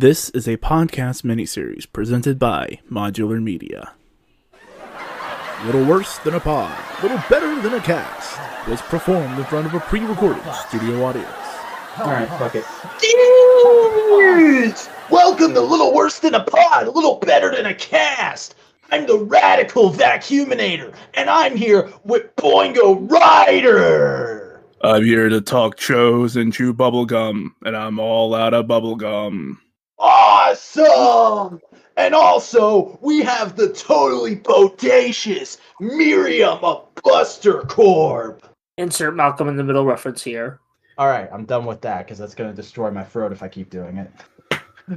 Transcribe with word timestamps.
This 0.00 0.30
is 0.30 0.48
a 0.48 0.56
podcast 0.56 1.24
miniseries 1.24 1.86
presented 1.92 2.38
by 2.38 2.78
Modular 2.90 3.38
Media. 3.42 3.92
Little 5.66 5.84
Worse 5.84 6.16
Than 6.20 6.32
a 6.32 6.40
Pod, 6.40 6.74
Little 7.02 7.22
Better 7.28 7.60
Than 7.60 7.74
a 7.74 7.82
Cast 7.82 8.66
was 8.66 8.80
performed 8.80 9.38
in 9.38 9.44
front 9.44 9.66
of 9.66 9.74
a 9.74 9.80
pre 9.80 10.00
recorded 10.00 10.42
studio 10.54 11.04
audience. 11.04 11.28
Alright, 11.98 12.30
fuck 12.38 12.54
it. 12.54 12.64
Dudes! 12.98 14.88
Welcome 15.10 15.52
to 15.52 15.60
Little 15.60 15.92
Worse 15.92 16.18
Than 16.18 16.34
a 16.34 16.44
Pod, 16.44 16.86
a 16.86 16.90
little 16.90 17.18
better 17.18 17.54
than 17.54 17.66
a 17.66 17.74
cast. 17.74 18.54
I'm 18.90 19.06
the 19.06 19.18
Radical 19.18 19.92
Vacuuminator, 19.92 20.94
and 21.12 21.28
I'm 21.28 21.54
here 21.54 21.92
with 22.04 22.34
Boingo 22.36 23.06
Rider. 23.10 24.62
I'm 24.80 25.04
here 25.04 25.28
to 25.28 25.42
talk 25.42 25.78
shows 25.78 26.36
and 26.36 26.54
chew 26.54 26.72
bubblegum, 26.72 27.48
and 27.66 27.76
I'm 27.76 27.98
all 27.98 28.34
out 28.34 28.54
of 28.54 28.64
bubblegum. 28.64 29.58
Awesome! 30.50 31.60
And 31.96 32.14
also, 32.14 32.98
we 33.02 33.20
have 33.20 33.56
the 33.56 33.72
totally 33.72 34.36
bodacious 34.36 35.58
Miriam 35.80 36.58
of 36.62 36.88
Buster 37.04 37.60
Corp. 37.62 38.46
Insert 38.76 39.14
Malcolm 39.14 39.48
in 39.48 39.56
the 39.56 39.62
Middle 39.62 39.84
reference 39.84 40.22
here. 40.22 40.58
Alright, 40.98 41.28
I'm 41.32 41.44
done 41.44 41.66
with 41.66 41.80
that 41.82 41.98
because 41.98 42.18
that's 42.18 42.34
gonna 42.34 42.52
destroy 42.52 42.90
my 42.90 43.04
throat 43.04 43.32
if 43.32 43.42
I 43.42 43.48
keep 43.48 43.70
doing 43.70 43.98
it. 43.98 44.10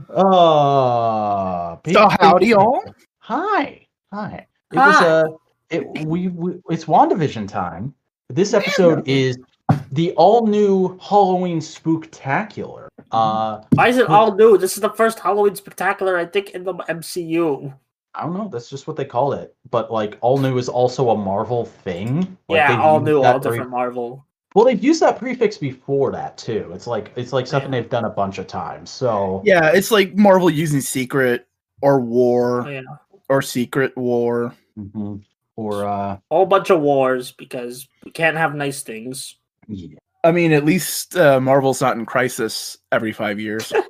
Uh, 0.10 1.78
So 1.88 2.10
howdy, 2.20 2.48
y'all. 2.48 2.84
Hi, 3.20 3.86
hi. 4.12 4.48
It 4.72 4.76
was 4.76 4.96
Hi. 4.96 5.06
uh, 5.08 5.24
it 5.70 6.08
we, 6.08 6.30
we 6.30 6.54
it's 6.70 6.86
Wandavision 6.86 7.48
time. 7.48 7.94
This 8.30 8.54
episode 8.56 9.08
is 9.08 9.38
the 9.94 10.12
all 10.14 10.48
new 10.48 10.98
Halloween 11.00 11.60
Spooktacular. 11.60 12.88
Uh, 13.12 13.62
Why 13.74 13.90
is 13.90 13.98
it 13.98 14.10
all 14.10 14.36
new? 14.36 14.58
This 14.58 14.74
is 14.76 14.82
the 14.82 14.90
first 14.90 15.20
Halloween 15.20 15.56
spectacular, 15.56 16.18
I 16.18 16.26
think, 16.26 16.50
in 16.52 16.64
the 16.64 16.74
MCU. 16.74 17.74
I 18.16 18.24
don't 18.24 18.34
know. 18.34 18.48
That's 18.52 18.70
just 18.70 18.88
what 18.88 18.96
they 18.98 19.06
call 19.06 19.34
it. 19.34 19.56
But 19.70 19.92
like, 19.92 20.18
all 20.22 20.38
new 20.40 20.58
is 20.58 20.68
also 20.68 21.12
a 21.12 21.16
Marvel 21.18 21.66
thing. 21.66 22.38
Like, 22.50 22.58
yeah, 22.58 22.82
all 22.82 23.00
new, 23.00 23.22
that 23.22 23.36
all 23.36 23.40
pre- 23.40 23.52
different 23.52 23.70
Marvel. 23.72 24.26
Well, 24.56 24.66
they've 24.66 24.84
used 24.84 25.02
that 25.02 25.18
prefix 25.20 25.58
before 25.58 26.12
that 26.12 26.38
too. 26.38 26.72
It's 26.74 26.86
like 26.88 27.12
it's 27.16 27.34
like 27.34 27.46
something 27.48 27.72
they've 27.72 27.90
done 27.90 28.06
a 28.06 28.10
bunch 28.10 28.38
of 28.40 28.46
times. 28.48 28.90
So 28.90 29.42
Yeah, 29.46 29.72
it's 29.74 29.90
like 29.92 30.16
Marvel 30.16 30.50
using 30.50 30.82
secret 30.82 31.48
or 31.82 31.96
Oh, 32.00 32.04
war 32.04 32.70
yeah. 32.72 32.82
or 33.30 33.42
secret 33.42 33.96
war. 33.98 34.54
Mhm. 34.78 35.22
or 35.56 35.86
uh, 35.88 36.18
Whole 36.32 36.46
bunch 36.48 36.70
of 36.72 36.82
wars 36.82 37.32
because 37.32 37.88
we 38.04 38.12
can't 38.12 38.38
have 38.38 38.54
nice 38.56 38.82
things. 38.84 39.38
Yeah. 39.68 39.98
I 40.24 40.32
mean, 40.32 40.54
at 40.54 40.64
least 40.64 41.18
uh, 41.18 41.42
Marvel's 41.42 41.82
not 41.82 41.98
in 41.98 42.06
crisis 42.06 42.78
every 42.92 43.12
five 43.12 43.40
years. 43.40 43.74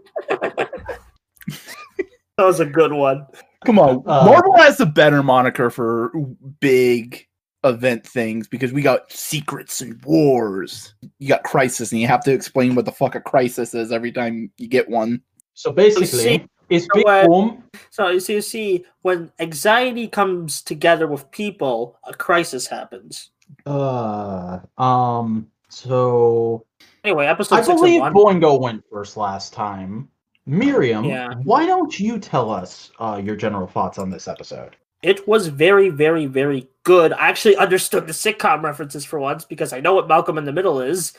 That 2.38 2.46
was 2.46 2.60
a 2.60 2.66
good 2.66 2.92
one. 2.92 3.28
Come 3.66 3.80
on, 3.80 4.04
Uh, 4.06 4.26
Marvel 4.26 4.58
has 4.58 4.80
a 4.80 4.86
better 4.86 5.24
moniker 5.24 5.70
for 5.70 6.12
big 6.60 7.28
event 7.64 8.06
things 8.06 8.48
because 8.48 8.74
we 8.74 8.82
got 8.82 9.10
secrets 9.12 9.82
and 9.82 10.04
wars. 10.04 10.96
You 11.20 11.28
got 11.28 11.44
crisis, 11.44 11.92
and 11.92 12.02
you 12.02 12.08
have 12.08 12.24
to 12.24 12.34
explain 12.34 12.76
what 12.76 12.86
the 12.86 12.92
fuck 12.92 13.16
a 13.16 13.22
crisis 13.22 13.74
is 13.74 13.92
every 13.92 14.12
time 14.12 14.52
you 14.58 14.68
get 14.68 14.90
one. 14.90 15.22
So 15.54 15.72
basically, 15.72 16.08
see, 16.08 16.46
it's 16.70 16.86
you 16.86 16.90
Big 16.96 17.06
know 17.06 17.12
what? 17.12 17.28
Boom. 17.28 17.64
So 17.92 18.10
you 18.10 18.42
see, 18.42 18.84
when 19.04 19.32
anxiety 19.40 20.08
comes 20.08 20.62
together 20.62 21.08
with 21.08 21.30
people, 21.32 22.00
a 22.04 22.14
crisis 22.14 22.68
happens. 22.68 23.30
Uh, 23.66 24.60
um. 24.78 25.48
So 25.74 26.66
Anyway, 27.04 27.26
episode 27.26 27.56
I 27.56 27.62
six 27.62 27.80
believe 27.82 28.02
one. 28.02 28.14
Boingo 28.14 28.60
went 28.60 28.84
first 28.90 29.18
last 29.18 29.54
time. 29.54 30.08
Miriam, 30.46 31.06
Yeah. 31.06 31.34
why 31.44 31.66
don't 31.66 31.98
you 32.00 32.20
tell 32.20 32.52
us 32.52 32.92
uh, 33.00 33.20
your 33.24 33.36
general 33.36 33.68
thoughts 33.68 33.98
on 33.98 34.10
this 34.10 34.28
episode? 34.28 34.76
It 35.02 35.28
was 35.28 35.48
very, 35.48 35.90
very, 35.90 36.28
very 36.28 36.68
good. 36.84 37.12
I 37.14 37.28
actually 37.28 37.58
understood 37.58 38.08
the 38.08 38.14
sitcom 38.14 38.62
references 38.64 39.04
for 39.04 39.20
once 39.20 39.44
because 39.44 39.74
I 39.74 39.80
know 39.82 39.94
what 39.94 40.08
Malcolm 40.08 40.38
in 40.38 40.46
the 40.46 40.54
Middle 40.54 40.80
is. 40.80 41.14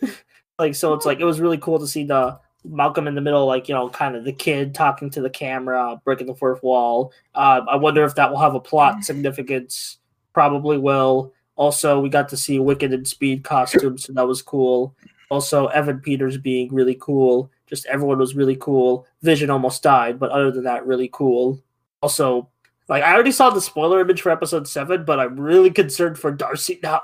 like, 0.58 0.74
so 0.74 0.94
it's 0.94 1.04
like 1.04 1.20
it 1.20 1.24
was 1.24 1.40
really 1.40 1.58
cool 1.58 1.78
to 1.78 1.86
see 1.86 2.04
the 2.04 2.38
Malcolm 2.64 3.06
in 3.06 3.14
the 3.14 3.20
Middle, 3.20 3.46
like 3.46 3.68
you 3.68 3.74
know, 3.74 3.88
kind 3.90 4.16
of 4.16 4.24
the 4.24 4.32
kid 4.32 4.74
talking 4.74 5.10
to 5.10 5.20
the 5.20 5.30
camera, 5.30 6.00
breaking 6.04 6.26
the 6.26 6.34
fourth 6.34 6.62
wall. 6.62 7.12
Um, 7.34 7.68
I 7.68 7.76
wonder 7.76 8.04
if 8.04 8.14
that 8.14 8.30
will 8.30 8.38
have 8.38 8.54
a 8.54 8.60
plot 8.60 9.04
significance. 9.04 9.98
Probably 10.32 10.78
will. 10.78 11.32
Also, 11.58 11.98
we 11.98 12.08
got 12.08 12.28
to 12.28 12.36
see 12.36 12.58
Wiccan 12.58 12.94
and 12.94 13.06
Speed 13.06 13.42
costumes, 13.42 14.04
so 14.04 14.12
that 14.12 14.28
was 14.28 14.42
cool. 14.42 14.94
Also, 15.28 15.66
Evan 15.66 15.98
Peters 15.98 16.38
being 16.38 16.72
really 16.72 16.96
cool. 17.00 17.50
Just 17.66 17.84
everyone 17.86 18.18
was 18.20 18.36
really 18.36 18.54
cool. 18.54 19.08
Vision 19.22 19.50
almost 19.50 19.82
died, 19.82 20.20
but 20.20 20.30
other 20.30 20.52
than 20.52 20.62
that, 20.64 20.86
really 20.86 21.10
cool. 21.12 21.60
Also, 22.00 22.48
like 22.88 23.02
I 23.02 23.12
already 23.12 23.32
saw 23.32 23.50
the 23.50 23.60
spoiler 23.60 24.00
image 24.00 24.22
for 24.22 24.30
episode 24.30 24.68
seven, 24.68 25.04
but 25.04 25.18
I'm 25.18 25.38
really 25.38 25.70
concerned 25.70 26.16
for 26.16 26.30
Darcy 26.30 26.78
now. 26.80 27.02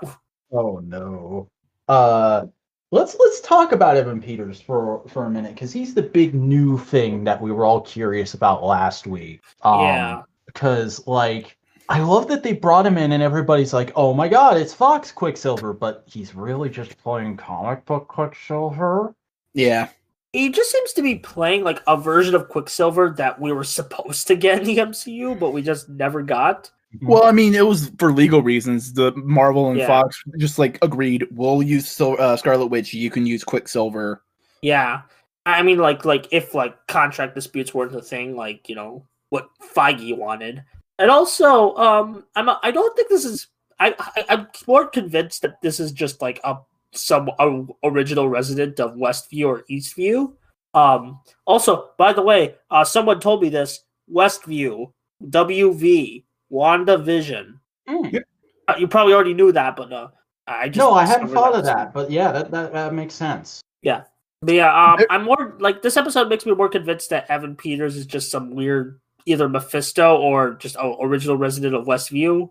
Oh 0.53 0.81
no. 0.85 1.49
Uh, 1.89 2.47
let's 2.93 3.17
let's 3.19 3.41
talk 3.41 3.73
about 3.73 3.97
Evan 3.97 4.23
Peters 4.23 4.61
for 4.61 5.03
for 5.09 5.25
a 5.25 5.31
minute 5.31 5.55
because 5.55 5.73
he's 5.73 5.95
the 5.95 6.03
big 6.03 6.33
new 6.33 6.79
thing 6.79 7.25
that 7.25 7.43
we 7.43 7.51
were 7.51 7.65
all 7.65 7.81
curious 7.81 8.35
about 8.35 8.63
last 8.63 9.09
week. 9.09 9.43
Um, 9.63 9.81
Yeah. 9.81 10.23
Because 10.47 11.05
like. 11.09 11.59
I 11.89 12.01
love 12.01 12.29
that 12.29 12.43
they 12.43 12.53
brought 12.55 12.87
him 12.87 12.97
in 12.97 13.13
and 13.13 13.23
everybody's 13.23 13.73
like, 13.75 13.93
"Oh 13.95 14.15
my 14.15 14.29
god, 14.29 14.57
it's 14.57 14.73
Fox 14.73 15.13
Quicksilver," 15.13 15.73
but 15.73 16.03
he's 16.07 16.35
really 16.35 16.71
just 16.71 16.97
playing 16.99 17.37
comic 17.37 17.85
book 17.85 18.09
Quicksilver. 18.09 19.15
Yeah, 19.53 19.89
He 20.33 20.51
just 20.51 20.71
seems 20.73 20.93
to 20.95 21.03
be 21.03 21.17
playing 21.17 21.63
like 21.63 21.81
a 21.87 21.97
version 21.97 22.35
of 22.35 22.49
Quicksilver 22.49 23.11
that 23.19 23.41
we 23.41 23.53
were 23.53 23.65
supposed 23.79 24.27
to 24.29 24.35
get 24.35 24.59
in 24.61 24.65
the 24.65 24.79
MCU, 24.79 25.39
but 25.39 25.53
we 25.53 25.63
just 25.63 25.89
never 25.89 26.23
got. 26.23 26.71
Well, 27.03 27.25
I 27.25 27.33
mean, 27.33 27.55
it 27.55 27.67
was 27.67 27.91
for 27.99 28.13
legal 28.13 28.41
reasons. 28.43 28.93
The 28.93 29.13
Marvel 29.17 29.69
and 29.71 29.79
Yeah. 29.79 29.87
Fox 29.89 30.23
just 30.39 30.59
like 30.61 30.79
agreed. 30.83 31.27
We'll 31.33 31.63
use 31.63 31.89
Sil- 31.91 32.21
uh, 32.21 32.37
Scarlet 32.37 32.67
Witch. 32.67 32.95
You 32.95 33.11
can 33.11 33.27
use 33.27 33.43
Quicksilver. 33.45 34.23
Yeah, 34.63 35.03
I 35.45 35.63
mean, 35.63 35.79
like, 35.79 36.05
like 36.05 36.29
if 36.31 36.55
like 36.55 36.87
contract 36.87 37.35
disputes 37.35 37.75
weren't 37.75 37.95
a 37.95 38.01
thing, 38.01 38.37
like 38.37 38.69
you 38.69 38.75
know 38.77 39.07
what 39.31 39.49
Feige 39.75 40.17
wanted, 40.17 40.63
and 40.99 41.11
also, 41.11 41.75
um, 41.77 42.25
I'm 42.37 42.49
I 42.63 42.71
don't 42.71 42.95
think 42.97 43.09
this 43.09 43.25
is. 43.25 43.49
I, 43.81 43.95
I 43.99 44.25
I'm 44.29 44.49
more 44.67 44.87
convinced 44.87 45.43
that 45.43 45.61
this 45.61 45.81
is 45.81 45.93
just 45.93 46.23
like 46.23 46.41
a 46.45 46.57
some 46.93 47.29
a, 47.39 47.65
original 47.83 48.29
resident 48.29 48.79
of 48.81 48.95
Westview 48.95 49.47
or 49.47 49.65
Eastview. 49.71 50.33
Um. 50.75 51.21
Also, 51.47 51.91
by 51.99 52.13
the 52.13 52.23
way, 52.23 52.55
uh, 52.71 52.85
someone 52.85 53.21
told 53.21 53.43
me 53.43 53.49
this. 53.49 53.85
Westview, 54.13 54.93
WV, 55.31 56.25
WandaVision. 56.53 57.59
Mm. 57.89 58.23
Uh, 58.69 58.75
You 58.79 58.89
probably 58.89 59.15
already 59.15 59.35
knew 59.35 59.53
that, 59.53 59.77
but 59.77 59.93
uh, 59.93 60.09
I 60.47 60.69
just 60.69 60.79
No, 60.79 60.93
I 60.93 61.05
hadn't 61.05 61.27
discovered 61.27 61.53
thought 61.53 61.59
of 61.59 61.65
that, 61.65 61.95
but 61.95 62.11
yeah, 62.11 62.33
that, 62.33 62.51
that, 62.51 62.73
that 62.73 62.95
makes 62.95 63.15
sense. 63.15 63.63
Yeah, 63.83 64.03
but 64.43 64.55
yeah, 64.55 64.73
um, 64.73 65.01
I'm 65.11 65.25
more 65.25 65.57
like 65.59 65.83
this 65.83 65.97
episode 65.97 66.29
makes 66.29 66.45
me 66.47 66.55
more 66.55 66.69
convinced 66.69 67.11
that 67.11 67.31
Evan 67.31 67.57
Peters 67.57 67.97
is 67.97 68.07
just 68.07 68.31
some 68.31 68.55
weird 68.55 69.01
either 69.27 69.49
Mephisto 69.49 70.17
or 70.17 70.55
just 70.55 70.77
a 70.77 70.97
original 71.01 71.37
resident 71.37 71.75
of 71.75 71.87
Westview. 71.87 72.51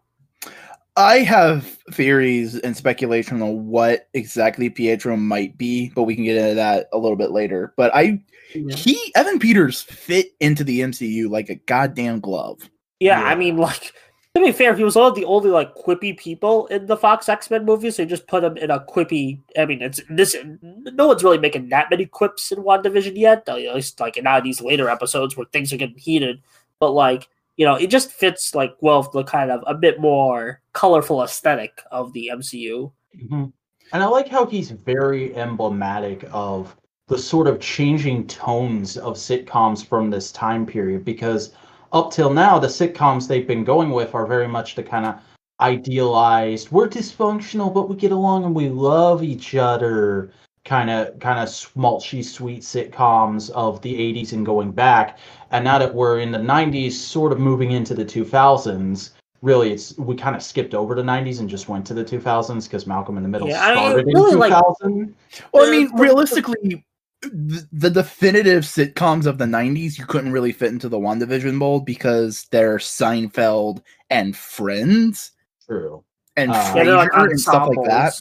I 0.95 1.19
have 1.19 1.65
theories 1.91 2.59
and 2.59 2.77
speculation 2.77 3.41
on 3.41 3.67
what 3.67 4.09
exactly 4.13 4.69
Pietro 4.69 5.17
might 5.17 5.57
be, 5.57 5.91
but 5.95 6.03
we 6.03 6.15
can 6.15 6.23
get 6.23 6.37
into 6.37 6.55
that 6.55 6.87
a 6.93 6.97
little 6.99 7.17
bit 7.17 7.31
later. 7.31 7.73
But 7.77 7.95
I, 7.95 8.21
he, 8.51 9.11
Evan 9.15 9.39
Peters 9.39 9.81
fit 9.81 10.33
into 10.39 10.63
the 10.63 10.81
MCU 10.81 11.29
like 11.29 11.49
a 11.49 11.55
goddamn 11.55 12.19
glove. 12.19 12.69
Yeah, 12.99 13.19
Yeah. 13.19 13.25
I 13.25 13.33
mean, 13.35 13.57
like 13.57 13.91
to 14.35 14.41
be 14.41 14.51
fair, 14.51 14.75
he 14.75 14.83
was 14.83 14.95
one 14.95 15.05
of 15.05 15.15
the 15.15 15.25
only 15.25 15.51
like 15.51 15.75
quippy 15.75 16.17
people 16.17 16.65
in 16.67 16.87
the 16.87 16.97
Fox 16.97 17.29
X 17.29 17.51
Men 17.51 17.65
movies. 17.65 17.95
So 17.95 18.01
you 18.01 18.09
just 18.09 18.27
put 18.27 18.43
him 18.43 18.57
in 18.57 18.71
a 18.71 18.79
quippy. 18.79 19.39
I 19.57 19.65
mean, 19.65 19.81
it's 19.81 20.01
this. 20.09 20.35
No 20.61 21.07
one's 21.07 21.23
really 21.23 21.37
making 21.37 21.69
that 21.69 21.91
many 21.91 22.07
quips 22.07 22.51
in 22.51 22.59
WandaVision 22.59 23.15
yet. 23.15 23.47
At 23.47 23.75
least 23.75 23.99
like 23.99 24.17
in 24.17 24.25
these 24.43 24.59
later 24.59 24.89
episodes 24.89 25.37
where 25.37 25.45
things 25.53 25.71
are 25.71 25.77
getting 25.77 25.97
heated. 25.97 26.41
But 26.79 26.91
like 26.91 27.29
you 27.55 27.65
know, 27.65 27.75
it 27.75 27.87
just 27.91 28.11
fits 28.11 28.55
like 28.55 28.73
well 28.81 29.03
the 29.03 29.23
kind 29.23 29.51
of 29.51 29.63
a 29.67 29.75
bit 29.75 29.99
more 29.99 30.61
colorful 30.73 31.23
aesthetic 31.23 31.81
of 31.91 32.11
the 32.13 32.29
MCU. 32.33 32.91
Mhm. 33.15 33.51
And 33.91 34.01
I 34.01 34.07
like 34.07 34.27
how 34.27 34.45
he's 34.45 34.71
very 34.71 35.35
emblematic 35.35 36.25
of 36.31 36.75
the 37.07 37.17
sort 37.17 37.47
of 37.47 37.59
changing 37.59 38.25
tones 38.27 38.97
of 38.97 39.15
sitcoms 39.15 39.85
from 39.85 40.09
this 40.09 40.31
time 40.31 40.65
period 40.65 41.05
because 41.05 41.51
up 41.91 42.11
till 42.11 42.33
now 42.33 42.57
the 42.57 42.67
sitcoms 42.67 43.27
they've 43.27 43.47
been 43.47 43.63
going 43.63 43.91
with 43.91 44.15
are 44.15 44.25
very 44.25 44.47
much 44.47 44.75
the 44.75 44.81
kind 44.83 45.05
of 45.05 45.15
idealized 45.59 46.71
we're 46.71 46.87
dysfunctional 46.87 47.71
but 47.71 47.87
we 47.87 47.95
get 47.95 48.11
along 48.11 48.45
and 48.45 48.55
we 48.55 48.69
love 48.69 49.21
each 49.21 49.53
other 49.53 50.31
kind 50.65 50.89
of 50.89 51.19
kind 51.19 51.39
of 51.39 51.49
smalchy 51.49 52.23
sweet 52.23 52.61
sitcoms 52.61 53.49
of 53.51 53.81
the 53.81 53.93
80s 53.93 54.31
and 54.31 54.45
going 54.45 54.71
back 54.71 55.19
and 55.51 55.63
now 55.65 55.77
that 55.77 55.93
we're 55.93 56.19
in 56.19 56.31
the 56.31 56.37
90s 56.37 56.93
sort 56.93 57.33
of 57.33 57.39
moving 57.39 57.71
into 57.71 57.93
the 57.93 58.05
2000s 58.05 59.09
really 59.41 59.73
it's 59.73 59.97
we 59.97 60.15
kind 60.15 60.35
of 60.37 60.41
skipped 60.41 60.73
over 60.73 60.95
the 60.95 61.03
90s 61.03 61.41
and 61.41 61.49
just 61.49 61.67
went 61.67 61.85
to 61.85 61.93
the 61.93 62.03
2000s 62.03 62.63
because 62.65 62.87
malcolm 62.87 63.17
in 63.17 63.23
the 63.23 63.29
middle 63.29 63.49
Yeah, 63.49 63.61
I 63.61 63.75
mean, 63.75 63.83
started 63.91 64.05
really, 64.07 64.31
in 64.33 64.39
like- 64.39 64.53
2000 64.53 65.15
Well, 65.53 65.67
I 65.67 65.71
mean, 65.71 65.91
realistically, 65.97 66.85
the, 67.21 67.67
the 67.73 67.89
definitive 67.89 68.63
sitcoms 68.63 69.25
of 69.25 69.37
the 69.37 69.45
90s 69.45 69.97
you 69.97 70.05
couldn't 70.05 70.31
really 70.31 70.53
fit 70.53 70.71
into 70.71 70.87
the 70.87 70.97
WandaVision 70.99 71.53
mold 71.55 71.85
because 71.85 72.47
they're 72.51 72.77
Seinfeld 72.77 73.81
and 74.09 74.35
Friends 74.35 75.31
True. 75.65 76.03
and 76.37 76.51
Uh, 76.51 76.73
Yeah, 76.77 76.95
like 76.95 77.09
and 77.13 77.39
stuff 77.39 77.67
like 77.67 77.85
that. 77.85 78.13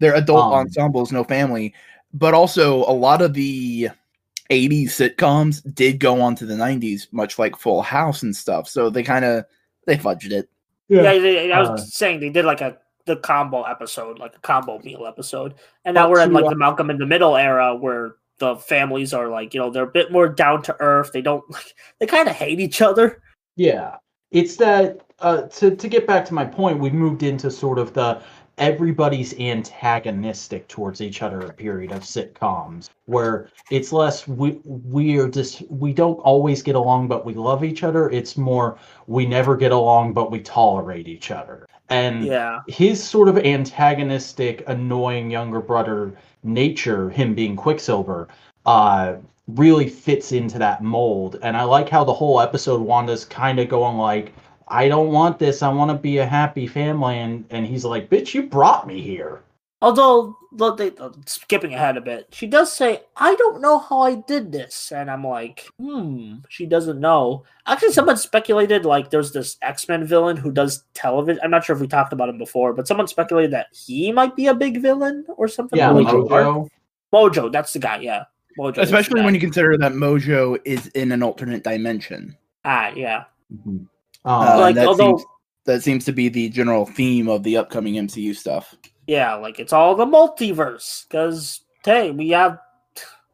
They're 0.00 0.14
adult 0.14 0.44
Um, 0.52 0.60
ensembles, 0.60 1.10
no 1.10 1.24
family. 1.24 1.74
But 2.12 2.34
also 2.34 2.78
a 2.84 2.92
lot 2.92 3.22
of 3.22 3.34
the 3.34 3.90
80s 4.50 4.86
sitcoms 4.86 5.62
did 5.74 6.00
go 6.00 6.20
on 6.20 6.34
to 6.36 6.46
the 6.46 6.54
90s, 6.54 7.12
much 7.12 7.38
like 7.38 7.56
Full 7.56 7.82
House 7.82 8.22
and 8.22 8.34
stuff. 8.34 8.68
So 8.68 8.90
they 8.90 9.02
kind 9.02 9.24
of 9.24 9.44
they 9.86 9.96
fudged 9.96 10.30
it. 10.30 10.48
Yeah, 10.88 11.02
they, 11.02 11.52
I 11.52 11.60
was 11.60 11.68
Uh, 11.68 11.76
saying 11.76 12.20
they 12.20 12.30
did 12.30 12.44
like 12.44 12.60
a 12.60 12.78
the 13.04 13.16
combo 13.16 13.62
episode, 13.62 14.18
like 14.18 14.36
a 14.36 14.40
combo 14.40 14.78
meal 14.80 15.06
episode, 15.06 15.54
and 15.84 15.94
now 15.94 16.08
we're 16.08 16.20
in 16.20 16.32
like 16.32 16.48
the 16.48 16.56
Malcolm 16.56 16.90
in 16.90 16.98
the 16.98 17.06
Middle 17.06 17.36
era 17.36 17.74
where 17.74 18.16
the 18.38 18.56
families 18.56 19.12
are 19.12 19.28
like 19.28 19.52
you 19.52 19.60
know 19.60 19.70
they're 19.70 19.84
a 19.84 19.90
bit 19.90 20.12
more 20.12 20.28
down 20.28 20.62
to 20.62 20.76
earth. 20.80 21.10
They 21.12 21.22
don't 21.22 21.48
like 21.50 21.74
they 21.98 22.06
kind 22.06 22.28
of 22.28 22.36
hate 22.36 22.60
each 22.60 22.80
other. 22.80 23.22
Yeah, 23.56 23.96
it's 24.30 24.56
that. 24.56 25.00
Uh, 25.20 25.42
to 25.48 25.74
to 25.74 25.88
get 25.88 26.06
back 26.06 26.24
to 26.26 26.34
my 26.34 26.44
point, 26.44 26.78
we've 26.78 26.94
moved 26.94 27.24
into 27.24 27.50
sort 27.50 27.78
of 27.78 27.92
the 27.92 28.22
everybody's 28.58 29.38
antagonistic 29.38 30.68
towards 30.68 31.00
each 31.00 31.22
other 31.22 31.40
a 31.40 31.52
period 31.52 31.92
of 31.92 32.02
sitcoms, 32.02 32.90
where 33.06 33.48
it's 33.70 33.92
less 33.92 34.28
we 34.28 34.60
we're 34.64 35.28
just 35.28 35.62
we 35.70 35.92
don't 35.92 36.18
always 36.20 36.62
get 36.62 36.74
along, 36.74 37.08
but 37.08 37.24
we 37.24 37.34
love 37.34 37.64
each 37.64 37.82
other. 37.82 38.10
It's 38.10 38.36
more 38.36 38.78
we 39.06 39.26
never 39.26 39.56
get 39.56 39.72
along, 39.72 40.12
but 40.12 40.30
we 40.30 40.40
tolerate 40.40 41.08
each 41.08 41.30
other. 41.30 41.66
And 41.88 42.24
Yeah, 42.24 42.60
his 42.68 43.02
sort 43.02 43.28
of 43.28 43.38
antagonistic, 43.38 44.62
annoying 44.66 45.30
younger 45.30 45.60
brother 45.60 46.12
nature, 46.42 47.10
him 47.10 47.34
being 47.34 47.56
Quicksilver, 47.56 48.28
uh, 48.66 49.14
really 49.48 49.88
fits 49.88 50.32
into 50.32 50.58
that 50.58 50.82
mold. 50.82 51.38
And 51.42 51.56
I 51.56 51.62
like 51.62 51.88
how 51.88 52.04
the 52.04 52.12
whole 52.12 52.40
episode 52.40 52.80
Wanda's 52.82 53.24
kind 53.24 53.58
of 53.58 53.68
going 53.68 53.96
like, 53.96 54.34
"I 54.70 54.88
don't 54.88 55.08
want 55.12 55.38
this. 55.38 55.62
I 55.62 55.68
want 55.68 55.90
to 55.90 55.96
be 55.96 56.18
a 56.18 56.26
happy 56.26 56.66
family," 56.66 57.18
and 57.18 57.44
and 57.50 57.66
he's 57.66 57.84
like, 57.84 58.08
"Bitch, 58.10 58.34
you 58.34 58.44
brought 58.44 58.86
me 58.86 59.00
here." 59.00 59.42
although 59.80 60.36
look, 60.50 60.76
they, 60.76 60.90
uh, 60.98 61.08
skipping 61.24 61.72
ahead 61.72 61.96
a 61.96 62.00
bit, 62.00 62.26
she 62.32 62.48
does 62.48 62.72
say, 62.72 63.00
"I 63.16 63.36
don't 63.36 63.60
know 63.60 63.78
how 63.78 64.00
I 64.00 64.16
did 64.16 64.50
this," 64.50 64.90
and 64.90 65.08
I'm 65.08 65.22
like, 65.22 65.68
"Hmm." 65.80 66.38
She 66.48 66.66
doesn't 66.66 66.98
know. 66.98 67.44
Actually, 67.64 67.92
someone 67.92 68.16
speculated 68.16 68.84
like 68.84 69.08
there's 69.10 69.30
this 69.30 69.56
X 69.62 69.88
Men 69.88 70.04
villain 70.04 70.36
who 70.36 70.50
does 70.50 70.82
television. 70.94 71.38
I'm 71.44 71.52
not 71.52 71.62
sure 71.64 71.76
if 71.76 71.80
we 71.80 71.86
talked 71.86 72.12
about 72.12 72.28
him 72.28 72.38
before, 72.38 72.72
but 72.72 72.88
someone 72.88 73.06
speculated 73.06 73.52
that 73.52 73.68
he 73.72 74.10
might 74.10 74.34
be 74.34 74.48
a 74.48 74.54
big 74.54 74.82
villain 74.82 75.24
or 75.36 75.46
something. 75.46 75.78
Yeah, 75.78 75.90
really 75.92 76.06
Mojo. 76.06 76.68
Mojo, 77.14 77.52
that's 77.52 77.72
the 77.72 77.78
guy. 77.78 77.98
Yeah, 77.98 78.24
Mojo. 78.58 78.70
is 78.70 78.74
the 78.76 78.82
Especially 78.82 79.20
guy. 79.20 79.26
when 79.26 79.34
you 79.34 79.40
consider 79.40 79.78
that 79.78 79.92
Mojo 79.92 80.58
is 80.64 80.88
in 80.88 81.12
an 81.12 81.22
alternate 81.22 81.62
dimension. 81.62 82.36
ah, 82.64 82.88
yeah, 82.96 83.24
Mhm. 83.54 83.86
Uh, 84.24 84.38
Um, 84.54 84.60
Like, 84.60 84.74
that 84.76 84.86
although- 84.86 85.16
seems 85.18 85.24
that 85.64 85.82
seems 85.82 86.04
to 86.06 86.12
be 86.12 86.28
the 86.30 86.48
general 86.48 86.86
theme 86.86 87.28
of 87.28 87.42
the 87.42 87.56
upcoming 87.58 87.94
MCU 87.98 88.34
stuff. 88.34 88.74
yeah, 89.06 89.34
like 89.34 89.58
it's 89.58 89.72
all 89.72 89.94
the 89.94 90.06
multiverse 90.06 91.06
because 91.06 91.60
hey, 91.84 92.10
we 92.10 92.30
have 92.30 92.58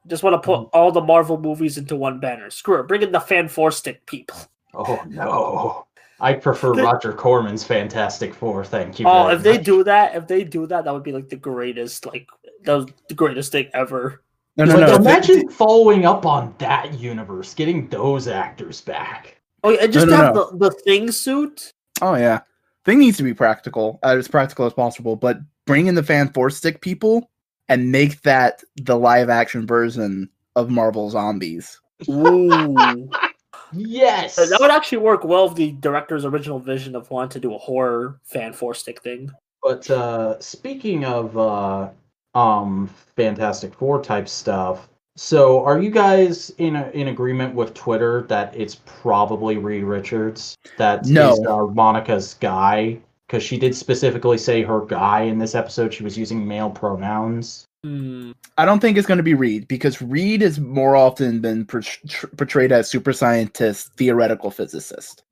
just 0.06 0.22
want 0.22 0.34
to 0.34 0.38
put 0.44 0.58
Mm-hmm. 0.60 0.76
all 0.76 0.90
the 0.92 1.00
Marvel 1.00 1.38
movies 1.40 1.78
into 1.78 1.96
one 1.96 2.18
banner. 2.20 2.50
Screw 2.50 2.80
it, 2.80 2.88
bring 2.88 3.02
in 3.02 3.12
the 3.12 3.20
Fan 3.20 3.48
Four 3.48 3.70
Stick 3.70 4.04
people. 4.06 4.36
oh 4.74 5.00
no, 5.08 5.86
I 6.20 6.32
prefer 6.34 6.72
Roger 6.74 7.12
Corman's 7.12 7.62
Fantastic 7.64 8.34
Four. 8.34 8.64
Thank 8.64 8.98
you. 8.98 9.06
Oh, 9.06 9.24
very 9.24 9.36
if 9.36 9.42
they 9.42 9.58
do 9.58 9.84
that, 9.84 10.14
if 10.16 10.26
they 10.26 10.42
do 10.44 10.66
that, 10.66 10.84
that 10.84 10.92
would 10.92 11.04
be 11.04 11.12
like 11.12 11.28
the 11.28 11.36
greatest, 11.36 12.04
like 12.06 12.26
that 12.64 12.74
was 12.74 12.86
the 13.08 13.14
greatest 13.14 13.52
thing 13.52 13.68
ever. 13.74 14.22
No, 14.56 14.64
no, 14.64 14.76
like, 14.76 14.88
no. 14.88 14.94
imagine 14.96 15.48
following 15.48 16.04
up 16.04 16.26
on 16.26 16.54
that 16.58 16.98
universe, 16.98 17.54
getting 17.54 17.88
those 17.88 18.28
actors 18.28 18.80
back. 18.80 19.40
Oh 19.64 19.70
yeah, 19.70 19.86
just 19.86 20.06
No, 20.06 20.16
no, 20.16 20.22
have 20.22 20.34
the 20.34 20.56
the 20.58 20.70
thing 20.70 21.10
suit. 21.10 21.72
Oh 22.02 22.14
yeah, 22.14 22.40
thing 22.84 22.98
needs 22.98 23.16
to 23.16 23.22
be 23.22 23.34
practical, 23.34 23.98
uh, 24.02 24.14
as 24.16 24.28
practical 24.28 24.66
as 24.66 24.74
possible. 24.74 25.16
But 25.16 25.38
bring 25.66 25.86
in 25.86 25.94
the 25.94 26.02
fan 26.02 26.28
four 26.28 26.50
stick 26.50 26.80
people 26.80 27.30
and 27.68 27.90
make 27.90 28.20
that 28.22 28.62
the 28.76 28.96
live 28.96 29.30
action 29.30 29.66
version 29.66 30.28
of 30.54 30.68
Marvel 30.70 31.08
Zombies. 31.10 31.80
Ooh, 32.08 33.10
Yes. 33.72 34.36
that 34.36 34.58
would 34.60 34.70
actually 34.70 34.98
work 34.98 35.24
well 35.24 35.48
with 35.48 35.56
the 35.56 35.72
director's 35.72 36.24
original 36.24 36.58
vision 36.60 36.94
of 36.94 37.10
wanting 37.10 37.30
to 37.30 37.40
do 37.40 37.54
a 37.54 37.58
horror 37.58 38.20
Fan 38.24 38.52
Four 38.52 38.74
Stick 38.74 39.02
thing. 39.02 39.30
But 39.62 39.88
uh, 39.90 40.38
speaking 40.40 41.04
of 41.04 41.36
uh, 41.38 41.88
um, 42.34 42.88
Fantastic 43.16 43.74
Four 43.74 44.02
type 44.02 44.28
stuff, 44.28 44.88
so 45.16 45.64
are 45.64 45.80
you 45.80 45.90
guys 45.90 46.50
in 46.58 46.76
a, 46.76 46.88
in 46.90 47.08
agreement 47.08 47.54
with 47.54 47.74
Twitter 47.74 48.22
that 48.28 48.54
it's 48.56 48.76
probably 48.86 49.58
Reed 49.58 49.84
Richards 49.84 50.56
that 50.78 51.04
No. 51.06 51.32
is, 51.32 51.40
uh, 51.46 51.66
Monica's 51.66 52.34
guy? 52.34 52.98
Because 53.26 53.42
she 53.42 53.58
did 53.58 53.74
specifically 53.74 54.36
say 54.38 54.62
her 54.62 54.80
guy 54.84 55.22
in 55.22 55.38
this 55.38 55.54
episode. 55.54 55.94
She 55.94 56.04
was 56.04 56.18
using 56.18 56.46
male 56.46 56.70
pronouns. 56.70 57.64
Hmm. 57.82 58.32
I 58.58 58.64
don't 58.64 58.80
think 58.80 58.96
it's 58.96 59.06
going 59.06 59.18
to 59.18 59.22
be 59.24 59.34
Reed 59.34 59.66
because 59.68 60.00
Reed 60.00 60.40
has 60.42 60.58
more 60.60 60.94
often 60.96 61.40
been 61.40 61.64
por- 61.64 61.80
tr- 61.80 62.26
portrayed 62.28 62.72
as 62.72 62.88
super 62.90 63.12
scientist, 63.12 63.94
theoretical 63.96 64.50
physicist. 64.50 65.22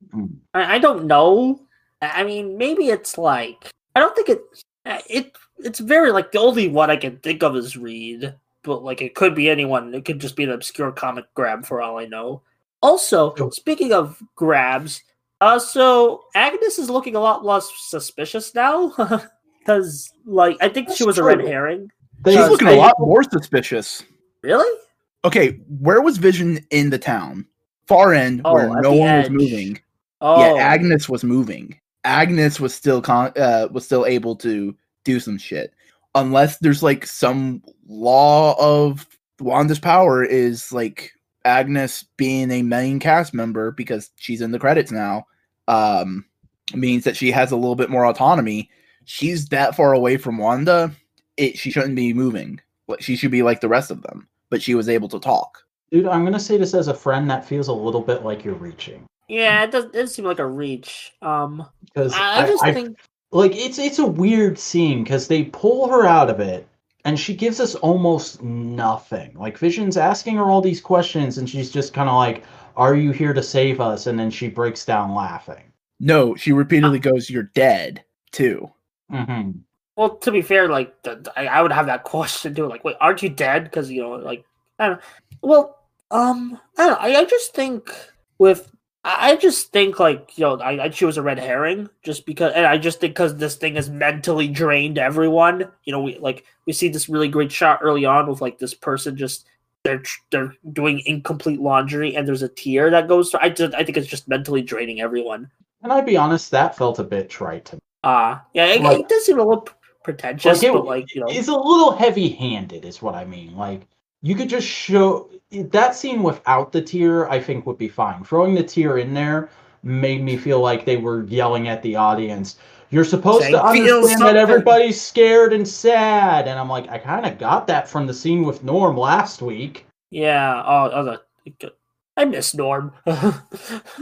I, 0.53 0.75
I 0.75 0.79
don't 0.79 1.05
know. 1.05 1.59
I 2.01 2.21
I 2.21 2.23
mean, 2.23 2.57
maybe 2.57 2.87
it's 2.87 3.17
like 3.17 3.71
I 3.95 3.99
don't 3.99 4.15
think 4.15 4.29
it. 4.29 4.41
It 4.85 5.35
it's 5.59 5.79
very 5.79 6.11
like 6.11 6.31
the 6.31 6.39
only 6.39 6.67
one 6.67 6.89
I 6.91 6.95
can 6.97 7.17
think 7.19 7.41
of 7.43 7.55
is 7.55 7.77
Reed, 7.77 8.33
but 8.63 8.83
like 8.83 9.01
it 9.01 9.15
could 9.15 9.35
be 9.35 9.49
anyone. 9.49 9.93
It 9.93 10.05
could 10.05 10.19
just 10.19 10.35
be 10.35 10.43
an 10.43 10.51
obscure 10.51 10.91
comic 10.91 11.25
grab 11.33 11.65
for 11.65 11.81
all 11.81 11.97
I 11.99 12.05
know. 12.05 12.41
Also, 12.81 13.33
speaking 13.51 13.93
of 13.93 14.21
grabs, 14.35 15.03
uh, 15.41 15.59
so 15.59 16.23
Agnes 16.35 16.79
is 16.79 16.89
looking 16.89 17.15
a 17.15 17.19
lot 17.19 17.45
less 17.45 17.69
suspicious 17.77 18.53
now 18.55 18.91
because 19.59 20.11
like 20.25 20.57
I 20.61 20.69
think 20.69 20.87
she 20.89 20.91
That's 20.93 21.05
was 21.05 21.17
a 21.17 21.23
red 21.23 21.41
herring. 21.41 21.91
She's 22.25 22.35
looking 22.35 22.67
a 22.69 22.75
lot 22.75 22.95
more 22.99 23.23
suspicious. 23.23 24.03
Really? 24.41 24.79
Okay, 25.25 25.59
where 25.79 26.01
was 26.01 26.17
Vision 26.17 26.59
in 26.69 26.89
the 26.89 26.97
town? 26.97 27.45
Far 27.87 28.13
end, 28.13 28.41
Oh, 28.45 28.53
where 28.53 28.69
no 28.81 28.93
one 28.93 29.09
edge. 29.09 29.29
was 29.29 29.41
moving. 29.41 29.79
Oh, 30.21 30.55
Yeah, 30.55 30.61
Agnes 30.63 31.07
was 31.09 31.23
moving. 31.23 31.77
Agnes 32.05 32.59
was 32.59 32.73
still 32.73 33.01
con- 33.01 33.33
uh, 33.37 33.67
was 33.71 33.85
still 33.85 34.05
able 34.05 34.35
to 34.37 34.75
do 35.03 35.19
some 35.19 35.37
shit. 35.37 35.73
Unless 36.15 36.59
there's 36.59 36.83
like 36.83 37.05
some 37.05 37.63
law 37.87 38.55
of 38.59 39.07
Wanda's 39.39 39.79
power 39.79 40.23
is 40.23 40.71
like 40.71 41.11
Agnes 41.45 42.03
being 42.17 42.51
a 42.51 42.61
main 42.61 42.99
cast 42.99 43.33
member 43.33 43.71
because 43.71 44.11
she's 44.15 44.41
in 44.41 44.51
the 44.51 44.59
credits 44.59 44.91
now. 44.91 45.25
Um, 45.67 46.25
means 46.73 47.03
that 47.03 47.17
she 47.17 47.31
has 47.31 47.51
a 47.51 47.55
little 47.55 47.75
bit 47.75 47.89
more 47.89 48.05
autonomy. 48.05 48.69
She's 49.05 49.47
that 49.49 49.75
far 49.75 49.93
away 49.93 50.17
from 50.17 50.37
Wanda. 50.37 50.91
It 51.37 51.57
she 51.57 51.71
shouldn't 51.71 51.95
be 51.95 52.13
moving. 52.13 52.59
Like, 52.87 53.01
She 53.01 53.15
should 53.15 53.31
be 53.31 53.41
like 53.41 53.61
the 53.61 53.69
rest 53.69 53.91
of 53.91 54.01
them. 54.03 54.27
But 54.49 54.61
she 54.61 54.75
was 54.75 54.87
able 54.87 55.09
to 55.09 55.19
talk. 55.19 55.63
Dude, 55.91 56.07
I'm 56.07 56.23
gonna 56.23 56.39
say 56.39 56.57
this 56.57 56.73
as 56.73 56.87
a 56.87 56.93
friend. 56.93 57.29
That 57.29 57.45
feels 57.45 57.67
a 57.67 57.73
little 57.73 58.01
bit 58.01 58.23
like 58.23 58.45
you're 58.45 58.53
reaching 58.55 59.07
yeah. 59.27 59.63
It 59.63 59.71
does. 59.71 59.85
It 59.85 59.93
does 59.93 60.13
seem 60.13 60.25
like 60.25 60.39
a 60.39 60.45
reach. 60.45 61.11
Um, 61.21 61.65
because 61.85 62.13
I, 62.13 62.43
I 62.43 62.47
just 62.47 62.63
I, 62.63 62.73
think 62.73 62.97
like 63.33 63.55
it's 63.55 63.79
it's 63.79 63.99
a 63.99 64.05
weird 64.05 64.57
scene 64.59 65.03
because 65.03 65.27
they 65.27 65.43
pull 65.45 65.87
her 65.89 66.05
out 66.05 66.29
of 66.29 66.39
it 66.39 66.67
and 67.05 67.19
she 67.19 67.35
gives 67.35 67.59
us 67.59 67.75
almost 67.75 68.41
nothing 68.43 69.33
like 69.35 69.57
vision's 69.57 69.97
asking 69.97 70.35
her 70.37 70.49
all 70.49 70.61
these 70.61 70.81
questions 70.81 71.37
and 71.37 71.49
she's 71.49 71.71
just 71.71 71.93
kind 71.93 72.09
of 72.09 72.15
like 72.15 72.43
are 72.77 72.95
you 72.95 73.11
here 73.11 73.33
to 73.33 73.43
save 73.43 73.81
us 73.81 74.07
and 74.07 74.17
then 74.19 74.31
she 74.31 74.47
breaks 74.47 74.85
down 74.85 75.13
laughing 75.13 75.63
No, 75.99 76.35
she 76.35 76.51
repeatedly 76.53 76.99
goes, 76.99 77.29
"You're 77.29 77.51
dead." 77.55 78.03
Too. 78.31 78.69
hmm 79.09 79.51
Well, 79.95 80.17
to 80.17 80.31
be 80.31 80.41
fair, 80.41 80.67
like 80.67 81.01
the, 81.03 81.31
I, 81.37 81.47
I 81.47 81.61
would 81.61 81.71
have 81.71 81.85
that 81.85 82.03
question 82.15 82.53
too. 82.55 82.67
Like, 82.67 82.83
wait, 82.83 82.97
aren't 82.99 83.23
you 83.23 83.29
dead? 83.29 83.65
Because 83.65 83.89
you 83.91 84.01
know, 84.01 84.11
like, 84.17 84.43
I 84.79 84.87
don't. 84.89 84.97
Know. 84.97 85.03
Well, 85.41 85.79
um, 86.11 86.59
I 86.77 86.87
don't. 86.87 87.01
Know, 87.01 87.17
I, 87.19 87.21
I 87.21 87.25
just 87.25 87.53
think 87.53 87.93
with. 88.39 88.72
I 89.03 89.31
I 89.31 89.35
just 89.35 89.71
think 89.71 89.99
like 89.99 90.31
you 90.37 90.43
know 90.45 90.59
I, 90.59 90.85
I 90.85 90.89
choose 90.89 91.17
a 91.17 91.21
red 91.21 91.39
herring 91.39 91.89
just 92.03 92.25
because 92.25 92.53
and 92.55 92.65
I 92.65 92.77
just 92.77 92.99
think 92.99 93.13
because 93.13 93.35
this 93.35 93.55
thing 93.55 93.75
has 93.75 93.89
mentally 93.89 94.47
drained 94.47 94.97
everyone 94.97 95.69
you 95.83 95.91
know 95.91 96.01
we 96.01 96.17
like 96.19 96.45
we 96.65 96.73
see 96.73 96.89
this 96.89 97.09
really 97.09 97.27
great 97.27 97.51
shot 97.51 97.79
early 97.81 98.05
on 98.05 98.27
with 98.27 98.41
like 98.41 98.57
this 98.59 98.73
person 98.73 99.17
just 99.17 99.47
they're 99.83 100.03
they're 100.31 100.53
doing 100.71 101.01
incomplete 101.05 101.59
laundry 101.59 102.15
and 102.15 102.25
there's 102.27 102.41
a 102.43 102.47
tear 102.49 102.89
that 102.91 103.07
goes 103.09 103.29
through 103.31 103.41
I 103.41 103.49
just 103.49 103.73
I 103.75 103.83
think 103.83 103.97
it's 103.97 104.07
just 104.07 104.27
mentally 104.29 104.61
draining 104.61 105.01
everyone. 105.01 105.49
And 105.81 105.91
i'd 105.91 106.05
be 106.05 106.15
honest? 106.17 106.51
That 106.51 106.77
felt 106.77 106.99
a 106.99 107.03
bit 107.03 107.29
trite 107.29 107.65
to 107.65 107.75
me. 107.75 107.81
Ah 108.05 108.45
yeah 108.53 108.65
it, 108.67 108.81
Like- 108.81 108.99
it 109.01 109.09
does 109.09 109.25
seem 109.25 109.39
a 109.39 109.43
little 109.43 109.67
pretentious 110.05 110.61
Like, 110.61 110.69
it- 110.69 110.73
but 110.73 110.85
like 110.85 111.13
you 111.15 111.21
know. 111.21 111.27
it's 111.29 111.47
a 111.49 111.55
little 111.57 111.91
heavy 111.93 112.29
handed 112.29 112.83
is 112.85 113.01
what 113.01 113.15
i 113.15 113.23
mean 113.23 113.55
like 113.55 113.81
you 114.23 114.33
could 114.33 114.49
just 114.49 114.67
show 114.67 115.29
that 115.51 115.95
scene 115.95 116.23
without 116.23 116.71
the 116.71 116.81
tear 116.81 117.29
i 117.29 117.39
think 117.39 117.67
would 117.67 117.77
be 117.77 117.87
fine 117.87 118.23
throwing 118.23 118.55
the 118.55 118.63
tear 118.63 118.97
in 118.97 119.13
there 119.13 119.49
made 119.83 120.23
me 120.23 120.37
feel 120.37 120.59
like 120.59 120.85
they 120.85 120.97
were 120.97 121.23
yelling 121.25 121.67
at 121.67 121.83
the 121.83 121.95
audience 121.95 122.57
You're 122.89 123.03
supposed 123.03 123.41
Saying, 123.41 123.53
to 123.53 123.71
"Feel 123.73 123.97
understand 123.97 124.21
that 124.21 124.35
everybody's 124.37 125.01
scared 125.01 125.51
and 125.51 125.67
sad. 125.67 126.47
And 126.47 126.59
I'm 126.59 126.69
like, 126.69 126.87
I 126.89 126.99
kind 126.99 127.25
of 127.25 127.39
got 127.39 127.65
that 127.65 127.89
from 127.89 128.05
the 128.05 128.13
scene 128.13 128.43
with 128.43 128.63
Norm 128.63 128.95
last 128.95 129.41
week. 129.41 129.87
Yeah. 130.11 130.61
Oh, 130.63 130.91
oh 130.93 131.19
the, 131.59 131.73
I 132.15 132.25
miss 132.25 132.53
Norm. 132.53 132.93
I 133.07 133.41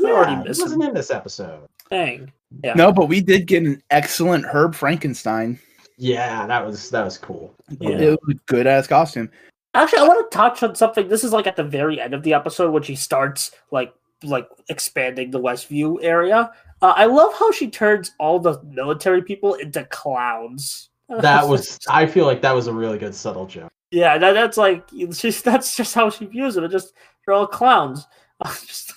already 0.03 0.35
he 0.35 0.43
miss 0.43 0.59
him. 0.59 0.63
wasn't 0.63 0.83
in 0.83 0.93
this 0.93 1.09
episode. 1.09 1.67
Dang. 1.89 2.31
Yeah. 2.63 2.73
No, 2.73 2.91
but 2.91 3.07
we 3.07 3.21
did 3.21 3.47
get 3.47 3.63
an 3.63 3.81
excellent 3.91 4.45
Herb 4.45 4.75
Frankenstein. 4.75 5.57
Yeah, 5.97 6.45
that 6.47 6.65
was 6.65 6.89
that 6.89 7.05
was 7.05 7.17
cool. 7.17 7.53
Yeah. 7.79 7.91
It 7.91 8.19
was 8.27 8.35
a 8.35 8.39
good 8.47 8.67
ass 8.67 8.87
costume. 8.87 9.31
Actually, 9.73 9.99
I 9.99 10.07
want 10.07 10.29
to 10.31 10.37
touch 10.37 10.63
on 10.63 10.75
something. 10.75 11.07
This 11.07 11.23
is 11.23 11.31
like 11.31 11.47
at 11.47 11.55
the 11.55 11.63
very 11.63 11.99
end 12.01 12.13
of 12.13 12.23
the 12.23 12.33
episode 12.33 12.71
when 12.71 12.83
she 12.83 12.95
starts 12.95 13.51
like 13.71 13.93
like 14.23 14.47
expanding 14.69 15.31
the 15.31 15.39
Westview 15.39 15.97
area. 16.01 16.51
Uh, 16.81 16.93
I 16.95 17.05
love 17.05 17.33
how 17.37 17.51
she 17.51 17.69
turns 17.69 18.11
all 18.19 18.39
the 18.39 18.61
military 18.63 19.21
people 19.21 19.55
into 19.55 19.83
clowns. 19.85 20.89
That 21.19 21.45
was 21.45 21.77
I 21.89 22.05
feel 22.05 22.25
like 22.25 22.41
that 22.41 22.55
was 22.55 22.67
a 22.67 22.73
really 22.73 22.97
good 22.97 23.13
subtle 23.13 23.45
joke. 23.45 23.69
yeah. 23.91 24.17
That, 24.17 24.31
that's 24.31 24.55
like 24.55 24.87
she's 25.11 25.41
that's 25.41 25.75
just 25.75 25.93
how 25.93 26.09
she 26.09 26.25
views 26.25 26.55
them. 26.55 26.63
It 26.63 26.71
just 26.71 26.93
they're 27.25 27.35
all 27.35 27.47
clowns. 27.47 28.07
just, 28.65 28.93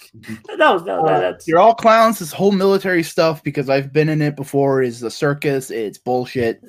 no, 0.57 0.79
no, 0.79 1.05
that, 1.07 1.21
that's 1.21 1.49
You're 1.49 1.59
all 1.59 1.75
clowns. 1.75 2.19
This 2.19 2.33
whole 2.33 2.53
military 2.53 3.03
stuff, 3.03 3.43
because 3.43 3.69
I've 3.69 3.93
been 3.93 4.09
in 4.09 4.23
it 4.23 4.37
before, 4.37 4.81
is 4.81 5.01
the 5.01 5.11
circus. 5.11 5.71
It's 5.71 5.99
bullshit. 5.99 6.63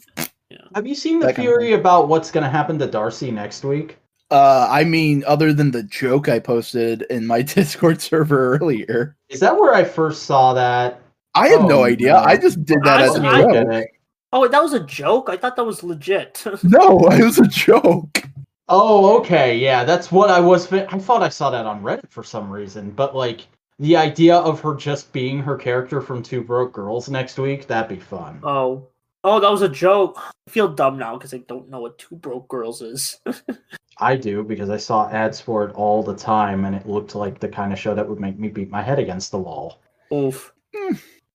Have 0.76 0.86
you 0.86 0.94
seen 0.94 1.20
the 1.20 1.28
That 1.28 1.36
kind 1.38 1.48
of 1.48 1.54
theory 1.54 1.74
about 1.74 2.10
what's 2.10 2.30
going 2.30 2.44
to 2.44 2.50
happen 2.50 2.78
to 2.80 2.86
Darcy 2.88 3.32
next 3.32 3.64
week? 3.64 3.98
Uh, 4.30 4.68
I 4.70 4.84
mean, 4.84 5.24
other 5.26 5.54
than 5.54 5.72
the 5.72 5.84
joke 5.84 6.28
I 6.28 6.40
posted 6.40 7.04
in 7.04 7.26
my 7.26 7.42
Discord 7.54 8.02
server 8.02 8.56
earlier, 8.58 9.16
Is 9.30 9.40
that 9.40 9.56
where 9.58 9.74
I 9.74 9.84
first 9.86 10.24
saw 10.24 10.54
that? 10.54 11.00
I 11.34 11.48
have 11.50 11.62
Oh, 11.62 11.68
no 11.68 11.84
idea. 11.86 12.14
no. 12.14 12.18
I 12.20 12.36
just 12.38 12.64
did 12.66 12.80
that 12.84 13.00
I 13.02 13.06
as 13.06 13.16
a 13.16 13.22
don't- 13.22 13.26
I 13.26 13.42
joke. 13.42 13.74
it. 13.74 13.88
oh, 14.34 14.48
that 14.50 14.62
was 14.62 14.74
a 14.74 14.80
joke. 14.82 15.30
I 15.30 15.38
thought 15.38 15.56
that 15.56 15.64
was 15.66 15.82
legit. 15.84 16.44
No, 16.64 17.00
it 17.10 17.24
was 17.24 17.40
a 17.40 17.48
joke. 17.48 18.24
Oh, 18.68 19.18
okay, 19.20 19.58
yeah, 19.58 19.84
that's 19.86 20.12
what 20.12 20.30
I 20.32 20.40
was. 20.40 20.66
Fi- 20.68 20.88
I 20.90 20.98
thought 21.00 21.22
I 21.24 21.30
saw 21.30 21.50
that 21.52 21.66
on 21.68 21.82
Reddit 21.84 22.10
for 22.10 22.24
some 22.24 22.50
reason, 22.50 22.90
but 22.92 23.16
like 23.16 23.48
the 23.80 23.96
idea 23.96 24.36
of 24.38 24.60
her 24.62 24.74
just 24.76 25.14
being 25.14 25.38
her 25.40 25.56
character 25.56 26.02
from 26.02 26.24
Two 26.24 26.42
Broke 26.42 26.74
Girls 26.74 27.08
next 27.08 27.38
week—that'd 27.38 27.88
be 27.96 28.02
fun. 28.04 28.40
oh, 28.44 28.88
oh, 29.26 29.40
that 29.40 29.52
was 29.52 29.62
a 29.64 29.70
joke. 29.70 30.18
I 30.48 30.52
feel 30.52 30.68
dumb 30.68 30.98
now 30.98 31.18
because 31.18 31.34
I 31.34 31.40
don't 31.40 31.70
know 31.70 31.80
what 31.82 31.98
Two 31.98 32.16
Broke 32.16 32.48
Girls 32.48 32.82
is. 32.82 33.20
I 33.98 34.16
do 34.16 34.44
because 34.44 34.70
I 34.70 34.78
saw 34.78 35.10
ads 35.10 35.42
for 35.42 35.66
it 35.66 35.74
all 35.74 36.04
the 36.04 36.16
time, 36.16 36.66
and 36.66 36.76
it 36.76 36.88
looked 36.88 37.16
like 37.16 37.40
the 37.40 37.50
kind 37.50 37.74
of 37.74 37.80
show 37.80 37.96
that 37.96 38.08
would 38.08 38.20
make 38.20 38.38
me 38.38 38.50
beat 38.50 38.70
my 38.70 38.82
head 38.82 39.00
against 39.00 39.32
the 39.32 39.40
wall. 39.40 39.82
Oof. 40.14 40.54
Hmm. 40.76 40.94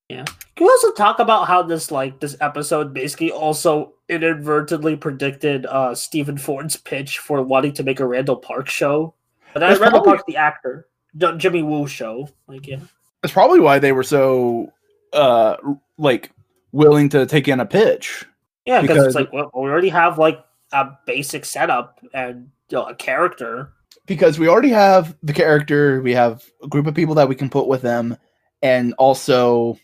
Yeah. 0.09 0.25
Can 0.55 0.65
we 0.67 0.69
also 0.69 0.91
talk 0.91 1.19
about 1.19 1.47
how 1.47 1.61
this 1.63 1.89
like 1.91 2.19
this 2.19 2.35
episode 2.41 2.93
basically 2.93 3.31
also 3.31 3.93
inadvertently 4.09 4.95
predicted 4.97 5.65
uh 5.65 5.95
Stephen 5.95 6.35
Lunsford's 6.35 6.77
pitch 6.77 7.19
for 7.19 7.41
wanting 7.41 7.73
to 7.73 7.83
make 7.83 7.99
a 7.99 8.05
Randall 8.05 8.35
Park 8.35 8.69
show? 8.69 9.13
But 9.53 9.61
That's 9.61 9.79
that 9.79 9.83
Randall 9.83 10.01
probably- 10.01 10.17
Park's 10.17 10.23
the 10.27 10.37
actor. 10.37 10.87
J- 11.17 11.37
Jimmy 11.37 11.63
Woo 11.63 11.87
show. 11.87 12.29
Like 12.47 12.67
yeah. 12.67 12.79
That's 13.21 13.33
probably 13.33 13.59
why 13.59 13.79
they 13.79 13.91
were 13.91 14.03
so, 14.03 14.71
uh, 15.13 15.55
like 15.97 16.31
willing 16.71 17.09
to 17.09 17.25
take 17.25 17.47
in 17.47 17.59
a 17.59 17.65
pitch. 17.65 18.25
Yeah, 18.65 18.81
because 18.81 19.05
it's 19.05 19.15
like 19.15 19.31
well, 19.33 19.51
we 19.53 19.69
already 19.69 19.89
have 19.89 20.17
like 20.17 20.43
a 20.71 20.89
basic 21.05 21.45
setup 21.45 21.99
and 22.13 22.49
you 22.69 22.77
know, 22.77 22.85
a 22.85 22.95
character. 22.95 23.73
because 24.05 24.39
we 24.39 24.47
already 24.47 24.69
have 24.69 25.15
the 25.23 25.33
character, 25.33 26.01
we 26.01 26.13
have 26.13 26.43
a 26.63 26.67
group 26.67 26.87
of 26.87 26.95
people 26.95 27.15
that 27.15 27.29
we 27.29 27.35
can 27.35 27.49
put 27.49 27.67
with 27.67 27.81
them, 27.81 28.17
and 28.61 28.93
also 28.97 29.77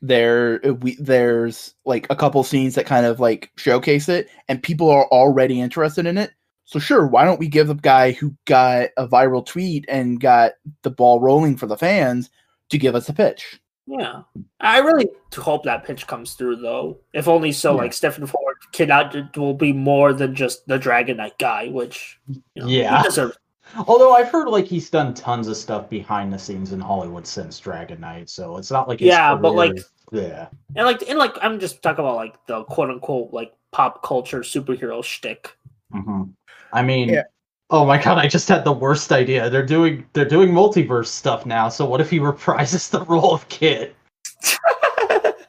there 0.00 0.60
we 0.80 0.96
there's 0.96 1.74
like 1.84 2.06
a 2.10 2.16
couple 2.16 2.42
scenes 2.44 2.74
that 2.76 2.86
kind 2.86 3.06
of 3.06 3.20
like 3.20 3.50
showcase 3.56 4.08
it, 4.08 4.28
and 4.48 4.62
people 4.62 4.90
are 4.90 5.06
already 5.06 5.60
interested 5.60 6.06
in 6.06 6.18
it. 6.18 6.30
So 6.64 6.78
sure, 6.78 7.06
why 7.06 7.24
don't 7.24 7.40
we 7.40 7.48
give 7.48 7.68
the 7.68 7.74
guy 7.74 8.12
who 8.12 8.34
got 8.44 8.90
a 8.96 9.08
viral 9.08 9.44
tweet 9.44 9.86
and 9.88 10.20
got 10.20 10.52
the 10.82 10.90
ball 10.90 11.18
rolling 11.20 11.56
for 11.56 11.66
the 11.66 11.78
fans 11.78 12.30
to 12.70 12.78
give 12.78 12.94
us 12.94 13.08
a 13.08 13.14
pitch? 13.14 13.58
Yeah. 13.88 14.22
I 14.60 14.78
really 14.80 15.08
hope 15.34 15.64
that 15.64 15.84
pitch 15.84 16.06
comes 16.06 16.34
through 16.34 16.56
though. 16.56 16.98
If 17.14 17.26
only 17.28 17.52
so 17.52 17.72
Yeah. 17.72 17.78
like 17.82 17.92
Stephen 17.94 18.22
Lunsford 18.22 18.72
cannot 18.72 19.36
will 19.36 19.54
be 19.54 19.72
more 19.72 20.12
than 20.12 20.34
just 20.34 20.66
the 20.66 20.78
Dragon 20.78 21.16
Knight 21.16 21.38
guy, 21.38 21.68
which 21.68 22.18
you 22.28 22.42
know, 22.56 22.66
Yeah. 22.66 22.98
he 22.98 23.04
deserves 23.04 23.38
Although 23.86 24.14
I've 24.14 24.28
heard 24.30 24.48
like 24.48 24.64
he's 24.66 24.88
done 24.90 25.12
tons 25.14 25.46
of 25.48 25.56
stuff 25.56 25.88
behind 25.90 26.32
the 26.32 26.38
scenes 26.38 26.72
in 26.72 26.80
Hollywood 26.80 27.26
since 27.26 27.58
Dragon 27.60 28.00
Knight, 28.00 28.30
so 28.30 28.56
it's 28.56 28.70
not 28.70 28.88
like 28.88 29.00
his 29.00 29.08
Yeah, 29.08 29.34
but, 29.34 29.52
career- 29.54 29.74
like- 29.74 29.84
yeah, 30.10 30.48
And 30.74 30.86
like, 30.86 31.06
and 31.08 31.18
like, 31.18 31.36
I'm 31.42 31.60
just 31.60 31.82
talking 31.82 32.02
about 32.04 32.16
like 32.16 32.34
the 32.46 32.64
quote 32.64 32.88
unquote 32.90 33.32
like 33.32 33.52
pop 33.72 34.02
culture 34.02 34.40
superhero 34.40 35.02
shtick. 35.04 35.54
hmm 35.92 36.24
I 36.72 36.82
mean, 36.82 37.08
Yeah. 37.10 37.22
Oh 37.70 37.84
my 37.84 38.00
god, 38.02 38.18
I 38.18 38.26
just 38.28 38.48
had 38.48 38.64
the 38.64 38.72
worst 38.72 39.12
idea. 39.12 39.48
They're 39.50 39.64
doing 39.66 40.06
they're 40.12 40.24
doing 40.28 40.50
multiverse 40.50 41.06
stuff 41.06 41.46
now. 41.46 41.68
So 41.68 41.84
what 41.86 42.00
if 42.00 42.10
he 42.10 42.18
reprises 42.18 42.90
the 42.90 43.04
role 43.04 43.32
of 43.34 43.48
Kit? 43.48 43.94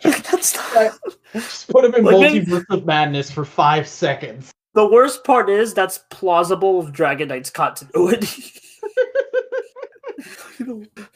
That's 0.03 0.55
not, 0.55 0.97
Just 1.33 1.69
put 1.69 1.83
him 1.85 1.93
in 1.95 2.03
Like, 2.05 2.19
maybe- 2.19 2.45
multiverse 2.45 2.65
of 2.69 2.85
madness 2.85 3.29
for 3.29 3.43
five 3.45 3.87
seconds. 3.87 4.51
the 4.73 4.87
worst 4.87 5.23
part 5.23 5.49
is 5.49 5.73
that's 5.73 5.99
plausible 6.09 6.77
with 6.81 6.93
Dragon 6.93 7.27
Knight's 7.27 7.49
continuity. 7.49 8.53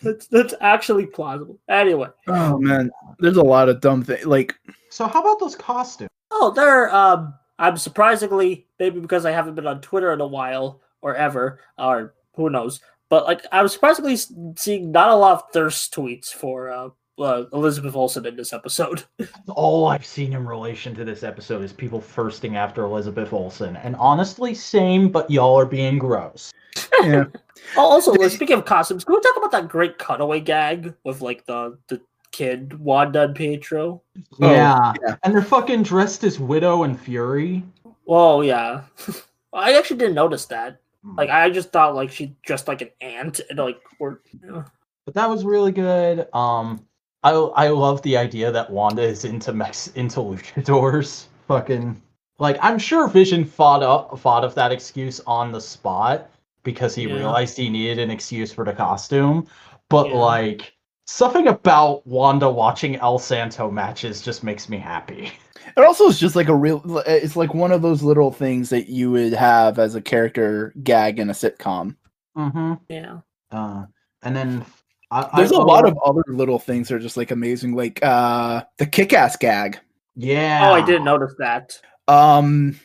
that's 0.01 0.27
that's 0.27 0.53
actually 0.61 1.05
plausible. 1.05 1.57
Anyway, 1.69 2.07
Oh 2.27 2.57
man, 2.57 2.91
there's 3.19 3.37
a 3.37 3.43
lot 3.43 3.69
of 3.69 3.81
dumb 3.81 4.03
things. 4.03 4.25
Like 4.25 4.55
So 4.89 5.07
how 5.07 5.21
about 5.21 5.39
those 5.39 5.55
costumes? 5.55 6.09
oh, 6.31 6.51
they're 6.51 6.93
Um, 6.93 7.33
I'm 7.59 7.77
surprisingly 7.77 8.67
maybe 8.79 8.99
because 8.99 9.25
I 9.25 9.31
haven't 9.31 9.55
been 9.55 9.67
on 9.67 9.81
Twitter 9.81 10.11
in 10.13 10.21
a 10.21 10.27
while 10.27 10.81
or 11.03 11.15
ever, 11.15 11.59
or 11.77 12.15
who 12.35 12.49
knows. 12.49 12.79
But 13.09 13.25
like, 13.25 13.45
I 13.51 13.61
was 13.61 13.73
surprisingly 13.73 14.17
seeing 14.57 14.91
not 14.91 15.09
a 15.09 15.15
lot 15.15 15.33
of 15.33 15.51
thirst 15.51 15.93
tweets 15.93 16.29
for 16.33 16.71
uh, 16.71 16.89
uh, 17.19 17.43
Elizabeth 17.53 17.95
Olsen 17.95 18.25
in 18.25 18.35
this 18.35 18.53
episode. 18.53 19.03
All 19.49 19.85
I've 19.85 20.05
seen 20.05 20.33
in 20.33 20.47
relation 20.47 20.95
to 20.95 21.05
this 21.05 21.21
episode 21.21 21.63
is 21.63 21.71
people 21.71 22.01
thirsting 22.01 22.55
after 22.55 22.83
Elizabeth 22.85 23.31
Olsen, 23.31 23.75
and 23.75 23.95
honestly, 23.97 24.55
same. 24.55 25.09
But 25.09 25.29
y'all 25.29 25.59
are 25.59 25.67
being 25.67 25.99
gross. 25.99 26.51
yeah, 27.03 27.25
Oh, 27.75 27.81
also, 27.81 28.13
like, 28.13 28.31
speaking 28.31 28.57
of 28.57 28.65
costumes, 28.65 29.03
can 29.03 29.15
we 29.15 29.21
talk 29.21 29.37
about 29.37 29.51
that 29.51 29.67
great 29.69 29.97
cutaway 29.97 30.39
gag 30.39 30.93
with 31.03 31.21
like 31.21 31.45
the 31.45 31.77
the 31.87 32.01
kid 32.31 32.77
Wanda 32.79 33.23
and 33.23 33.35
Pietro? 33.35 34.01
Oh, 34.41 34.51
yeah. 34.51 34.93
yeah. 35.05 35.15
and 35.23 35.33
they're 35.33 35.41
fucking 35.41 35.83
dressed 35.83 36.23
as 36.23 36.39
Widow 36.39 36.83
and 36.83 36.99
Fury. 36.99 37.63
Oh 38.07 38.41
yeah, 38.41 38.83
I 39.53 39.73
actually 39.77 39.97
didn't 39.97 40.15
notice 40.15 40.45
that. 40.45 40.79
Like, 41.05 41.29
I 41.29 41.49
just 41.49 41.71
thought 41.71 41.95
like 41.95 42.11
she 42.11 42.35
dressed 42.45 42.67
like 42.67 42.81
an 42.81 42.89
ant 43.01 43.41
and 43.49 43.59
like 43.59 43.81
or 43.99 44.21
yeah. 44.43 44.63
But 45.05 45.15
that 45.15 45.29
was 45.29 45.43
really 45.43 45.71
good. 45.73 46.27
Um, 46.33 46.85
I 47.23 47.31
I 47.31 47.67
love 47.69 48.01
the 48.03 48.15
idea 48.17 48.51
that 48.51 48.69
Wanda 48.71 49.01
is 49.01 49.25
into 49.25 49.51
Mex 49.53 49.87
into 49.87 50.21
luchadors. 50.21 51.25
Fucking 51.47 52.01
like 52.39 52.57
I'm 52.61 52.79
sure 52.79 53.07
Vision 53.09 53.43
fought 53.45 53.83
up 53.83 54.17
fought 54.17 54.45
of 54.45 54.55
that 54.55 54.71
excuse 54.71 55.19
on 55.27 55.51
the 55.51 55.59
spot 55.61 56.29
because 56.63 56.95
he 56.95 57.03
Yeah. 57.03 57.15
realized 57.15 57.57
he 57.57 57.69
needed 57.69 57.99
an 57.99 58.09
excuse 58.09 58.53
for 58.53 58.63
the 58.63 58.73
costume. 58.73 59.45
But 59.89 60.07
Yeah. 60.07 60.15
like 60.15 60.73
something 61.05 61.47
about 61.49 62.07
Wanda 62.07 62.49
watching 62.49 62.95
El 62.95 63.19
Santo 63.19 63.69
matches 63.69 64.21
just 64.21 64.41
makes 64.43 64.69
me 64.69 64.77
happy. 64.77 65.33
it 65.77 65.83
also 65.83 66.07
is 66.07 66.19
just 66.19 66.35
like 66.35 66.49
a 66.49 66.55
real. 66.55 66.81
It's 67.05 67.35
like 67.35 67.53
one 67.53 67.71
of 67.71 67.81
those 67.81 68.03
little 68.03 68.31
things 68.31 68.69
that 68.69 68.89
you 68.89 69.11
would 69.11 69.33
have 69.33 69.79
as 69.79 69.95
a 69.95 70.01
character 70.01 70.73
gag 70.83 71.19
in 71.19 71.29
a 71.29 71.33
sitcom. 71.33 71.95
Mm-hmm. 72.37 72.73
yeah. 72.89 73.19
Uh, 73.51 73.85
and 74.23 74.35
then 74.35 74.65
I, 75.11 75.29
There's 75.35 75.51
a 75.51 75.55
a 75.55 75.57
lot 75.57 75.87
of 75.87 75.97
other 76.03 76.23
little 76.27 76.59
things 76.59 76.87
that 76.87 76.95
are 76.95 76.99
just 76.99 77.17
like 77.17 77.31
amazing, 77.31 77.75
like 77.75 77.99
uh 78.03 78.63
the 78.77 78.85
kick-ass 78.85 79.35
gag. 79.37 79.79
yeah. 80.15 80.69
Oh, 80.69 80.73
I 80.73 80.81
didn't 80.81 81.03
notice 81.03 81.33
that. 81.37 81.79
Um, 82.07 82.79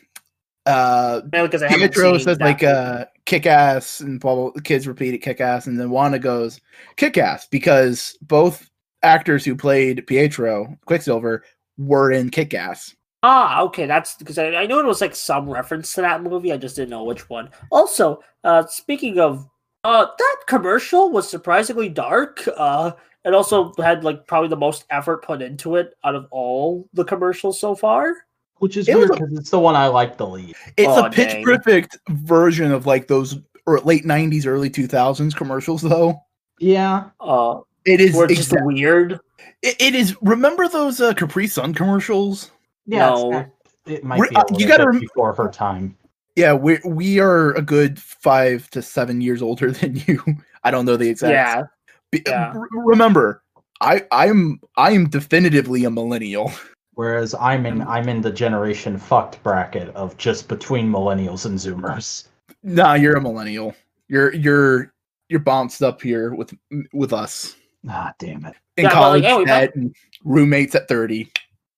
uh, 0.67 1.23
Mainly 1.33 1.49
because 1.49 1.63
I 1.63 1.69
haven't 1.69 1.95
Pietro 1.95 2.19
seen 2.19 2.25
says 2.25 2.39
that 2.39 2.45
like 2.45 2.63
movie. 2.63 2.73
uh 2.73 3.05
kick-ass, 3.25 4.01
and 4.01 4.21
blah, 4.21 4.35
blah, 4.35 4.51
the 4.55 4.61
kids 4.63 4.87
repeat 4.87 5.15
it 5.15 5.19
kick-ass, 5.19 5.67
and 5.67 5.79
then 5.81 5.91
Wanda 5.91 6.19
goes 6.19 6.61
kick-ass 6.97 7.47
because 7.49 8.17
both 8.21 8.69
actors 9.03 9.45
who 9.45 9.55
played 9.57 10.07
Pietro 10.07 10.77
Quicksilver 10.85 11.45
were 11.79 12.13
in 12.13 12.31
kick-ass. 12.31 12.95
Ah, 13.23 13.63
okay, 13.63 13.87
that's 13.87 14.15
because 14.17 14.39
I, 14.39 14.49
I 14.55 14.67
knew 14.67 14.79
it 14.79 14.85
was 14.87 15.01
like 15.01 15.17
some 15.17 15.49
reference 15.49 15.93
to 15.95 16.03
that 16.03 16.23
movie. 16.23 16.53
I 16.53 16.57
just 16.57 16.77
didn't 16.77 16.91
know 16.91 17.05
which 17.05 17.29
one. 17.31 17.51
Also, 17.71 18.23
uh, 18.45 18.65
speaking 18.67 19.19
of, 19.19 19.49
uh, 19.85 20.07
that 20.17 20.37
commercial 20.47 21.11
was 21.11 21.29
surprisingly 21.29 21.89
dark. 21.89 22.47
Uh, 22.57 22.93
it 23.25 23.35
also 23.35 23.73
had 23.79 24.05
like 24.05 24.27
probably 24.27 24.49
the 24.49 24.57
most 24.57 24.85
effort 24.91 25.25
put 25.25 25.43
into 25.43 25.77
it 25.77 25.95
out 26.05 26.15
of 26.15 26.27
all 26.31 26.89
the 26.93 27.05
commercials 27.05 27.59
so 27.61 27.75
far. 27.75 28.15
which 28.59 28.77
is 28.77 28.89
It 28.89 28.97
weird 28.97 29.11
because 29.13 29.33
it's 29.33 29.51
the 29.51 29.59
one 29.59 29.75
I 29.77 29.87
like 29.89 30.17
the 30.17 30.27
least. 30.27 30.55
It's 30.77 30.89
Oh, 30.89 31.07
a 31.07 31.11
pitch 31.11 31.31
dang. 31.33 31.45
perfect 31.45 31.99
version 32.11 32.71
of 32.73 32.87
like 32.87 33.09
those 33.09 33.41
or 33.67 33.81
late 33.81 34.05
'90s, 34.05 34.47
early 34.47 34.71
2000s 34.71 35.35
commercials, 35.35 35.83
though. 35.83 36.21
Yeah. 36.61 37.11
Uh, 37.21 37.61
It 37.85 38.01
is 38.01 38.15
Or 38.17 38.27
just 38.29 38.43
exact- 38.53 38.65
weird. 38.67 39.21
It, 39.63 39.77
it 39.81 39.95
is 39.95 40.17
remember 40.23 40.69
those 40.69 41.01
uh, 41.01 41.15
Capri 41.15 41.47
Sun 41.47 41.75
commercials? 41.75 42.51
Yeah, 42.87 43.09
No. 43.11 43.47
it 43.87 44.05
might 44.05 44.19
We're- 44.19 44.31
be 44.31 44.37
a 44.37 44.39
uh, 44.41 44.45
you 44.59 44.67
gotta 44.69 44.85
bit 44.85 44.93
rem- 44.93 45.01
before 45.01 45.33
her 45.35 45.49
time. 45.49 45.97
Yeah, 46.37 46.53
we 46.53 46.79
we 46.85 47.19
are 47.19 47.53
a 47.55 47.63
good 47.63 48.01
five 48.01 48.71
to 48.71 48.81
seven 48.83 49.21
years 49.21 49.43
older 49.43 49.71
than 49.73 49.97
you. 50.07 50.23
I 50.65 50.71
don't 50.71 50.85
know 50.85 50.97
the 50.97 51.09
exact. 51.09 51.33
Yeah. 51.33 51.63
Be- 52.11 52.23
yeah. 52.27 52.53
r- 52.55 52.69
remember, 52.73 53.43
I 53.81 54.07
I'm 54.13 54.61
I 54.77 54.93
am 54.93 55.09
definitively 55.09 55.85
a 55.85 55.91
millennial. 55.91 56.53
Whereas 56.95 57.35
I'm 57.35 57.65
in 57.67 57.83
I'm 57.83 58.09
in 58.09 58.21
the 58.23 58.33
generation 58.33 58.99
fucked 58.99 59.41
bracket 59.43 59.89
of 59.95 60.17
just 60.17 60.49
between 60.49 60.91
millennials 60.91 61.47
and 61.47 61.57
Zoomers. 61.59 62.27
Nah, 62.65 62.95
you're 62.95 63.17
a 63.17 63.21
millennial. 63.21 63.75
You're 64.09 64.35
you're 64.35 64.93
you're 65.29 65.39
bounced 65.41 65.83
up 65.83 66.01
here 66.03 66.35
with 66.35 66.53
with 66.93 67.13
us 67.13 67.55
Ah, 67.89 68.13
damn 68.19 68.45
it. 68.47 68.57
In 68.79 68.85
Yeah, 68.85 68.91
but, 68.91 68.95
like, 68.95 69.03
college 69.03 69.25
yeah, 69.25 69.37
we 69.39 69.45
at 69.47 69.75
and 69.75 69.95
roommates 70.25 70.75
at 70.75 70.89
thirty. 70.89 71.31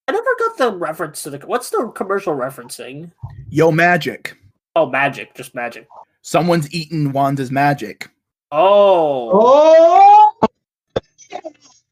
I 0.07 0.13
never 0.13 0.25
got 0.39 0.57
the 0.59 0.77
reference 0.77 1.23
to 1.25 1.31
the. 1.31 1.39
What's 1.39 1.71
the 1.71 1.91
commercial 1.95 2.35
referencing? 2.35 3.13
Yo, 3.49 3.71
magic. 3.71 4.37
Oh, 4.77 4.89
magic, 4.89 5.35
just 5.35 5.55
magic. 5.55 5.89
Someone's 6.23 6.73
eaten 6.73 7.13
Wanda's 7.13 7.51
magic. 7.51 8.09
Oh, 8.53 9.31
Oh. 9.33 10.49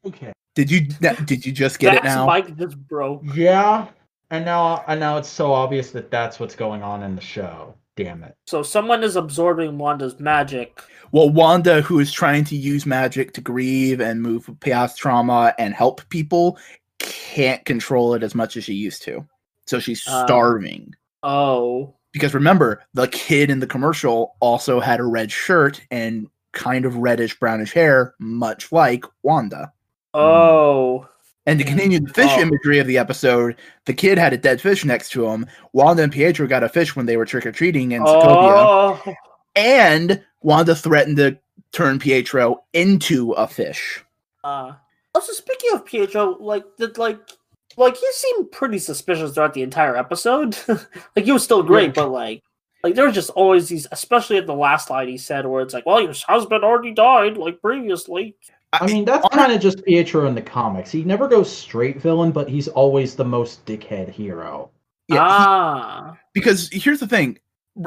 Okay. 0.05 0.33
Did 0.55 0.69
you 0.71 0.81
did 1.25 1.45
you 1.45 1.51
just 1.51 1.79
get 1.79 1.93
it 1.93 2.03
that's 2.03 2.15
now? 2.15 2.25
Mike 2.25 2.55
just 2.57 2.77
broke. 2.87 3.23
Yeah. 3.33 3.87
And 4.31 4.45
now 4.45 4.83
and 4.87 4.99
now 4.99 5.17
it's 5.17 5.29
so 5.29 5.51
obvious 5.53 5.91
that 5.91 6.11
that's 6.11 6.39
what's 6.39 6.55
going 6.55 6.83
on 6.83 7.03
in 7.03 7.15
the 7.15 7.21
show. 7.21 7.75
Damn 8.03 8.23
it. 8.23 8.35
So 8.47 8.63
someone 8.63 9.03
is 9.03 9.15
absorbing 9.15 9.77
Wanda's 9.77 10.19
magic. 10.19 10.81
Well, 11.11 11.29
Wanda, 11.29 11.81
who 11.81 11.99
is 11.99 12.11
trying 12.11 12.43
to 12.45 12.55
use 12.55 12.85
magic 12.85 13.33
to 13.33 13.41
grieve 13.41 13.99
and 13.99 14.21
move 14.21 14.49
past 14.59 14.97
trauma 14.97 15.53
and 15.57 15.73
help 15.73 16.07
people, 16.09 16.57
can't 16.99 17.63
control 17.65 18.13
it 18.13 18.23
as 18.23 18.35
much 18.35 18.57
as 18.57 18.63
she 18.63 18.73
used 18.73 19.01
to. 19.03 19.25
So 19.67 19.79
she's 19.79 20.07
Um, 20.07 20.25
starving. 20.25 20.93
Oh, 21.23 21.95
because 22.11 22.33
remember, 22.33 22.81
the 22.93 23.07
kid 23.07 23.49
in 23.51 23.59
the 23.59 23.67
commercial 23.67 24.35
also 24.39 24.79
had 24.79 24.99
a 24.99 25.03
red 25.05 25.31
shirt 25.31 25.81
and 25.91 26.27
kind 26.53 26.85
of 26.85 26.95
reddish 26.95 27.37
brownish 27.39 27.73
hair, 27.73 28.15
much 28.19 28.71
like 28.71 29.05
Wanda. 29.23 29.71
oh, 30.13 31.07
And 31.45 31.57
to 31.57 31.65
continue 31.65 31.99
the 31.99 32.13
fish 32.13 32.29
Oh. 32.31 32.41
imagery 32.41 32.79
of 32.79 32.85
the 32.87 32.97
episode, 32.97 33.55
the 33.85 33.93
kid 33.93 34.17
had 34.17 34.33
a 34.33 34.37
dead 34.37 34.61
fish 34.61 34.85
next 34.85 35.09
to 35.11 35.25
him. 35.27 35.45
Wanda 35.73 36.03
and 36.03 36.11
Pietro 36.11 36.45
got 36.47 36.63
a 36.63 36.69
fish 36.69 36.95
when 36.95 37.05
they 37.05 37.17
were 37.17 37.25
trick 37.25 37.45
or 37.45 37.51
treating 37.51 37.91
in 37.93 38.03
Sokovia. 38.03 39.01
oh. 39.05 39.13
And 39.55 40.23
Wanda 40.41 40.75
threatened 40.75 41.17
to 41.17 41.37
turn 41.71 41.97
Pietro 41.99 42.63
into 42.73 43.31
a 43.33 43.47
fish. 43.47 44.03
Uh, 44.43 44.73
also, 45.15 45.33
speaking 45.33 45.71
of 45.73 45.85
Pietro, 45.85 46.37
like 46.39 46.63
did 46.77 46.97
like 46.97 47.19
like 47.77 47.95
he 47.97 48.07
seemed 48.13 48.51
pretty 48.51 48.77
suspicious 48.79 49.33
throughout 49.33 49.53
the 49.53 49.63
entire 49.63 49.95
episode. 49.95 50.55
like 50.67 51.25
he 51.25 51.31
was 51.31 51.43
still 51.43 51.63
great, 51.63 51.87
Yeah. 51.87 52.03
but 52.03 52.09
like 52.11 52.43
like 52.83 52.95
there 52.95 53.05
was 53.05 53.15
just 53.15 53.31
always 53.31 53.67
these, 53.67 53.87
especially 53.91 54.37
at 54.37 54.45
the 54.45 54.53
last 54.53 54.89
line 54.89 55.07
he 55.07 55.17
said, 55.17 55.45
where 55.45 55.61
it's 55.63 55.73
like, 55.73 55.85
"Well, 55.85 55.99
your 56.01 56.13
husband 56.27 56.63
already 56.63 56.91
died, 56.93 57.37
like 57.37 57.59
previously." 57.61 58.35
I 58.73 58.85
mean, 58.85 59.03
that's 59.05 59.27
kind 59.29 59.51
of 59.51 59.59
just 59.61 59.83
Pietro 59.85 60.27
in 60.27 60.35
the 60.35 60.41
comics. 60.41 60.91
He 60.91 61.03
never 61.03 61.27
goes 61.27 61.51
straight 61.51 61.99
villain, 62.01 62.31
but 62.31 62.47
he's 62.47 62.67
always 62.67 63.15
the 63.15 63.25
most 63.25 63.65
dickhead 63.65 64.09
hero. 64.09 64.69
Yeah, 65.07 65.15
he- 65.15 65.19
ah, 65.21 66.17
because 66.33 66.69
here's 66.71 66.99
the 66.99 67.07
thing. 67.07 67.39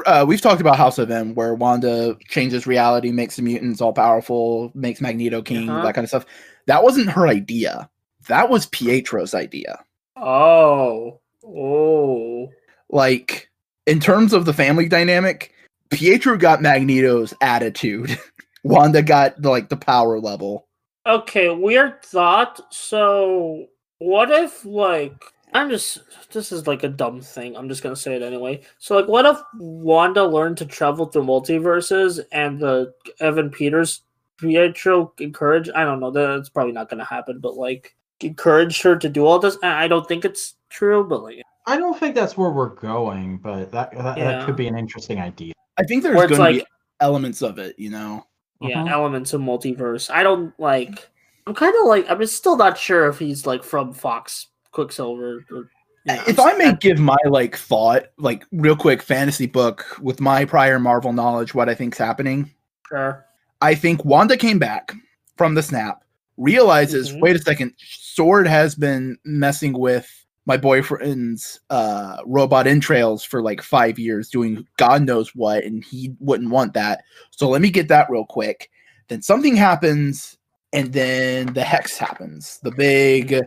Uh, 0.05 0.25
we've 0.27 0.41
talked 0.41 0.59
about 0.59 0.75
House 0.77 0.97
of 0.97 1.09
M, 1.11 1.35
where 1.35 1.53
Wanda 1.53 2.17
changes 2.27 2.65
reality, 2.67 3.11
makes 3.11 3.35
the 3.35 3.43
mutants 3.43 3.79
all 3.79 3.93
powerful, 3.93 4.71
makes 4.73 4.99
Magneto 5.01 5.41
king, 5.41 5.69
Uh-huh. 5.69 5.83
that 5.83 5.93
kind 5.95 6.03
of 6.03 6.09
stuff. 6.09 6.25
That 6.67 6.83
wasn't 6.83 7.09
her 7.11 7.27
idea. 7.27 7.89
That 8.27 8.49
was 8.49 8.65
Pietro's 8.67 9.33
idea. 9.33 9.83
oh, 10.17 11.19
oh. 11.45 12.49
Like, 12.89 13.49
in 13.85 13.99
terms 13.99 14.33
of 14.33 14.45
the 14.45 14.53
family 14.53 14.87
dynamic, 14.87 15.53
Pietro 15.89 16.37
got 16.37 16.61
Magneto's 16.61 17.33
attitude. 17.41 18.17
Wanda 18.63 19.01
got 19.01 19.41
like 19.41 19.69
the 19.69 19.77
power 19.77 20.19
level. 20.19 20.67
Okay, 21.05 21.49
weird 21.49 22.01
thought. 22.03 22.73
So, 22.73 23.67
what 23.99 24.31
if, 24.31 24.63
like, 24.65 25.23
I'm 25.53 25.69
just, 25.69 25.99
this 26.31 26.51
is 26.51 26.65
like 26.65 26.83
a 26.83 26.89
dumb 26.89 27.21
thing. 27.21 27.55
I'm 27.55 27.67
just 27.67 27.83
gonna 27.83 27.95
say 27.95 28.15
it 28.15 28.21
anyway. 28.21 28.61
So, 28.79 28.95
like, 28.95 29.07
what 29.07 29.25
if 29.25 29.37
Wanda 29.59 30.23
learned 30.23 30.57
to 30.57 30.65
travel 30.65 31.05
through 31.05 31.23
multiverses 31.23 32.19
and 32.31 32.59
the 32.59 32.93
Evan 33.19 33.49
Peters 33.49 34.01
Pietro 34.37 35.13
encouraged, 35.19 35.71
I 35.75 35.83
don't 35.83 35.99
know, 35.99 36.11
that's 36.11 36.49
probably 36.49 36.73
not 36.73 36.89
gonna 36.89 37.05
happen, 37.05 37.39
but 37.39 37.55
like, 37.55 37.95
encouraged 38.21 38.81
her 38.83 38.95
to 38.97 39.09
do 39.09 39.25
all 39.25 39.39
this? 39.39 39.57
I 39.61 39.83
I 39.83 39.87
don't 39.87 40.07
think 40.07 40.23
it's 40.25 40.55
true, 40.69 41.03
but 41.03 41.21
like, 41.21 41.41
I 41.67 41.77
don't 41.77 41.97
think 41.99 42.15
that's 42.15 42.37
where 42.37 42.49
we're 42.49 42.69
going, 42.69 43.37
but 43.37 43.71
that 43.71 43.91
that, 43.91 44.17
Yeah. 44.17 44.37
that 44.39 44.45
could 44.45 44.55
be 44.55 44.67
an 44.67 44.77
interesting 44.77 45.19
idea. 45.19 45.53
I 45.77 45.83
think 45.83 46.03
there's 46.03 46.15
Where 46.15 46.25
it's 46.25 46.37
going 46.37 46.53
to 46.53 46.59
be 46.61 46.65
elements 46.99 47.41
of 47.41 47.57
it, 47.59 47.77
you 47.77 47.89
know. 47.89 48.25
Yeah, 48.63 48.83
Mhm. 48.83 48.91
elements 48.91 49.33
of 49.33 49.41
multiverse. 49.41 50.09
I 50.09 50.23
don't 50.23 50.57
like, 50.59 51.09
I'm 51.47 51.53
kind 51.53 51.75
of 51.81 51.87
like, 51.87 52.09
I'm 52.09 52.25
still 52.25 52.55
not 52.57 52.77
sure 52.77 53.07
if 53.07 53.19
he's 53.19 53.45
like 53.45 53.63
from 53.63 53.93
Fox 53.93 54.47
Quicksilver. 54.71 55.45
Or, 55.51 55.57
you 55.57 55.67
know, 56.05 56.23
if 56.27 56.39
I'm 56.39 56.57
may 56.57 56.73
give 56.73 56.99
my 56.99 57.17
like 57.25 57.55
thought, 57.57 58.07
like 58.17 58.45
real 58.51 58.75
quick 58.75 59.01
fantasy 59.01 59.45
book 59.45 59.85
with 60.01 60.19
my 60.19 60.45
prior 60.45 60.79
Marvel 60.79 61.13
knowledge, 61.13 61.53
what 61.53 61.69
I 61.69 61.75
think's 61.75 61.97
happening. 61.97 62.51
sure. 62.89 63.25
I 63.61 63.75
think 63.75 64.03
Wanda 64.05 64.35
came 64.37 64.59
back 64.59 64.93
from 65.37 65.55
the 65.55 65.63
snap, 65.63 66.03
realizes, 66.37 67.11
Mhm. 67.13 67.21
wait 67.21 67.35
a 67.35 67.39
second, 67.39 67.73
Sword 67.77 68.45
has 68.45 68.75
been 68.75 69.17
messing 69.23 69.73
with 69.73 70.22
my 70.45 70.57
boyfriend's 70.57 71.59
uh, 71.69 72.17
robot 72.25 72.67
entrails 72.67 73.23
for 73.23 73.41
like 73.41 73.61
five 73.61 73.97
years, 73.97 74.29
doing 74.29 74.67
God 74.77 75.03
knows 75.03 75.33
what, 75.35 75.63
and 75.63 75.83
he 75.83 76.13
wouldn't 76.19 76.51
want 76.51 76.73
that. 76.73 77.03
So 77.31 77.49
let 77.49 77.61
me 77.61 77.69
get 77.69 77.87
that 77.87 78.09
real 78.09 78.25
quick. 78.25 78.69
Then 79.07 79.21
something 79.21 79.55
happens, 79.55 80.37
and 80.73 80.91
then 80.91 81.53
the 81.53 81.63
hex 81.63 81.97
happens. 81.97 82.59
The 82.63 82.71
big, 82.71 83.39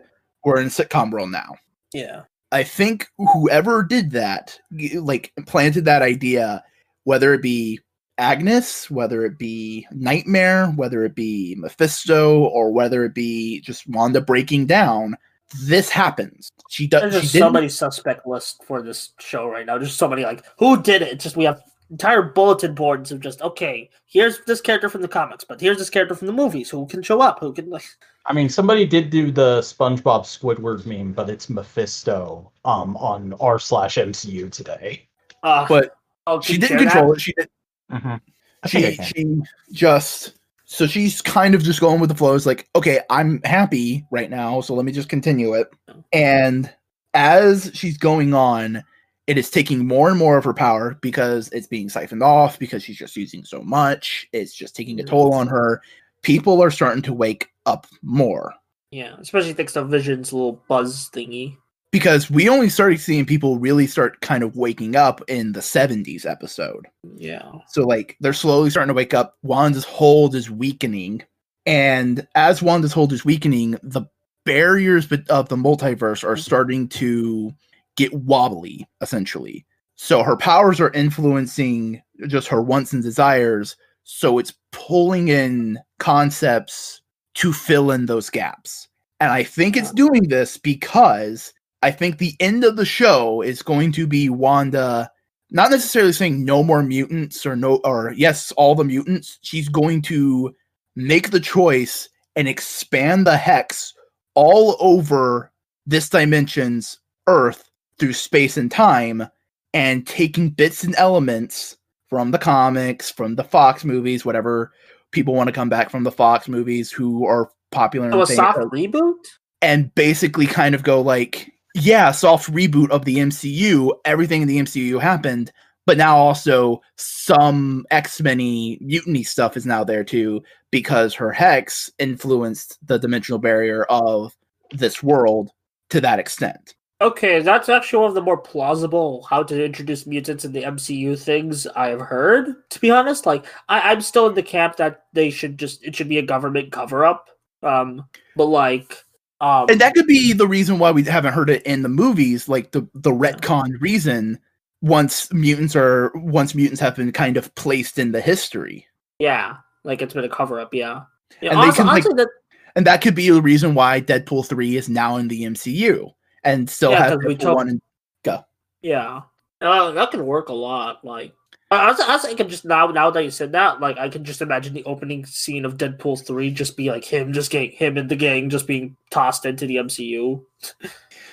we're 0.44 0.60
in 0.60 0.68
sitcom 0.68 1.10
world 1.10 1.30
now. 1.30 1.56
Yeah. 1.92 2.22
I 2.52 2.62
think 2.62 3.08
whoever 3.18 3.82
did 3.82 4.12
that, 4.12 4.58
like 4.94 5.32
planted 5.46 5.84
that 5.84 6.02
idea, 6.02 6.64
whether 7.04 7.34
it 7.34 7.42
be 7.42 7.80
Agnes, 8.18 8.90
whether 8.90 9.24
it 9.24 9.38
be 9.38 9.86
Nightmare, 9.90 10.68
whether 10.68 11.04
it 11.04 11.14
be 11.14 11.56
Mephisto, 11.58 12.44
or 12.44 12.72
whether 12.72 13.04
it 13.04 13.14
be 13.14 13.60
just 13.60 13.86
Wanda 13.88 14.20
breaking 14.20 14.66
down, 14.66 15.16
this 15.62 15.88
happens. 15.88 16.50
She 16.68 16.86
does. 16.86 17.02
There's 17.02 17.14
She 17.14 17.20
just 17.20 17.32
didn't. 17.32 17.46
so 17.46 17.50
many 17.50 17.68
suspect 17.68 18.26
list 18.26 18.62
for 18.64 18.82
this 18.82 19.12
show 19.20 19.48
right 19.48 19.64
now. 19.66 19.78
Just 19.78 19.96
so 19.98 20.08
many 20.08 20.22
like 20.24 20.44
who 20.58 20.82
did 20.82 21.02
it? 21.02 21.12
It's 21.12 21.24
just 21.24 21.36
we 21.36 21.44
have 21.44 21.60
entire 21.90 22.22
bulletin 22.22 22.74
boards 22.74 23.12
of 23.12 23.20
just 23.20 23.40
okay. 23.42 23.88
Here's 24.06 24.40
this 24.46 24.60
character 24.60 24.88
from 24.88 25.02
the 25.02 25.08
comics, 25.08 25.44
but 25.44 25.60
here's 25.60 25.78
this 25.78 25.90
character 25.90 26.14
from 26.14 26.26
the 26.26 26.32
movies. 26.32 26.68
Who 26.70 26.86
can 26.86 27.02
show 27.02 27.20
up? 27.20 27.38
Who 27.40 27.52
can 27.52 27.70
like? 27.70 27.84
I 28.26 28.32
mean, 28.32 28.48
somebody 28.48 28.84
did 28.84 29.10
do 29.10 29.30
the 29.30 29.60
SpongeBob 29.60 30.22
Squidward 30.24 30.84
meme, 30.84 31.12
but 31.12 31.30
it's 31.30 31.48
Mephisto 31.48 32.50
um 32.64 32.96
on 32.96 33.34
r 33.40 33.58
slash 33.60 33.96
MCU 33.96 34.50
today. 34.50 35.08
Uh, 35.44 35.64
But 35.68 35.94
oh, 36.26 36.40
she 36.40 36.58
didn't 36.58 36.78
control 36.78 37.10
that? 37.10 37.18
it. 37.18 37.20
She 37.20 37.32
did. 37.34 37.48
I 37.90 38.68
think 38.68 39.00
I 39.00 39.04
She 39.04 39.12
she 39.14 39.42
just. 39.72 40.32
So 40.66 40.86
she's 40.88 41.22
kind 41.22 41.54
of 41.54 41.62
just 41.62 41.80
going 41.80 42.00
with 42.00 42.10
the 42.10 42.16
flow. 42.16 42.34
It's 42.34 42.44
like, 42.44 42.68
okay, 42.74 43.00
I'm 43.08 43.40
happy 43.44 44.04
right 44.10 44.28
now, 44.28 44.60
so 44.60 44.74
let 44.74 44.84
me 44.84 44.90
just 44.90 45.08
continue 45.08 45.54
it. 45.54 45.68
Oh. 45.88 46.04
And 46.12 46.72
as 47.14 47.70
she's 47.72 47.96
going 47.96 48.34
on, 48.34 48.82
it 49.28 49.38
is 49.38 49.48
taking 49.48 49.86
more 49.86 50.08
and 50.08 50.18
more 50.18 50.36
of 50.36 50.44
her 50.44 50.52
power 50.52 50.98
because 51.00 51.48
it's 51.50 51.68
being 51.68 51.88
siphoned 51.88 52.22
off 52.22 52.58
because 52.58 52.82
she's 52.82 52.96
just 52.96 53.16
using 53.16 53.44
so 53.44 53.62
much. 53.62 54.28
It's 54.32 54.54
just 54.54 54.74
taking 54.74 54.98
a 55.00 55.04
mm. 55.04 55.08
toll 55.08 55.34
on 55.34 55.46
her. 55.46 55.82
People 56.22 56.60
are 56.60 56.70
starting 56.70 57.02
to 57.02 57.12
wake 57.12 57.48
up 57.64 57.86
more 58.02 58.54
Yeah, 58.90 59.16
especially 59.20 59.52
thanks 59.52 59.72
to 59.74 59.84
Vision's 59.84 60.32
little 60.32 60.62
buzz 60.68 61.10
thingy. 61.10 61.56
Because 61.98 62.30
we 62.30 62.46
only 62.46 62.68
started 62.68 63.00
seeing 63.00 63.24
people 63.24 63.58
really 63.58 63.86
start 63.86 64.20
kind 64.20 64.42
of 64.42 64.54
waking 64.54 64.96
up 64.96 65.22
in 65.28 65.52
the 65.52 65.60
70s 65.60 66.26
episode. 66.26 66.86
Yeah. 67.14 67.50
So 67.68 67.84
like 67.84 68.18
they're 68.20 68.34
slowly 68.34 68.68
starting 68.68 68.88
to 68.88 68.94
wake 68.94 69.14
up. 69.14 69.38
Wanda's 69.42 69.86
hold 69.86 70.34
is 70.34 70.50
weakening, 70.50 71.22
and 71.64 72.28
as 72.34 72.60
Wanda's 72.60 72.92
hold 72.92 73.14
is 73.14 73.24
weakening, 73.24 73.78
the 73.82 74.02
barriers 74.44 75.10
of 75.30 75.48
the 75.48 75.56
multiverse 75.56 76.22
are 76.22 76.34
mm-hmm. 76.34 76.40
starting 76.40 76.88
to 76.88 77.54
get 77.96 78.12
wobbly, 78.12 78.86
essentially. 79.00 79.64
So 79.94 80.22
her 80.22 80.36
powers 80.36 80.80
are 80.80 80.92
influencing 80.92 82.02
just 82.26 82.46
her 82.48 82.60
wants 82.60 82.92
and 82.92 83.02
desires. 83.02 83.74
So 84.04 84.38
it's 84.38 84.52
pulling 84.70 85.28
in 85.28 85.78
concepts 85.98 87.00
to 87.36 87.54
fill 87.54 87.90
in 87.90 88.04
those 88.04 88.28
gaps. 88.28 88.86
And 89.18 89.32
I 89.32 89.44
think 89.44 89.78
it's 89.78 89.92
doing 89.92 90.24
this 90.28 90.58
because 90.58 91.54
I 91.86 91.92
think 91.92 92.18
the 92.18 92.34
end 92.40 92.64
of 92.64 92.76
the 92.76 92.84
show 92.84 93.42
is 93.42 93.62
going 93.62 93.92
to 93.92 94.06
be 94.06 94.28
Wanda 94.28 95.10
not 95.50 95.70
necessarily 95.70 96.12
saying 96.12 96.44
no 96.44 96.64
more 96.64 96.82
mutants 96.82 97.46
or 97.46 97.54
no 97.54 97.76
or 97.84 98.12
yes 98.16 98.50
all 98.52 98.74
the 98.74 98.82
mutants 98.82 99.38
she's 99.42 99.68
going 99.68 100.02
to 100.02 100.52
make 100.96 101.30
the 101.30 101.38
choice 101.38 102.08
and 102.34 102.48
expand 102.48 103.26
the 103.26 103.36
hex 103.36 103.94
all 104.34 104.76
over 104.80 105.52
this 105.86 106.08
dimension's 106.08 106.98
Earth 107.26 107.70
through 107.98 108.12
space 108.12 108.56
and 108.56 108.70
time, 108.70 109.26
and 109.72 110.06
taking 110.06 110.50
bits 110.50 110.84
and 110.84 110.94
elements 110.96 111.76
from 112.08 112.30
the 112.30 112.38
comics, 112.38 113.10
from 113.10 113.34
the 113.34 113.44
Fox 113.44 113.84
movies, 113.84 114.24
whatever 114.24 114.72
people 115.12 115.34
want 115.34 115.48
to 115.48 115.52
come 115.52 115.68
back 115.68 115.90
from 115.90 116.04
the 116.04 116.12
Fox 116.12 116.48
movies 116.48 116.90
who 116.90 117.26
are 117.26 117.50
popular. 117.72 118.10
So 118.10 118.16
oh, 118.16 118.18
a 118.18 118.20
and 118.20 118.28
things, 118.28 118.36
soft 118.36 118.58
reboot? 118.58 119.14
and 119.62 119.94
basically 119.94 120.46
kind 120.46 120.74
of 120.74 120.82
go 120.82 121.00
like, 121.00 121.52
yeah, 121.76 122.10
soft 122.10 122.50
reboot 122.50 122.90
of 122.90 123.04
the 123.04 123.16
MCU. 123.16 123.92
Everything 124.06 124.40
in 124.40 124.48
the 124.48 124.58
MCU 124.58 124.98
happened, 125.00 125.52
but 125.84 125.98
now 125.98 126.16
also 126.16 126.80
some 126.96 127.84
X 127.90 128.20
Men 128.20 128.38
mutiny 128.38 129.22
stuff 129.22 129.56
is 129.58 129.66
now 129.66 129.84
there 129.84 130.02
too 130.02 130.42
because 130.70 131.12
her 131.14 131.30
hex 131.30 131.90
influenced 131.98 132.78
the 132.86 132.98
dimensional 132.98 133.38
barrier 133.38 133.84
of 133.84 134.34
this 134.70 135.02
world 135.02 135.50
to 135.90 136.00
that 136.00 136.18
extent. 136.18 136.74
Okay, 137.02 137.42
that's 137.42 137.68
actually 137.68 137.98
one 137.98 138.08
of 138.08 138.14
the 138.14 138.22
more 138.22 138.38
plausible 138.38 139.26
how 139.28 139.42
to 139.42 139.62
introduce 139.62 140.06
mutants 140.06 140.46
in 140.46 140.52
the 140.52 140.62
MCU 140.62 141.18
things 141.18 141.66
I've 141.66 142.00
heard. 142.00 142.54
To 142.70 142.80
be 142.80 142.90
honest, 142.90 143.26
like 143.26 143.44
I, 143.68 143.92
I'm 143.92 144.00
still 144.00 144.28
in 144.28 144.34
the 144.34 144.42
camp 144.42 144.76
that 144.76 145.04
they 145.12 145.28
should 145.28 145.58
just 145.58 145.84
it 145.84 145.94
should 145.94 146.08
be 146.08 146.16
a 146.16 146.22
government 146.22 146.72
cover 146.72 147.04
up. 147.04 147.28
Um, 147.62 148.06
but 148.34 148.46
like, 148.46 149.04
um, 149.40 149.66
And 149.68 149.80
that 149.80 149.94
could 149.94 150.06
be 150.06 150.32
the 150.32 150.46
reason 150.46 150.78
why 150.78 150.90
we 150.90 151.02
haven't 151.04 151.34
heard 151.34 151.50
it 151.50 151.62
in 151.64 151.82
the 151.82 151.88
movies, 151.88 152.48
like 152.48 152.72
the 152.72 152.86
the 152.94 153.12
retcon 153.12 153.80
reason. 153.80 154.38
Once 154.82 155.32
mutants 155.32 155.74
are 155.74 156.12
once 156.14 156.54
mutants 156.54 156.80
have 156.80 156.94
been 156.96 157.10
kind 157.10 157.36
of 157.38 157.52
placed 157.54 157.98
in 157.98 158.12
the 158.12 158.20
history. 158.20 158.86
yeah, 159.18 159.56
like 159.84 160.02
it's 160.02 160.12
been 160.14 160.24
a 160.24 160.28
cover 160.28 160.60
up. 160.60 160.74
Yeah, 160.74 161.02
yeah. 161.40 161.52
And 161.52 161.58
they 161.58 161.64
honestly, 161.64 161.84
can, 161.84 161.86
like, 161.86 162.04
that 162.04 162.28
and 162.76 162.86
that 162.86 163.00
could 163.00 163.14
be 163.14 163.30
the 163.30 163.40
reason 163.40 163.74
why 163.74 164.02
Deadpool 164.02 164.46
three 164.46 164.76
is 164.76 164.88
now 164.88 165.16
in 165.16 165.28
the 165.28 165.44
MCU 165.44 166.12
and 166.44 166.68
still 166.68 166.90
Yeah, 166.90 167.16
we 167.16 167.34
Deadpool 167.34 167.54
one 167.54 167.68
and 167.70 167.82
go. 168.22 168.44
Yeah, 168.82 169.22
uh, 169.62 169.90
that 169.92 170.10
can 170.10 170.26
work 170.26 170.50
a 170.50 170.54
lot. 170.54 171.04
Like, 171.04 171.32
I, 171.70 171.76
I, 171.76 171.86
was, 171.90 172.00
I 172.00 172.12
was 172.12 172.22
thinking 172.22 172.48
just 172.48 172.64
now, 172.64 172.86
now 172.88 173.10
that 173.10 173.24
you 173.24 173.30
said 173.30 173.52
that, 173.52 173.80
like, 173.80 173.98
I 173.98 174.08
can 174.08 174.24
just 174.24 174.42
imagine 174.42 174.74
the 174.74 174.84
opening 174.84 175.26
scene 175.26 175.64
of 175.64 175.76
Deadpool 175.76 176.24
three 176.24 176.50
just 176.50 176.76
be 176.76 176.90
like 176.90 177.04
him, 177.04 177.32
just 177.32 177.50
getting 177.50 177.72
him 177.72 177.96
and 177.96 178.08
the 178.08 178.16
gang 178.16 178.50
just 178.50 178.66
being 178.66 178.96
tossed 179.10 179.44
into 179.44 179.66
the 179.66 179.76
MCU. 179.76 180.42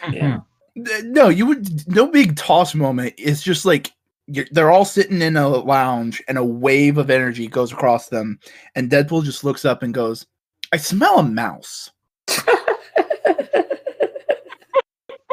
Mm-hmm. 0.02 0.14
yeah, 0.14 0.40
Th- 0.76 1.04
no, 1.06 1.30
you 1.30 1.46
would 1.46 1.88
no 1.88 2.08
big 2.08 2.36
toss 2.36 2.74
moment. 2.74 3.14
It's 3.18 3.44
just 3.44 3.66
like 3.66 3.92
you're, 4.28 4.46
they're 4.52 4.72
all 4.72 4.86
sitting 4.86 5.22
in 5.22 5.38
a 5.38 5.48
lounge 5.48 6.24
and 6.28 6.38
a 6.38 6.44
wave 6.44 6.98
of 6.98 7.10
energy 7.10 7.48
goes 7.48 7.72
across 7.72 8.10
them, 8.10 8.40
and 8.76 8.90
Deadpool 8.90 9.24
just 9.24 9.44
looks 9.44 9.66
up 9.66 9.84
and 9.84 9.94
goes, 9.94 10.26
"I 10.72 10.78
smell 10.78 11.20
a 11.20 11.24
mouse." 11.24 11.92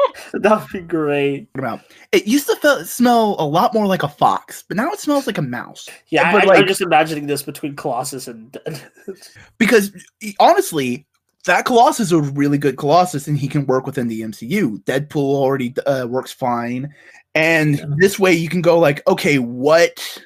that'd 0.33 0.67
be 0.71 0.79
great. 0.81 1.47
About 1.55 1.81
it? 2.11 2.25
Used 2.27 2.47
to 2.47 2.55
feel, 2.57 2.83
smell 2.85 3.35
a 3.39 3.45
lot 3.45 3.73
more 3.73 3.87
like 3.87 4.03
a 4.03 4.07
fox, 4.09 4.63
but 4.67 4.77
now 4.77 4.91
it 4.91 4.99
smells 4.99 5.27
like 5.27 5.37
a 5.37 5.41
mouse. 5.43 5.87
Yeah, 6.09 6.31
But, 6.31 6.43
I, 6.43 6.45
like- 6.45 6.59
I'm 6.59 6.67
just 6.67 6.81
imagining 6.81 7.27
this 7.27 7.43
between 7.43 7.75
Colossus 7.75 8.27
and. 8.27 8.57
because 9.57 9.91
honestly, 10.39 11.05
that 11.45 11.65
Colossus 11.65 12.07
is 12.07 12.11
a 12.11 12.21
really 12.21 12.57
good 12.57 12.77
Colossus, 12.77 13.27
and 13.27 13.37
he 13.37 13.47
can 13.47 13.65
work 13.65 13.85
within 13.85 14.07
the 14.07 14.21
MCU. 14.21 14.83
Deadpool 14.83 15.15
already 15.35 15.73
uh, 15.85 16.05
works 16.07 16.31
fine, 16.31 16.93
and 17.35 17.77
Yeah. 17.77 17.85
this 17.97 18.19
way 18.19 18.33
you 18.33 18.49
can 18.49 18.61
go 18.61 18.77
like, 18.77 19.01
okay, 19.07 19.39
what 19.39 20.21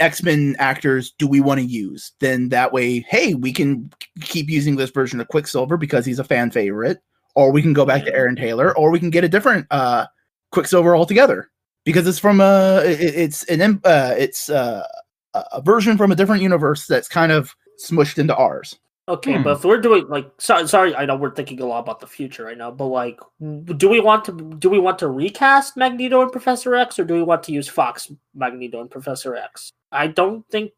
X 0.00 0.22
Men 0.22 0.54
actors 0.58 1.12
do 1.18 1.26
we 1.26 1.40
want 1.40 1.58
to 1.60 1.66
use? 1.66 2.12
Then 2.20 2.50
that 2.50 2.72
way, 2.72 3.00
hey, 3.08 3.32
we 3.34 3.52
can 3.52 3.90
keep 4.20 4.50
using 4.50 4.76
this 4.76 4.90
version 4.90 5.20
of 5.20 5.28
Quicksilver 5.28 5.78
because 5.78 6.04
he's 6.04 6.18
a 6.18 6.24
fan 6.24 6.50
favorite, 6.50 7.00
or 7.34 7.50
we 7.52 7.62
can 7.62 7.72
go 7.72 7.84
back 7.84 8.04
to 8.04 8.14
Aaron 8.14 8.36
Taylor, 8.36 8.76
or 8.76 8.90
we 8.90 8.98
can 9.00 9.10
get 9.10 9.24
a 9.24 9.28
different 9.28 9.66
uh, 9.70 10.06
Quicksilver 10.50 10.94
altogether 10.96 11.50
because 11.84 12.06
it's 12.06 12.18
from 12.18 12.40
a 12.40 12.82
it- 12.84 13.14
it's 13.14 13.44
an 13.44 13.80
uh, 13.84 14.14
it's 14.18 14.48
uh, 14.50 14.86
a 15.34 15.44
a 15.52 15.62
version 15.62 15.96
from 15.96 16.12
a 16.12 16.16
different 16.16 16.42
universe 16.42 16.86
that's 16.86 17.08
kind 17.08 17.32
of 17.32 17.54
smushed 17.82 18.18
into 18.18 18.34
ours. 18.36 18.78
Okay, 19.08 19.34
Hmm. 19.36 19.42
but 19.42 19.56
if 19.56 19.64
we're 19.64 19.80
doing 19.80 20.06
like, 20.08 20.30
sorry, 20.38 20.68
sorry, 20.68 20.94
I 20.94 21.06
know 21.06 21.16
we're 21.16 21.34
thinking 21.34 21.60
a 21.60 21.66
lot 21.66 21.80
about 21.80 21.98
the 21.98 22.06
future 22.06 22.44
right 22.44 22.56
now, 22.56 22.70
but 22.70 22.86
like, 22.86 23.18
do 23.40 23.88
we 23.88 23.98
want 23.98 24.24
to 24.26 24.32
do 24.58 24.70
we 24.70 24.78
want 24.78 24.98
to 25.00 25.08
recast 25.08 25.76
Magneto 25.76 26.22
and 26.22 26.30
Professor 26.30 26.74
X, 26.76 26.98
or 27.00 27.04
do 27.04 27.14
we 27.14 27.22
want 27.22 27.42
to 27.44 27.52
use 27.52 27.66
Fox 27.68 28.12
Magneto 28.34 28.80
and 28.80 28.90
Professor 28.90 29.34
X? 29.34 29.72
I 29.90 30.06
don't 30.06 30.46
think 30.50 30.70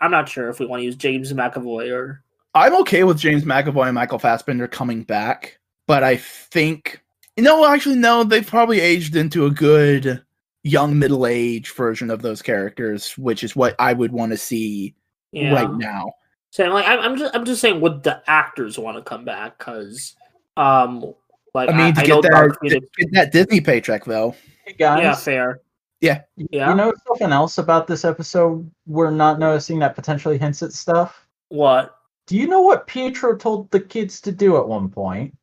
I'm 0.00 0.10
not 0.10 0.28
sure 0.28 0.50
if 0.50 0.60
we 0.60 0.66
want 0.66 0.80
to 0.80 0.84
use 0.84 0.96
James 0.96 1.32
McAvoy 1.32 1.90
or 1.92 2.22
I'm 2.54 2.74
okay 2.80 3.04
with 3.04 3.18
James 3.18 3.44
McAvoy 3.44 3.86
and 3.86 3.94
Michael 3.94 4.18
Fassbender 4.18 4.66
coming 4.68 5.02
back, 5.04 5.58
but 5.90 6.04
I 6.04 6.18
think 6.18 7.02
no, 7.36 7.66
actually 7.66 7.96
no, 7.96 8.22
they've 8.22 8.46
probably 8.46 8.78
aged 8.78 9.16
into 9.16 9.46
a 9.46 9.50
good 9.50 10.22
young 10.62 10.96
middle 10.96 11.26
age 11.26 11.72
version 11.72 12.12
of 12.12 12.22
those 12.22 12.42
characters, 12.42 13.18
which 13.18 13.42
is 13.42 13.56
what 13.56 13.74
I 13.80 13.92
would 13.92 14.12
want 14.12 14.30
to 14.30 14.38
see 14.38 14.94
yeah. 15.32 15.52
right 15.52 15.72
now. 15.74 16.12
So 16.50 16.68
like, 16.68 16.86
I'm, 16.86 17.00
I'm 17.00 17.18
just 17.18 17.34
I'm 17.34 17.44
just 17.44 17.60
saying, 17.60 17.80
would 17.80 18.04
the 18.04 18.22
actors 18.28 18.78
want 18.78 18.98
to 18.98 19.02
come 19.02 19.24
back? 19.24 19.58
Because 19.58 20.14
um, 20.56 21.12
like 21.54 21.68
I 21.70 21.76
mean, 21.76 21.92
to 21.94 22.06
know 22.06 22.22
get 22.22 22.30
that, 22.30 22.56
Phoenix- 22.62 22.86
get 22.96 23.12
that 23.14 23.32
Disney 23.32 23.60
paycheck 23.60 24.04
though. 24.04 24.36
Hey 24.64 24.74
guys, 24.78 25.02
yeah, 25.02 25.16
fair. 25.16 25.60
Yeah. 26.00 26.20
Yeah. 26.36 26.70
you 26.70 26.76
know 26.76 26.94
something 27.08 27.32
else 27.32 27.58
about 27.58 27.88
this 27.88 28.04
episode 28.04 28.70
we're 28.86 29.10
not 29.10 29.40
noticing 29.40 29.80
that 29.80 29.96
potentially 29.96 30.38
hints 30.38 30.62
at 30.62 30.72
stuff? 30.72 31.26
What? 31.48 31.96
Do 32.28 32.36
you 32.36 32.46
know 32.46 32.60
what 32.60 32.86
Pietro 32.86 33.36
told 33.36 33.68
the 33.72 33.80
kids 33.80 34.20
to 34.20 34.30
do 34.30 34.56
at 34.56 34.68
one 34.68 34.88
point? 34.88 35.34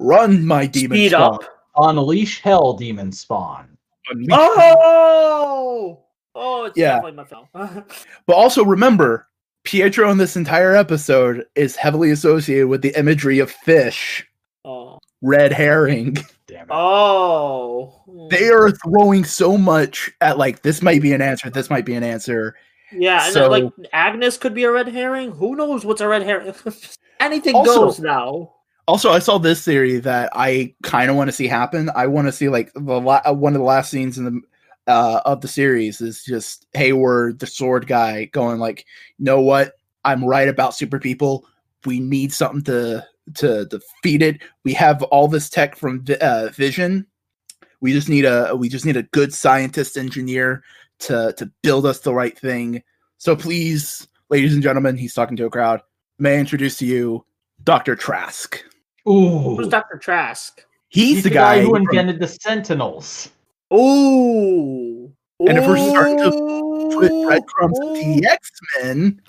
Run, 0.00 0.44
my 0.46 0.66
demon 0.66 0.96
Speed 0.96 1.10
spawn. 1.12 1.34
up. 1.34 1.44
Unleash 1.76 2.40
hell, 2.40 2.72
demon 2.72 3.12
spawn. 3.12 3.76
Unleash- 4.10 4.28
Oh, 4.32 5.98
oh, 6.34 6.64
it's 6.64 6.76
Yeah. 6.76 6.94
definitely 7.00 7.12
my 7.16 7.24
film. 7.24 7.46
But 8.26 8.32
also 8.34 8.64
remember, 8.64 9.28
Pietro 9.64 10.10
in 10.10 10.18
this 10.18 10.36
entire 10.36 10.74
episode 10.74 11.44
is 11.54 11.76
heavily 11.76 12.10
associated 12.10 12.68
with 12.68 12.82
the 12.82 12.98
imagery 12.98 13.38
of 13.40 13.50
fish, 13.50 14.26
oh, 14.64 14.98
red 15.22 15.52
herring. 15.52 16.14
Damn 16.46 16.62
it. 16.62 16.68
oh, 16.70 17.94
They 18.30 18.48
are 18.48 18.70
throwing 18.70 19.24
so 19.24 19.56
much 19.58 20.10
at 20.20 20.38
like 20.38 20.62
this 20.62 20.82
might 20.82 21.02
be 21.02 21.12
an 21.12 21.20
answer, 21.22 21.50
this 21.50 21.68
might 21.70 21.84
be 21.84 21.94
an 21.94 22.02
answer. 22.02 22.56
Yeah, 22.92 23.24
and 23.26 23.32
So- 23.34 23.40
then, 23.50 23.50
like 23.50 23.72
Agnes 23.92 24.36
could 24.38 24.54
be 24.54 24.64
a 24.64 24.72
red 24.72 24.88
herring. 24.88 25.30
Who 25.32 25.54
knows 25.56 25.84
what's 25.84 26.00
a 26.00 26.08
red 26.08 26.22
herring? 26.22 26.52
Anything 27.20 27.54
Also- 27.54 27.84
goes 27.84 28.00
now. 28.00 28.54
Also, 28.88 29.10
I 29.10 29.18
saw 29.20 29.38
this 29.38 29.64
theory 29.64 29.98
that 29.98 30.30
I 30.32 30.74
kind 30.82 31.10
of 31.10 31.16
want 31.16 31.28
to 31.28 31.32
see 31.32 31.46
happen. 31.46 31.90
I 31.94 32.06
want 32.06 32.28
to 32.28 32.32
see 32.32 32.48
like 32.48 32.72
the 32.74 33.00
la- 33.00 33.22
uh, 33.26 33.34
one 33.34 33.54
of 33.54 33.60
the 33.60 33.64
last 33.64 33.90
scenes 33.90 34.18
in 34.18 34.24
the 34.24 34.40
uh, 34.86 35.20
of 35.24 35.40
the 35.40 35.48
series 35.48 36.00
is 36.00 36.24
just 36.24 36.66
Hayward, 36.72 37.38
the 37.38 37.46
sword 37.46 37.86
guy, 37.86 38.24
going 38.26 38.58
like, 38.58 38.84
"You 39.18 39.26
know 39.26 39.40
what? 39.40 39.74
I'm 40.04 40.24
right 40.24 40.48
about 40.48 40.74
super 40.74 40.98
people. 40.98 41.46
We 41.86 42.00
need 42.00 42.32
something 42.32 42.62
to 42.64 43.06
to 43.34 43.66
defeat 43.66 44.22
it. 44.22 44.42
We 44.64 44.72
have 44.74 45.02
all 45.04 45.28
this 45.28 45.48
tech 45.48 45.76
from 45.76 46.04
uh, 46.20 46.48
Vision. 46.48 47.06
We 47.80 47.92
just 47.92 48.08
need 48.08 48.24
a 48.24 48.56
we 48.56 48.68
just 48.68 48.84
need 48.84 48.96
a 48.96 49.04
good 49.04 49.32
scientist 49.32 49.96
engineer 49.96 50.64
to 51.00 51.32
to 51.36 51.46
build 51.62 51.86
us 51.86 52.00
the 52.00 52.14
right 52.14 52.36
thing. 52.36 52.82
So 53.18 53.36
please, 53.36 54.08
ladies 54.30 54.54
and 54.54 54.62
gentlemen, 54.62 54.96
he's 54.96 55.14
talking 55.14 55.36
to 55.36 55.46
a 55.46 55.50
crowd. 55.50 55.82
May 56.18 56.36
I 56.36 56.40
introduce 56.40 56.78
to 56.78 56.86
you 56.86 57.24
Doctor 57.62 57.94
Trask." 57.94 58.62
Ooh. 59.10 59.56
Who's 59.56 59.68
Doctor 59.68 59.98
Trask? 59.98 60.64
He's, 60.88 61.16
He's 61.16 61.24
the, 61.24 61.30
guy, 61.30 61.60
who 61.62 61.70
from- 61.70 61.82
invented 61.82 62.18
the 62.20 62.26
Sentinels. 62.28 63.30
Ooh, 63.72 65.12
And 65.40 65.58
if 65.58 65.66
we're 65.66 65.76
starting 65.90 66.18
to 66.18 66.30
put 66.94 67.10
Ooh. 67.10 67.24
breadcrumbs 67.26 67.78
into 67.80 68.20
the 68.20 68.26
X 68.28 68.50
Men. 68.82 69.20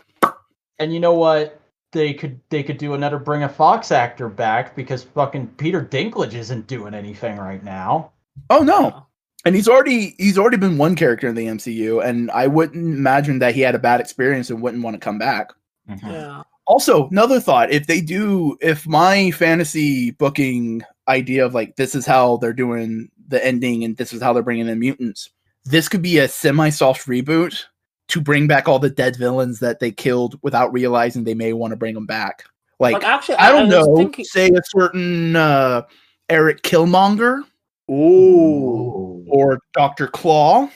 And 0.79 0.93
you 0.93 0.99
know 0.99 1.13
what? 1.13 1.59
They 1.91 2.13
could 2.13 2.39
they 2.49 2.63
could 2.63 2.77
do 2.77 2.93
another 2.93 3.19
bring 3.19 3.43
a 3.43 3.49
Fox 3.49 3.91
actor 3.91 4.29
back 4.29 4.75
because 4.75 5.03
fucking 5.03 5.47
Peter 5.57 5.83
Dinklage 5.83 6.33
isn't 6.33 6.65
doing 6.67 6.93
anything 6.93 7.37
right 7.37 7.61
now. 7.63 8.13
Oh 8.49 8.63
no! 8.63 9.05
And 9.43 9.53
he's 9.55 9.67
already 9.67 10.15
he's 10.17 10.37
already 10.37 10.55
been 10.55 10.77
one 10.77 10.95
character 10.95 11.27
in 11.27 11.35
the 11.35 11.47
MCU, 11.47 12.03
and 12.03 12.31
I 12.31 12.47
wouldn't 12.47 12.77
imagine 12.97 13.39
that 13.39 13.53
he 13.55 13.61
had 13.61 13.75
a 13.75 13.79
bad 13.79 13.99
experience 13.99 14.49
and 14.49 14.61
wouldn't 14.61 14.81
want 14.83 14.95
to 14.95 14.99
come 14.99 15.19
back. 15.19 15.51
Mm-hmm. 15.89 16.07
Yeah. 16.09 16.43
Also, 16.67 17.07
another 17.09 17.39
thought: 17.39 17.71
if 17.71 17.87
they 17.87 18.01
do, 18.01 18.57
if 18.61 18.87
my 18.87 19.31
fantasy 19.31 20.11
booking 20.11 20.83
idea 21.07 21.45
of 21.45 21.53
like 21.53 21.75
this 21.75 21.95
is 21.95 22.05
how 22.05 22.37
they're 22.37 22.53
doing 22.53 23.09
the 23.27 23.43
ending 23.45 23.83
and 23.83 23.97
this 23.97 24.13
is 24.13 24.21
how 24.21 24.31
they're 24.33 24.43
bringing 24.43 24.67
in 24.67 24.79
mutants, 24.79 25.29
this 25.65 25.89
could 25.89 26.01
be 26.01 26.19
a 26.19 26.27
semi-soft 26.27 27.07
reboot 27.07 27.63
to 28.09 28.21
bring 28.21 28.45
back 28.47 28.67
all 28.67 28.79
the 28.79 28.89
dead 28.89 29.15
villains 29.15 29.59
that 29.59 29.79
they 29.79 29.91
killed 29.91 30.37
without 30.43 30.71
realizing 30.73 31.23
they 31.23 31.33
may 31.33 31.53
want 31.53 31.71
to 31.71 31.77
bring 31.77 31.93
them 31.95 32.05
back. 32.05 32.43
Like, 32.79 32.93
Like 32.93 33.03
actually, 33.05 33.35
I 33.35 33.51
don't 33.51 33.67
was 33.69 33.87
know, 33.87 33.95
thinking- 33.95 34.25
say 34.25 34.49
a 34.49 34.61
certain 34.65 35.35
uh, 35.35 35.83
Eric 36.29 36.61
Killmonger 36.63 37.41
Ooh, 37.89 39.25
or 39.29 39.59
Doctor 39.73 40.07
Claw. 40.07 40.69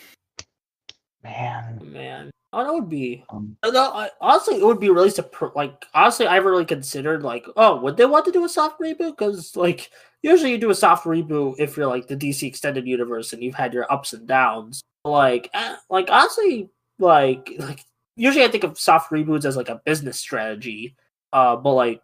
Man. 1.23 1.79
man. 1.91 2.31
Oh, 2.57 2.63
that 2.63 2.73
would 2.73 2.87
be. 2.89 3.21
Um, 3.29 3.57
Uh, 3.63 3.71
No, 3.71 4.09
honestly, 4.21 4.55
it 4.55 4.65
would 4.65 4.79
be 4.79 4.89
really 4.89 5.09
surpr- 5.09 5.53
like 5.55 5.85
honestly, 5.93 6.25
I've 6.25 6.45
really 6.45 6.63
considered 6.63 7.21
like, 7.21 7.45
oh, 7.57 7.81
would 7.81 7.97
they 7.97 8.05
want 8.05 8.23
to 8.25 8.31
do 8.31 8.45
a 8.45 8.49
soft 8.49 8.79
reboot? 8.79 9.17
Because 9.17 9.57
like 9.57 9.91
usually 10.23 10.51
you 10.51 10.57
do 10.57 10.69
a 10.69 10.75
soft 10.75 11.05
reboot 11.05 11.55
if 11.59 11.75
you're 11.75 11.87
like 11.87 12.07
the 12.07 12.15
DC 12.15 12.47
extended 12.47 12.87
universe 12.87 13.33
and 13.33 13.43
you've 13.43 13.55
had 13.55 13.73
your 13.73 13.91
ups 13.91 14.13
and 14.13 14.25
downs. 14.25 14.81
Like, 15.03 15.49
eh, 15.53 15.75
like 15.89 16.07
honestly, 16.09 16.69
like 16.97 17.51
like 17.59 17.83
usually 18.15 18.45
I 18.45 18.47
think 18.47 18.63
of 18.63 18.79
soft 18.79 19.11
reboots 19.11 19.43
as 19.45 19.57
like 19.57 19.69
a 19.69 19.81
business 19.85 20.17
strategy. 20.17 20.95
Uh, 21.33 21.57
but 21.57 21.73
like 21.73 22.01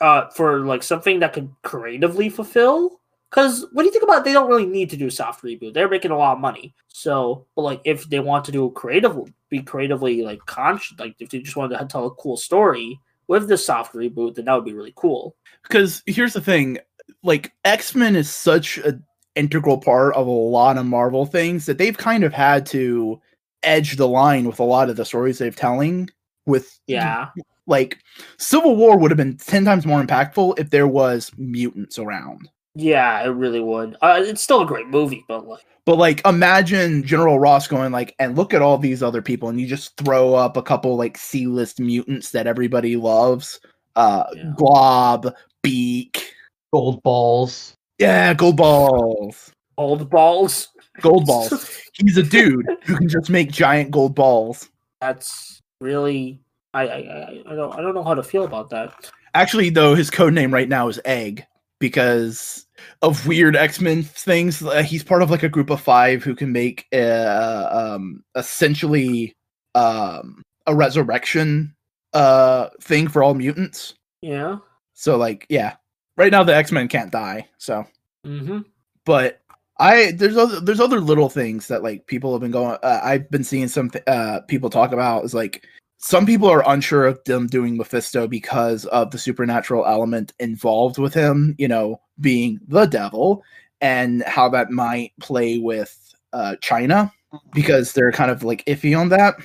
uh 0.00 0.28
for 0.30 0.60
like 0.66 0.82
something 0.82 1.20
that 1.20 1.32
could 1.32 1.50
creatively 1.62 2.28
fulfill. 2.28 3.00
Because 3.30 3.66
what 3.72 3.82
do 3.82 3.86
you 3.86 3.90
think 3.92 4.04
about? 4.04 4.18
it? 4.18 4.24
They 4.24 4.32
don't 4.32 4.48
really 4.48 4.66
need 4.66 4.90
to 4.90 4.96
do 4.96 5.08
a 5.08 5.10
soft 5.10 5.42
reboot. 5.42 5.74
They're 5.74 5.88
making 5.88 6.12
a 6.12 6.16
lot 6.16 6.34
of 6.34 6.38
money. 6.40 6.72
So, 6.86 7.46
but 7.56 7.62
like, 7.62 7.80
if 7.84 8.08
they 8.08 8.20
want 8.20 8.44
to 8.44 8.52
do 8.52 8.66
a 8.66 8.70
creative, 8.70 9.16
be 9.58 9.62
creatively 9.62 10.22
like 10.22 10.44
conscious, 10.46 10.98
like 10.98 11.14
if 11.18 11.30
they 11.30 11.38
just 11.38 11.56
wanted 11.56 11.78
to 11.78 11.84
tell 11.86 12.06
a 12.06 12.14
cool 12.16 12.36
story 12.36 12.98
with 13.28 13.48
the 13.48 13.56
soft 13.56 13.94
reboot, 13.94 14.34
then 14.34 14.44
that 14.46 14.54
would 14.54 14.64
be 14.64 14.74
really 14.74 14.92
cool. 14.96 15.36
because 15.62 16.02
here's 16.06 16.32
the 16.34 16.40
thing 16.40 16.78
like 17.22 17.52
x-men 17.64 18.16
is 18.16 18.30
such 18.30 18.78
an 18.78 19.02
integral 19.34 19.78
part 19.78 20.14
of 20.14 20.26
a 20.26 20.30
lot 20.30 20.78
of 20.78 20.86
marvel 20.86 21.26
things 21.26 21.66
that 21.66 21.78
they've 21.78 21.98
kind 21.98 22.24
of 22.24 22.32
had 22.32 22.64
to 22.66 23.20
edge 23.62 23.96
the 23.96 24.08
line 24.08 24.46
with 24.46 24.60
a 24.60 24.64
lot 24.64 24.90
of 24.90 24.96
the 24.96 25.04
stories 25.04 25.38
they've 25.38 25.56
telling 25.56 26.08
with 26.46 26.78
Yeah, 26.86 27.28
like 27.66 27.98
civil 28.38 28.76
war 28.76 28.98
would 28.98 29.10
have 29.10 29.18
been 29.18 29.36
10 29.36 29.64
times 29.64 29.86
more 29.86 30.02
impactful 30.02 30.58
if 30.58 30.70
there 30.70 30.86
was 30.86 31.30
mutants 31.36 31.98
around 31.98 32.48
yeah, 32.74 33.22
it 33.24 33.28
really 33.28 33.60
would. 33.60 33.96
Uh, 34.02 34.22
it's 34.24 34.42
still 34.42 34.62
a 34.62 34.66
great 34.66 34.88
movie, 34.88 35.24
but 35.28 35.46
like, 35.46 35.64
but 35.84 35.96
like 35.96 36.26
imagine 36.26 37.02
general 37.04 37.38
ross 37.38 37.66
going 37.68 37.92
like 37.92 38.14
and 38.18 38.36
look 38.36 38.54
at 38.54 38.62
all 38.62 38.78
these 38.78 39.02
other 39.02 39.20
people 39.22 39.48
and 39.48 39.60
you 39.60 39.66
just 39.66 39.96
throw 39.98 40.34
up 40.34 40.56
a 40.56 40.62
couple 40.62 40.96
like 40.96 41.18
c-list 41.18 41.78
mutants 41.78 42.30
that 42.30 42.46
everybody 42.46 42.96
loves 42.96 43.60
uh 43.96 44.24
Yeah. 44.34 44.52
glob 44.56 45.34
beak 45.62 46.32
gold 46.72 47.02
balls. 47.02 47.74
yeah 47.98 48.32
gold 48.32 48.56
balls 48.56 49.52
old 49.76 50.08
balls. 50.08 50.68
gold 51.02 51.26
balls 51.26 51.78
He's 51.92 52.16
a 52.16 52.22
dude 52.22 52.66
who 52.84 52.96
can 52.96 53.08
just 53.08 53.30
make 53.30 53.52
giant 53.52 53.90
gold 53.92 54.14
balls. 54.16 54.68
That's 55.00 55.60
really. 55.80 56.40
I, 56.72 56.82
I 56.88 56.96
I 56.96 57.42
I 57.52 57.54
don't 57.54 57.72
I 57.72 57.80
don't 57.82 57.94
know 57.94 58.02
how 58.02 58.14
to 58.14 58.22
feel 58.22 58.44
about 58.44 58.68
that. 58.70 59.10
Actually, 59.34 59.70
though, 59.70 59.94
his 59.94 60.10
code 60.10 60.32
name 60.32 60.52
right 60.52 60.68
now 60.68 60.88
is 60.88 60.98
Egg 61.04 61.44
because 61.78 62.63
of 63.02 63.26
weird 63.26 63.56
X 63.56 63.80
Men 63.80 64.02
things. 64.02 64.62
Uh, 64.62 64.82
he's 64.82 65.04
part 65.04 65.22
of 65.22 65.30
like 65.30 65.42
a 65.42 65.48
group 65.48 65.70
of 65.70 65.80
five 65.80 66.22
who 66.22 66.34
can 66.34 66.52
make 66.52 66.86
uh, 66.92 67.68
um, 67.70 68.22
essentially 68.34 69.34
um, 69.74 70.42
a 70.66 70.74
resurrection 70.74 71.74
uh, 72.12 72.68
thing 72.80 73.08
for 73.08 73.22
all 73.22 73.34
mutants. 73.34 73.94
Yeah. 74.22 74.58
So, 74.94 75.16
like, 75.16 75.46
yeah, 75.48 75.74
right 76.16 76.30
now 76.32 76.42
the 76.44 76.54
X 76.54 76.72
Men 76.72 76.88
can't 76.88 77.10
die. 77.12 77.48
So, 77.58 77.86
Mm-hmm. 78.26 78.60
but 79.04 79.40
I 79.78 80.12
there's 80.12 80.36
other 80.36 80.60
there's 80.60 80.80
other 80.80 81.00
little 81.00 81.28
things 81.28 81.68
that 81.68 81.82
like 81.82 82.06
people 82.06 82.32
have 82.32 82.40
been 82.40 82.52
going. 82.52 82.78
Uh, 82.82 83.00
I've 83.02 83.30
been 83.30 83.44
seeing 83.44 83.68
some 83.68 83.90
th- 83.90 84.04
uh, 84.06 84.40
people 84.42 84.70
talk 84.70 84.92
about 84.92 85.24
is 85.24 85.34
like 85.34 85.66
some 86.04 86.26
people 86.26 86.50
are 86.50 86.62
unsure 86.70 87.06
of 87.06 87.24
them 87.24 87.46
doing 87.46 87.78
Mephisto 87.78 88.28
because 88.28 88.84
of 88.86 89.10
the 89.10 89.16
supernatural 89.16 89.86
element 89.86 90.34
involved 90.38 90.98
with 90.98 91.14
him. 91.14 91.54
You 91.56 91.66
know, 91.66 91.98
being 92.20 92.60
the 92.68 92.84
devil 92.84 93.42
and 93.80 94.22
how 94.24 94.50
that 94.50 94.70
might 94.70 95.12
play 95.18 95.58
with 95.58 96.14
uh, 96.34 96.56
China 96.60 97.10
because 97.54 97.94
they're 97.94 98.12
kind 98.12 98.30
of 98.30 98.42
like 98.42 98.66
iffy 98.66 98.98
on 98.98 99.08
that. 99.08 99.36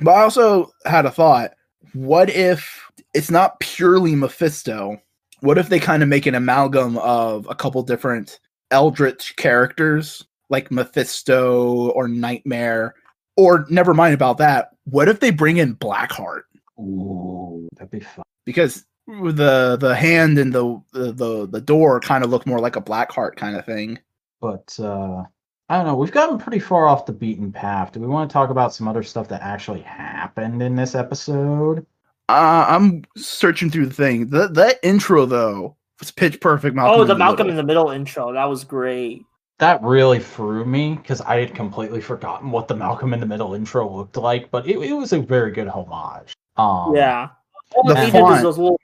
But 0.00 0.12
I 0.12 0.22
also 0.22 0.70
had 0.86 1.04
a 1.04 1.10
thought: 1.10 1.52
what 1.92 2.30
if 2.30 2.90
it's 3.12 3.30
not 3.30 3.60
purely 3.60 4.14
Mephisto? 4.14 4.98
What 5.40 5.58
if 5.58 5.68
they 5.68 5.78
kind 5.78 6.02
of 6.02 6.08
make 6.08 6.24
an 6.24 6.34
amalgam 6.34 6.96
of 6.96 7.46
a 7.50 7.54
couple 7.54 7.82
different 7.82 8.40
eldritch 8.70 9.36
characters 9.36 10.24
like 10.48 10.70
Mephisto 10.70 11.90
or 11.90 12.08
Nightmare? 12.08 12.94
Or 13.36 13.66
never 13.68 13.92
mind 13.94 14.14
about 14.14 14.38
that. 14.38 14.70
What 14.84 15.08
if 15.08 15.20
they 15.20 15.30
bring 15.30 15.58
in 15.58 15.76
Blackheart? 15.76 16.42
Ooh, 16.78 17.68
that'd 17.74 17.90
be 17.90 18.00
fun. 18.00 18.24
Because 18.44 18.84
the 19.06 19.76
the 19.80 19.94
hand 19.94 20.38
and 20.38 20.52
the 20.52 20.80
the 20.92 21.12
the, 21.12 21.46
the 21.48 21.60
door 21.60 22.00
kind 22.00 22.24
of 22.24 22.30
look 22.30 22.46
more 22.46 22.58
like 22.58 22.76
a 22.76 22.80
Blackheart 22.82 23.36
kind 23.36 23.56
of 23.56 23.64
thing. 23.64 23.98
But 24.40 24.76
uh 24.80 25.22
I 25.68 25.76
don't 25.78 25.86
know. 25.86 25.96
We've 25.96 26.12
gotten 26.12 26.38
pretty 26.38 26.60
far 26.60 26.86
off 26.86 27.06
the 27.06 27.12
beaten 27.12 27.50
path. 27.50 27.90
Do 27.92 27.98
we 28.00 28.06
want 28.06 28.30
to 28.30 28.32
talk 28.32 28.50
about 28.50 28.72
some 28.72 28.86
other 28.86 29.02
stuff 29.02 29.26
that 29.28 29.42
actually 29.42 29.80
happened 29.80 30.62
in 30.62 30.76
this 30.76 30.94
episode? 30.94 31.84
Uh, 32.28 32.66
I'm 32.68 33.02
searching 33.16 33.70
through 33.70 33.86
the 33.86 33.94
thing. 33.94 34.28
The 34.28 34.46
that 34.48 34.78
intro 34.84 35.26
though 35.26 35.76
was 35.98 36.10
pitch 36.12 36.40
perfect. 36.40 36.76
Malcolm 36.76 36.98
Oh, 36.98 37.02
in 37.02 37.08
the 37.08 37.16
Malcolm 37.16 37.46
Middle. 37.48 37.50
in 37.50 37.56
the 37.56 37.62
Middle 37.66 37.90
intro. 37.90 38.32
That 38.32 38.44
was 38.44 38.62
great. 38.64 39.24
That 39.58 39.82
really 39.82 40.18
threw 40.18 40.64
me 40.66 40.94
because 40.96 41.20
I 41.22 41.36
had 41.40 41.54
completely 41.54 42.00
forgotten 42.00 42.50
what 42.50 42.68
the 42.68 42.76
Malcolm 42.76 43.14
in 43.14 43.20
the 43.20 43.26
Middle 43.26 43.54
intro 43.54 43.88
looked 43.90 44.16
like, 44.18 44.50
but 44.50 44.66
it, 44.68 44.76
it 44.78 44.92
was 44.92 45.12
a 45.14 45.18
very 45.20 45.50
good 45.50 45.68
homage. 45.68 46.34
Um, 46.56 46.94
yeah. 46.94 47.28
All 47.74 47.82
the 47.86 47.94
we 47.94 48.00
needed 48.00 48.12
font. 48.20 48.42
those 48.42 48.58
little 48.58 48.78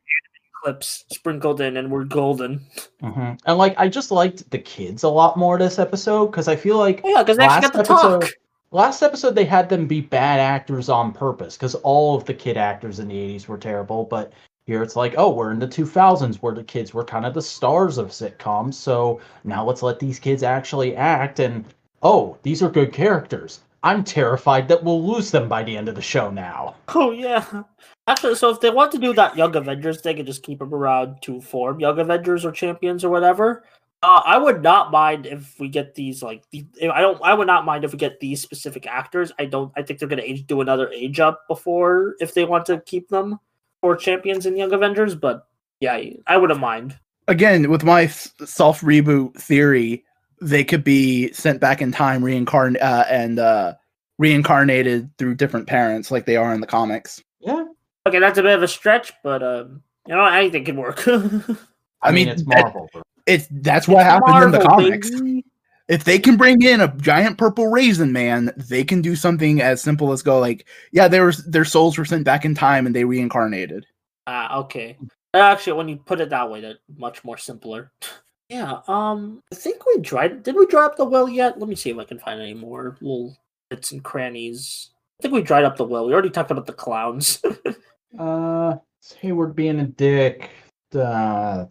clips 0.63 1.05
sprinkled 1.13 1.61
in, 1.61 1.77
and 1.77 1.91
we're 1.91 2.05
golden. 2.05 2.65
mhm. 3.03 3.39
And 3.45 3.59
like, 3.59 3.75
I 3.79 3.89
just 3.89 4.11
liked 4.11 4.51
the 4.51 4.59
kids 4.59 5.03
a 5.03 5.09
lot 5.09 5.37
more 5.37 5.59
this 5.59 5.79
episode 5.79 6.27
because 6.29 6.49
I 6.49 6.57
feel 6.57 6.79
like 6.79 7.03
Oh, 7.05 7.09
yeah, 7.11 7.23
because 7.23 7.37
they 7.37 7.45
actually 7.45 7.69
got 7.71 7.75
Last 7.77 7.87
to 7.89 7.93
talk. 8.21 8.31
last 8.71 9.03
episode 9.03 9.35
they 9.35 9.45
had 9.45 9.69
them 9.69 9.87
be 9.87 10.01
bad 10.01 10.41
actors 10.41 10.89
on 10.89 11.13
purpose 11.13 11.57
because 11.57 11.75
all 11.77 12.17
of 12.17 12.25
the 12.25 12.33
kid 12.35 12.57
actors 12.57 12.99
in 12.99 13.09
the 13.09 13.15
80s 13.15 13.47
were 13.47 13.59
terrible 13.59 14.05
but 14.05 14.33
here 14.67 14.83
it's 14.83 14.97
like 14.97 15.15
oh 15.17 15.33
we're 15.33 15.53
in 15.53 15.59
the 15.59 15.67
2000s 15.67 16.37
where 16.37 16.55
the 16.55 16.65
kids 16.65 16.95
were 16.95 17.05
kind 17.05 17.27
of 17.27 17.35
the 17.35 17.43
stars 17.43 17.99
of 17.99 18.09
sitcoms 18.09 18.75
so 18.75 19.21
now 19.45 19.65
let's 19.65 19.83
let 19.83 19.99
these 19.99 20.19
kids 20.19 20.43
actually 20.43 20.97
act 20.97 21.41
and 21.41 21.65
oh 22.03 22.37
these 22.43 22.63
are 22.63 22.71
good 22.71 22.93
characters 22.93 23.61
i'm 23.83 24.05
terrified 24.05 24.69
that 24.69 24.83
we'll 24.83 25.05
lose 25.05 25.31
them 25.31 25.49
by 25.49 25.63
the 25.63 25.77
end 25.77 25.89
of 25.89 25.95
the 25.95 26.03
show 26.03 26.31
now 26.31 26.75
Oh 26.95 27.11
yeah. 27.11 27.63
Actually, 28.07 28.35
so 28.35 28.51
if 28.51 28.61
they 28.61 28.71
want 28.71 28.93
to 28.93 28.99
do 28.99 29.13
that 29.15 29.37
Young 29.37 29.55
Avengers, 29.55 30.03
they 30.03 30.15
can 30.15 30.27
just 30.27 30.43
keep 30.43 30.59
them 30.59 30.75
around 30.75 31.23
to 31.23 31.41
form 31.41 31.81
Young 31.81 31.99
Avengers 31.99 32.45
or 32.45 32.51
Champions 32.51 33.05
or 33.05 33.11
whatever. 33.11 33.65
Uh, 34.03 34.21
I 34.25 34.37
would 34.37 34.63
not 34.63 34.91
mind 34.91 35.27
if 35.27 35.59
we 35.61 35.69
get 35.69 35.95
these 35.95 36.23
like 36.23 36.43
I 36.53 37.01
don't 37.01 37.23
I 37.23 37.35
would 37.35 37.47
not 37.47 37.65
mind 37.65 37.85
if 37.85 37.93
we 37.93 37.99
get 37.99 38.19
these 38.19 38.43
specific 38.43 38.87
actors. 38.87 39.31
I 39.39 39.45
don't 39.45 39.73
I 39.77 39.83
think 39.83 40.01
they're 40.01 40.09
gonna 40.09 40.37
do 40.37 40.61
another 40.61 40.89
age 40.91 41.21
up 41.21 41.47
before 41.47 42.17
if 42.19 42.35
they 42.35 42.45
want 42.45 42.67
to 42.67 42.81
keep 42.81 43.09
them 43.09 43.39
for 43.83 43.95
Champions 43.97 44.47
and 44.47 44.57
Young 44.57 44.73
Avengers. 44.73 45.15
But 45.15 45.47
yeah, 45.81 46.01
I 46.27 46.39
wouldn't 46.39 46.61
mind. 46.61 46.99
Again, 47.29 47.71
with 47.71 47.85
my 47.85 48.07
self 48.07 48.81
reboot 48.81 49.37
theory, 49.37 50.03
they 50.41 50.65
could 50.65 50.83
be 50.83 51.31
sent 51.33 51.61
back 51.61 51.83
in 51.83 51.93
time, 51.93 52.25
reincarnate 52.25 52.81
uh, 52.81 53.05
and 53.09 53.39
uh, 53.39 53.75
reincarnated 54.19 55.11
through 55.19 55.35
different 55.35 55.67
parents, 55.67 56.11
like 56.11 56.25
they 56.25 56.37
are 56.37 56.55
in 56.55 56.63
the 56.63 56.67
comics. 56.67 57.23
yeah 57.41 57.65
Okay, 58.07 58.19
that's 58.19 58.39
a 58.39 58.43
bit 58.43 58.57
of 58.57 58.63
a 58.63 58.69
stretch, 58.69 59.13
but 59.23 59.43
um, 59.43 59.83
you 60.09 60.15
know 60.15 60.25
anything 60.25 60.65
can 60.65 60.77
work. 60.77 61.07
i, 61.09 62.11
mean, 62.11 62.27
mean, 62.27 62.29
it's 62.29 62.45
marvel 62.45 62.89
bro. 62.93 63.03
It's 63.27 63.47
that's 63.51 63.87
what 63.87 64.05
happened 64.05 64.45
in 64.45 64.51
the 64.51 64.67
comics. 64.67 65.11
baby. 65.11 65.45
If 65.93 66.05
they 66.05 66.19
can 66.19 66.39
bring 66.39 66.63
in 66.63 66.81
a 66.81 66.97
giant 66.97 67.37
purple 67.37 67.67
raisin 67.67 68.13
man, 68.13 68.51
they 68.57 68.83
can 68.83 69.03
do 69.03 69.15
something 69.15 69.61
as 69.61 69.83
simple 69.83 70.11
as 70.11 70.23
go 70.23 70.39
like, 70.39 70.67
yeah, 70.91 71.07
there 71.07 71.27
was 71.27 71.45
their 71.45 71.67
souls 71.67 71.99
were 71.99 72.07
sent 72.07 72.25
back 72.25 72.47
in 72.47 72.55
time 72.55 72.87
and 72.87 72.97
they 72.97 73.05
reincarnated. 73.05 73.85
Ah, 74.27 74.59
okay. 74.61 74.97
Actually, 75.35 75.75
when 75.75 75.89
you 75.89 75.97
put 75.97 76.21
it 76.21 76.31
that 76.31 76.51
way, 76.51 76.63
that 76.63 76.79
much 76.97 77.25
more 77.25 77.37
simpler. 77.37 77.93
Yeah. 78.49 78.81
Um, 78.87 79.43
I 79.51 79.55
think 79.55 79.87
we 79.87 79.99
dried. 80.01 80.43
Did 80.43 80.57
we 80.57 80.67
dry 80.67 80.85
up 80.85 80.97
the 80.97 81.07
well 81.07 81.27
yet? 81.27 81.59
Let 81.59 81.71
me 81.71 81.75
see 81.75 81.89
if 81.89 81.97
I 81.97 82.05
can 82.05 82.19
find 82.19 82.39
any 82.39 82.53
more 82.53 82.99
little 83.01 83.35
bits 83.71 83.93
and 83.93 84.05
crannies. 84.05 84.91
I 85.19 85.23
think 85.23 85.33
we 85.33 85.41
dried 85.41 85.65
up 85.65 85.79
the 85.79 85.85
well. 85.85 86.05
We 86.05 86.13
already 86.13 86.29
talked 86.29 86.51
about 86.51 86.67
the 86.67 86.75
clowns. 86.75 87.43
uh 88.19 88.77
it's 89.01 89.15
hayward 89.15 89.57
being 89.57 89.81
a 89.81 89.87
dick 89.87 90.51
uh 90.95 91.65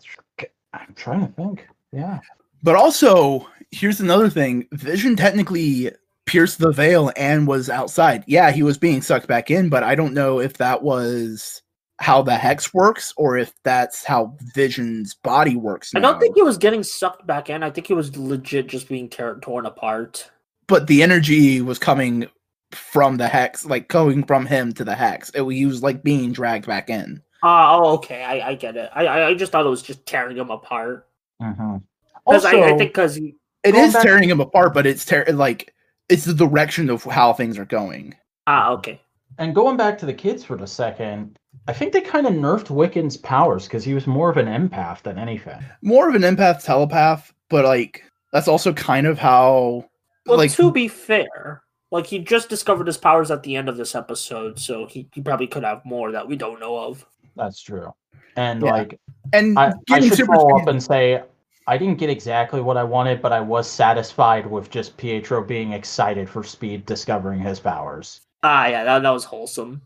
i'm 0.74 0.94
trying 0.96 1.28
to 1.28 1.32
think 1.34 1.68
yeah 1.92 2.20
But 2.64 2.76
also, 2.76 3.48
here's 3.72 4.00
another 4.00 4.30
thing: 4.30 4.68
Vision 4.72 5.16
technically 5.16 5.92
pierced 6.26 6.60
the 6.60 6.72
veil 6.72 7.12
and 7.18 7.48
was 7.48 7.70
outside. 7.70 8.24
Yeah, 8.28 8.52
he 8.52 8.64
was 8.64 8.78
being 8.78 9.02
sucked 9.02 9.28
back 9.28 9.50
in, 9.52 9.70
but 9.70 9.84
I 9.84 9.96
don't 9.96 10.14
know 10.14 10.40
if 10.40 10.54
that 10.58 10.84
was 10.84 11.62
how 12.00 12.22
the 12.22 12.36
hex 12.36 12.74
works 12.74 13.14
or 13.18 13.38
if 13.38 13.54
that's 13.64 14.04
how 14.06 14.36
Vision's 14.56 15.14
body 15.14 15.56
works. 15.56 15.92
I 15.96 16.00
don't 16.00 16.20
think 16.20 16.36
he 16.36 16.42
was 16.42 16.58
getting 16.58 16.84
sucked 16.84 17.28
back 17.28 17.50
in. 17.50 17.62
I 17.64 17.70
think 17.70 17.88
he 17.88 17.94
was 17.94 18.16
legit 18.18 18.68
just 18.68 18.90
being 18.90 19.08
tear- 19.10 19.40
torn 19.42 19.66
apart. 19.66 20.32
but 20.68 20.88
the 20.88 21.04
energy 21.04 21.62
was 21.62 21.78
coming 21.78 22.28
from 22.72 23.18
the 23.18 23.28
hex, 23.28 23.66
like 23.66 23.88
going 23.90 24.24
from 24.24 24.46
him 24.46 24.72
to 24.74 24.84
the 24.86 24.96
hex. 24.96 25.30
It, 25.36 25.44
he 25.52 25.66
was 25.66 25.84
like 25.84 26.02
being 26.02 26.32
dragged 26.32 26.66
back 26.66 26.90
in. 26.90 27.22
Ah, 27.44 27.76
oh, 27.76 27.94
okay. 27.96 28.24
I, 28.24 28.50
I 28.52 28.56
get 28.56 28.78
it. 28.78 28.90
I, 28.96 29.06
I, 29.06 29.28
I 29.28 29.34
just 29.34 29.52
thought 29.52 29.66
it 29.66 29.70
was 29.70 29.82
just 29.84 30.06
tearing 30.06 30.38
him 30.38 30.50
apart. 30.50 31.08
mm-hmm. 31.42 31.78
Because 32.26 32.46
also 32.46 32.62
I, 32.62 32.66
I 32.74 32.78
think 32.78 32.92
because 32.92 33.16
he. 33.16 33.36
It 33.64 33.74
Going 33.74 33.86
is 33.86 33.94
back- 33.94 34.04
tearing 34.04 34.30
him 34.30 34.40
apart, 34.42 34.74
but 34.74 34.86
it's 34.88 35.06
tear 35.06 35.26
like 35.32 35.74
it's 36.10 36.26
the 36.26 36.34
direction 36.34 36.90
of 36.90 37.04
how 37.04 37.34
things 37.34 37.58
are 37.58 37.66
going. 37.66 38.16
Ah, 38.48 38.72
okay. 38.72 39.00
And 39.38 39.56
going 39.56 39.78
back 39.78 39.98
to 40.00 40.06
the 40.06 40.14
kids 40.14 40.44
for 40.44 40.56
a 40.56 40.68
second, 40.68 41.38
I 41.68 41.74
think 41.74 41.94
they 41.94 42.02
kind 42.02 42.28
of 42.28 42.34
nerfed 42.34 42.70
Wiccan's 42.70 43.18
powers 43.18 43.64
because 43.66 43.84
he 43.84 43.94
was 43.94 44.08
more 44.08 44.30
of 44.30 44.38
an 44.38 44.48
empath 44.48 45.04
than 45.04 45.18
anything. 45.18 45.64
More 45.82 46.10
of 46.10 46.16
an 46.16 46.24
empath 46.24 46.64
telepath, 46.64 47.32
but 47.50 47.66
like 47.66 48.04
that's 48.34 48.48
also 48.48 48.74
kind 48.74 49.08
of 49.08 49.18
how 49.20 49.86
Well, 50.26 50.38
like 50.38 50.52
to 50.54 50.72
be 50.72 50.88
fair, 50.88 51.64
like 51.92 52.06
he 52.08 52.20
just 52.20 52.50
discovered 52.50 52.88
his 52.88 52.98
powers 52.98 53.32
at 53.32 53.44
the 53.44 53.56
end 53.56 53.70
of 53.70 53.78
this 53.78 53.96
episode, 53.96 54.60
so 54.60 54.86
he, 54.88 55.08
he 55.14 55.22
probably 55.22 55.48
could 55.48 55.64
have 55.64 55.86
more 55.86 56.12
that 56.12 56.28
we 56.28 56.36
don't 56.36 56.60
know 56.60 56.78
of. 56.78 57.06
That's 57.36 57.62
true. 57.62 57.94
And 58.36 58.62
Yeah. 58.64 58.72
like, 58.72 59.00
and 59.34 59.58
I, 59.58 59.68
I 59.70 59.74
getting 59.88 60.10
should 60.10 60.18
super 60.18 60.36
follow 60.36 60.60
up 60.60 60.68
and 60.68 60.82
say 60.84 61.24
I 61.68 61.78
didn't 61.78 62.00
get 62.00 62.10
exactly 62.10 62.62
what 62.62 62.78
I 62.78 62.84
wanted, 62.84 63.22
but 63.22 63.32
I 63.32 63.40
was 63.40 63.70
satisfied 63.70 64.50
with 64.50 64.70
just 64.70 64.98
Pietro 64.98 65.44
being 65.44 65.74
excited 65.74 66.30
for 66.30 66.44
Speed 66.44 66.86
discovering 66.86 67.40
his 67.40 67.60
powers. 67.60 68.22
Ah, 68.44 68.68
yeah, 68.68 68.84
that, 68.84 69.04
that 69.04 69.10
was 69.12 69.24
wholesome. 69.24 69.82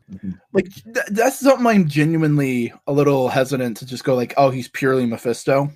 like 0.54 0.74
th- 0.74 1.06
that's 1.12 1.42
something 1.42 1.68
I'm 1.68 1.88
genuinely 1.88 2.74
a 2.88 2.94
little 2.94 3.28
hesitant 3.28 3.78
to 3.78 3.86
just 3.86 4.06
go 4.06 4.16
like, 4.16 4.34
oh, 4.38 4.50
he's 4.50 4.70
purely 4.70 5.06
Mephisto, 5.06 5.70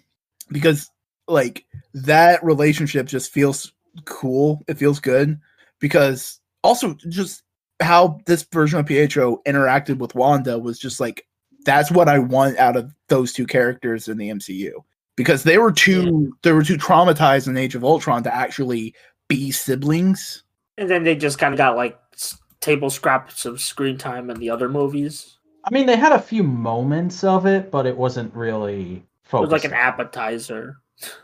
because 0.50 0.90
like 1.28 1.66
that 1.94 2.44
relationship 2.44 3.06
just 3.06 3.34
feels 3.34 3.74
cool. 4.06 4.64
It 4.68 4.78
feels 4.78 5.02
good 5.02 5.40
because 5.80 6.40
also 6.64 6.94
just 7.10 7.44
how 7.82 8.20
this 8.26 8.44
version 8.52 8.80
of 8.80 8.86
Pietro 8.86 9.42
interacted 9.46 9.98
with 9.98 10.16
Wanda 10.16 10.58
was 10.58 10.80
just 10.80 11.02
like 11.02 11.26
that's 11.66 11.92
what 11.92 12.08
I 12.08 12.20
want 12.20 12.58
out 12.58 12.78
of 12.78 12.94
those 13.10 13.34
two 13.34 13.46
characters 13.46 14.08
in 14.08 14.18
the 14.18 14.30
MCU 14.30 14.72
because 15.20 15.44
they 15.44 15.58
were 15.58 15.72
too 15.74 16.34
they 16.44 16.54
were 16.54 16.64
too 16.64 16.78
traumatized 16.78 17.48
in 17.50 17.58
Age 17.58 17.76
of 17.76 17.84
Ultron 17.84 18.24
to 18.24 18.34
actually 18.34 18.96
be 19.28 19.52
siblings. 19.52 20.44
And 20.78 20.90
then 20.90 21.04
they 21.04 21.14
just 21.14 21.38
kind 21.40 21.54
of 21.54 21.58
got 21.58 21.76
like 21.76 22.00
s- 22.14 22.38
table 22.62 22.90
scraps 22.90 23.44
of 23.46 23.60
screen 23.60 23.98
time 23.98 24.30
in 24.30 24.40
the 24.40 24.50
other 24.50 24.70
movies. 24.70 25.38
I 25.66 25.74
mean, 25.74 25.86
they 25.88 25.98
had 25.98 26.14
a 26.14 26.22
few 26.22 26.42
moments 26.42 27.22
of 27.26 27.46
it, 27.46 27.70
but 27.70 27.86
it 27.86 27.98
wasn't 27.98 28.34
really 28.34 28.94
It 28.94 29.02
was 29.34 29.50
focused. 29.50 29.52
like 29.52 29.64
an 29.66 29.74
appetizer. 29.74 30.78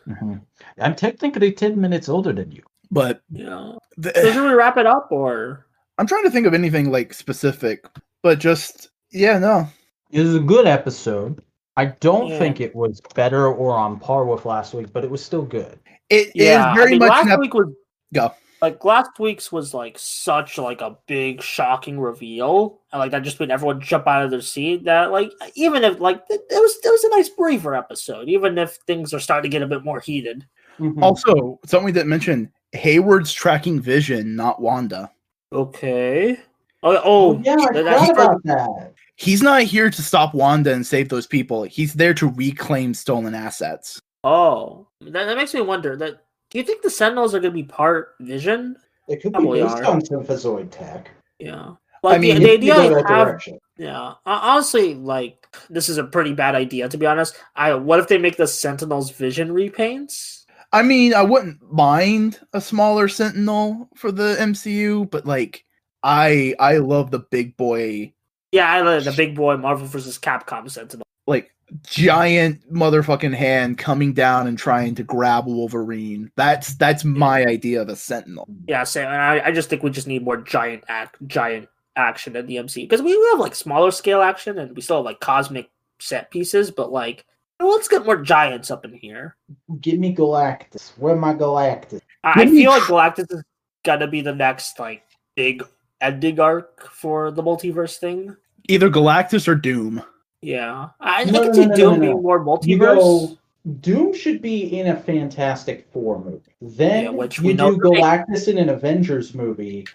Mhm. 0.07 0.41
I'm 0.79 0.93
technically 0.95 1.53
10 1.53 1.79
minutes 1.79 2.09
older 2.09 2.33
than 2.33 2.51
you. 2.51 2.63
But 2.91 3.21
yeah, 3.31 3.71
the, 3.97 4.11
so 4.13 4.31
should 4.33 4.43
we 4.43 4.53
wrap 4.53 4.75
it 4.77 4.85
up 4.85 5.07
or? 5.09 5.65
I'm 5.97 6.05
trying 6.07 6.23
to 6.25 6.29
think 6.31 6.45
of 6.47 6.53
anything 6.53 6.91
like 6.91 7.13
specific, 7.13 7.85
but 8.23 8.39
just 8.39 8.89
yeah, 9.11 9.39
no. 9.39 9.67
It 10.11 10.19
was 10.19 10.35
a 10.35 10.39
good 10.39 10.67
episode. 10.67 11.41
I 11.77 11.85
don't 11.85 12.27
Yeah. 12.27 12.39
think 12.39 12.61
it 12.61 12.73
was 12.75 13.01
better 13.13 13.47
or 13.47 13.75
on 13.75 13.99
par 13.99 14.25
with 14.25 14.45
last 14.45 14.73
week, 14.73 14.93
but 14.93 15.03
it 15.03 15.09
was 15.09 15.23
still 15.23 15.41
good. 15.43 15.77
It 16.09 16.27
is 16.27 16.31
Yeah, 16.35 16.73
very 16.73 16.87
I 16.87 16.89
mean, 16.91 16.99
much 16.99 17.09
last 17.09 17.25
an 17.25 17.31
ep- 17.33 17.39
week 17.39 17.53
was 17.53 17.73
Go. 18.13 18.31
like 18.61 18.85
last 18.85 19.19
week's 19.19 19.51
was 19.51 19.73
like 19.73 19.97
such 19.99 20.57
like 20.57 20.81
a 20.81 20.97
big 21.07 21.41
shocking 21.41 21.99
reveal, 21.99 22.79
and 22.93 22.99
like 22.99 23.11
that 23.11 23.23
just 23.23 23.39
made 23.39 23.51
everyone 23.51 23.81
jump 23.81 24.07
out 24.07 24.23
of 24.23 24.31
their 24.31 24.41
seat. 24.41 24.85
That 24.85 25.11
like 25.11 25.31
even 25.55 25.83
if 25.83 25.99
like 25.99 26.23
it, 26.29 26.41
it 26.49 26.61
was 26.61 26.77
it 26.83 26.89
was 26.89 27.03
a 27.03 27.09
nice 27.09 27.29
breather 27.29 27.75
episode, 27.75 28.29
even 28.29 28.57
if 28.57 28.75
things 28.87 29.13
are 29.13 29.19
starting 29.19 29.49
to 29.51 29.53
get 29.53 29.63
a 29.63 29.67
bit 29.67 29.83
more 29.83 29.99
heated. 29.99 30.45
Mhm. 30.79 31.01
also 31.01 31.59
something 31.65 31.93
that 31.93 32.05
didn't. 32.07 32.51
Hayward's 32.73 33.31
tracking 33.31 33.79
Vision, 33.79 34.35
not 34.35 34.61
Wanda. 34.61 35.09
Okay. 35.53 36.37
Oh, 36.83 37.01
oh 37.03 37.41
yeah, 37.43 37.55
I 37.59 37.73
that- 37.73 37.83
that's 37.85 38.07
forgot 38.07 38.25
about 38.25 38.43
that. 38.43 38.93
He's 39.15 39.41
not 39.41 39.63
here 39.63 39.89
to 39.89 40.01
stop 40.01 40.33
Wanda 40.33 40.73
and 40.73 40.85
save 40.85 41.09
those 41.09 41.27
people. 41.27 41.63
He's 41.63 41.93
there 41.93 42.13
to 42.15 42.27
reclaim 42.29 42.93
stolen 42.93 43.33
assets. 43.33 44.01
Oh, 44.23 44.87
that, 45.01 45.11
that 45.25 45.37
makes 45.37 45.53
me 45.53 45.61
wonder. 45.61 45.95
That 45.95 46.25
do 46.49 46.57
you 46.57 46.63
think 46.63 46.81
the 46.81 46.89
Sentinels 46.89 47.33
are 47.33 47.39
going 47.39 47.51
to 47.53 47.55
be 47.57 47.63
part 47.63 48.15
Vision? 48.19 48.75
It 49.07 49.21
could 49.21 49.31
be 49.31 49.39
Probably 49.39 49.61
based 49.61 49.77
are. 49.77 49.85
on 49.85 50.01
synthezoid 50.01 50.71
tech. 50.71 51.11
Yeah. 51.39 51.73
Like 52.03 52.21
mean, 52.21 52.35
the, 52.35 52.45
the 52.45 52.53
If 52.53 52.63
you 52.63 52.73
idea 52.73 52.89
that 52.95 53.07
have, 53.09 53.27
direction. 53.27 53.59
yeah. 53.77 54.13
Honestly, 54.25 54.95
like 54.95 55.47
this 55.69 55.89
is 55.89 55.97
a 55.97 56.03
pretty 56.03 56.33
bad 56.33 56.55
idea 56.55 56.89
to 56.89 56.97
be 56.97 57.05
honest. 57.05 57.35
I 57.55 57.73
what 57.75 57.99
if 57.99 58.07
they 58.07 58.17
make 58.17 58.37
the 58.37 58.47
Sentinels 58.47 59.11
Vision 59.11 59.49
repaints? 59.49 60.43
I 60.73 60.81
mean, 60.81 61.13
I 61.13 61.21
wouldn't 61.21 61.61
mind 61.71 62.39
a 62.53 62.59
smaller 62.59 63.07
Sentinel 63.07 63.87
for 63.95 64.11
the 64.11 64.35
MCU, 64.39 65.09
but 65.09 65.25
like, 65.25 65.63
I 66.03 66.53
I 66.59 66.77
love 66.77 67.11
the 67.11 67.19
big 67.19 67.55
boy, 67.57 68.13
Yeah, 68.55 68.71
I 68.71 68.79
like 68.79 69.03
the 69.03 69.11
big 69.11 69.35
boy 69.35 69.57
Marvel 69.57 69.85
versus 69.85 70.17
Capcom 70.17 70.71
Sentinel. 70.71 71.05
like 71.27 71.51
giant 71.83 72.61
motherfucking 72.73 73.33
hand 73.33 73.77
coming 73.77 74.13
down 74.13 74.47
and 74.47 74.57
trying 74.57 74.95
to 74.95 75.03
grab 75.03 75.45
Wolverine. 75.45 76.31
That's 76.37 76.75
that's 76.75 77.03
my 77.03 77.43
idea 77.43 77.81
of 77.81 77.89
a 77.89 77.97
Sentinel. 77.97 78.47
Yeah, 78.65 78.85
same. 78.85 79.07
And 79.07 79.21
I, 79.21 79.47
I 79.47 79.51
just 79.51 79.69
think 79.69 79.83
we 79.83 79.89
just 79.89 80.07
need 80.07 80.23
more 80.23 80.37
giant 80.37 80.85
act, 80.87 81.17
giant 81.27 81.67
action 81.97 82.37
in 82.37 82.45
the 82.45 82.55
MCU 82.55 82.83
because 82.83 83.01
we 83.01 83.11
have 83.31 83.41
like 83.41 83.55
smaller 83.55 83.91
scale 83.91 84.21
action 84.21 84.57
and 84.57 84.73
we 84.73 84.81
still 84.81 84.97
have 84.99 85.05
like 85.05 85.19
cosmic 85.19 85.69
set 85.99 86.31
pieces, 86.31 86.71
but 86.71 86.93
like 86.93 87.25
let's 87.59 87.89
get 87.89 88.05
more 88.05 88.21
giants 88.21 88.71
up 88.71 88.85
in 88.85 88.93
here. 88.93 89.35
Give 89.81 89.99
me 89.99 90.15
Galactus. 90.15 90.97
Where 90.97 91.17
my 91.17 91.33
Galactus? 91.33 91.99
I, 92.23 92.31
I 92.31 92.39
Let 92.39 92.51
me 92.51 92.61
feel 92.61 92.71
like 92.71 92.83
Galactus 92.83 93.33
is 93.33 93.43
gonna 93.83 94.07
be 94.07 94.21
the 94.21 94.33
next 94.33 94.79
like 94.79 95.03
big 95.35 95.61
ending 95.99 96.39
arc 96.39 96.89
for 96.91 97.31
the 97.31 97.43
multiverse 97.43 97.97
thing. 97.97 98.33
Either 98.67 98.89
Galactus 98.89 99.47
or 99.47 99.55
Doom. 99.55 100.01
Yeah, 100.41 100.89
I, 100.99 101.23
No, 101.25 101.41
I 101.41 101.43
can 101.43 101.47
no, 101.47 101.53
see 101.53 101.65
no, 101.65 101.67
no, 101.67 101.75
Doom 101.75 101.85
no, 101.85 101.95
no. 101.95 101.99
being 102.01 102.21
more 102.23 102.37
You 102.63 102.77
multiverse. 102.77 103.37
Doom 103.81 104.13
should 104.13 104.41
be 104.43 104.79
in 104.79 104.87
a 104.87 104.95
Fantastic 104.95 105.87
Four 105.91 106.23
movie. 106.23 106.41
Then 106.61 107.05
Yeah, 107.05 107.09
which 107.09 107.39
you 107.39 107.53
do 107.53 107.55
they're. 107.57 107.73
Galactus 107.75 108.47
in 108.47 108.57
an 108.59 108.69
Avengers 108.69 109.33
movie. 109.33 109.87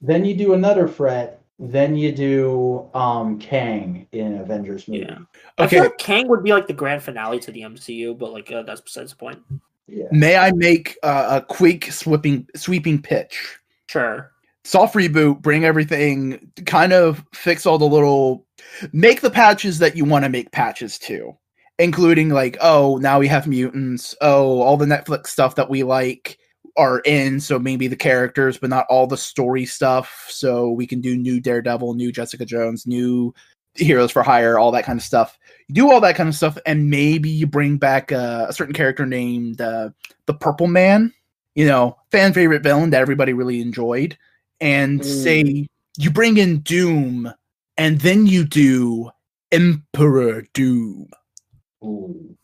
Then 0.00 0.24
you 0.24 0.34
do 0.34 0.54
another 0.54 0.86
Fret. 0.86 1.40
Then 1.58 1.96
you 1.96 2.12
do 2.12 2.88
um 2.94 3.38
Kang 3.40 4.06
in 4.12 4.38
Avengers 4.38 4.86
movie. 4.86 5.00
Yeah, 5.00 5.18
I 5.58 5.66
feel 5.66 5.80
Okay, 5.80 5.88
like 5.88 5.98
Kang 5.98 6.28
would 6.28 6.44
be 6.44 6.52
like 6.52 6.68
the 6.68 6.72
grand 6.72 7.02
finale 7.02 7.40
to 7.40 7.50
the 7.50 7.62
MCU, 7.62 8.16
but 8.16 8.32
like 8.32 8.52
uh, 8.52 8.62
that's 8.62 8.80
besides 8.80 9.10
the 9.10 9.16
point. 9.16 9.40
Yeah. 9.88 10.04
may 10.12 10.36
I 10.36 10.52
make 10.52 10.96
uh, 11.02 11.40
a 11.42 11.44
quick 11.44 11.90
sweeping 11.90 12.46
sweeping 12.54 13.02
pitch? 13.02 13.58
Sure. 13.88 14.30
Soft 14.64 14.94
reboot, 14.94 15.40
bring 15.40 15.64
everything, 15.64 16.50
kind 16.66 16.92
of 16.92 17.24
fix 17.32 17.66
all 17.66 17.78
the 17.78 17.86
little, 17.86 18.46
make 18.92 19.20
the 19.20 19.30
patches 19.30 19.78
that 19.78 19.96
you 19.96 20.04
want 20.04 20.24
to 20.24 20.28
make 20.28 20.52
patches 20.52 20.98
to, 20.98 21.36
including 21.78 22.28
like, 22.28 22.56
oh, 22.60 22.98
now 23.00 23.18
we 23.18 23.28
have 23.28 23.46
mutants. 23.46 24.14
Oh, 24.20 24.60
all 24.60 24.76
the 24.76 24.86
Netflix 24.86 25.28
stuff 25.28 25.54
that 25.54 25.70
we 25.70 25.82
like 25.84 26.38
are 26.76 27.00
in, 27.00 27.40
so 27.40 27.58
maybe 27.58 27.88
the 27.88 27.96
characters, 27.96 28.58
but 28.58 28.70
not 28.70 28.86
all 28.88 29.06
the 29.06 29.16
story 29.16 29.64
stuff. 29.64 30.26
So 30.28 30.70
we 30.70 30.86
can 30.86 31.00
do 31.00 31.16
new 31.16 31.40
Daredevil, 31.40 31.94
new 31.94 32.12
Jessica 32.12 32.44
Jones, 32.44 32.86
new 32.86 33.34
Heroes 33.74 34.10
for 34.10 34.22
Hire, 34.22 34.58
all 34.58 34.70
that 34.72 34.84
kind 34.84 34.98
of 34.98 35.04
stuff. 35.04 35.38
You 35.68 35.74
do 35.74 35.90
all 35.90 36.00
that 36.00 36.16
kind 36.16 36.28
of 36.28 36.34
stuff, 36.34 36.58
and 36.66 36.90
maybe 36.90 37.30
you 37.30 37.46
bring 37.46 37.78
back 37.78 38.10
a 38.12 38.52
certain 38.52 38.74
character 38.74 39.06
named 39.06 39.60
uh, 39.60 39.90
the 40.26 40.34
Purple 40.34 40.66
Man. 40.66 41.12
You 41.54 41.66
know, 41.66 41.96
fan 42.12 42.32
favorite 42.32 42.62
villain 42.62 42.90
that 42.90 43.00
everybody 43.00 43.32
really 43.32 43.60
enjoyed 43.60 44.16
and 44.60 45.00
Mm. 45.00 45.04
say 45.04 45.66
you 45.96 46.10
bring 46.10 46.36
in 46.38 46.60
Doom 46.60 47.32
and 47.76 48.00
then 48.00 48.26
you 48.26 48.44
do 48.44 49.10
Emperor 49.52 50.42
Doom. 50.54 51.08
Ooh. 51.84 52.36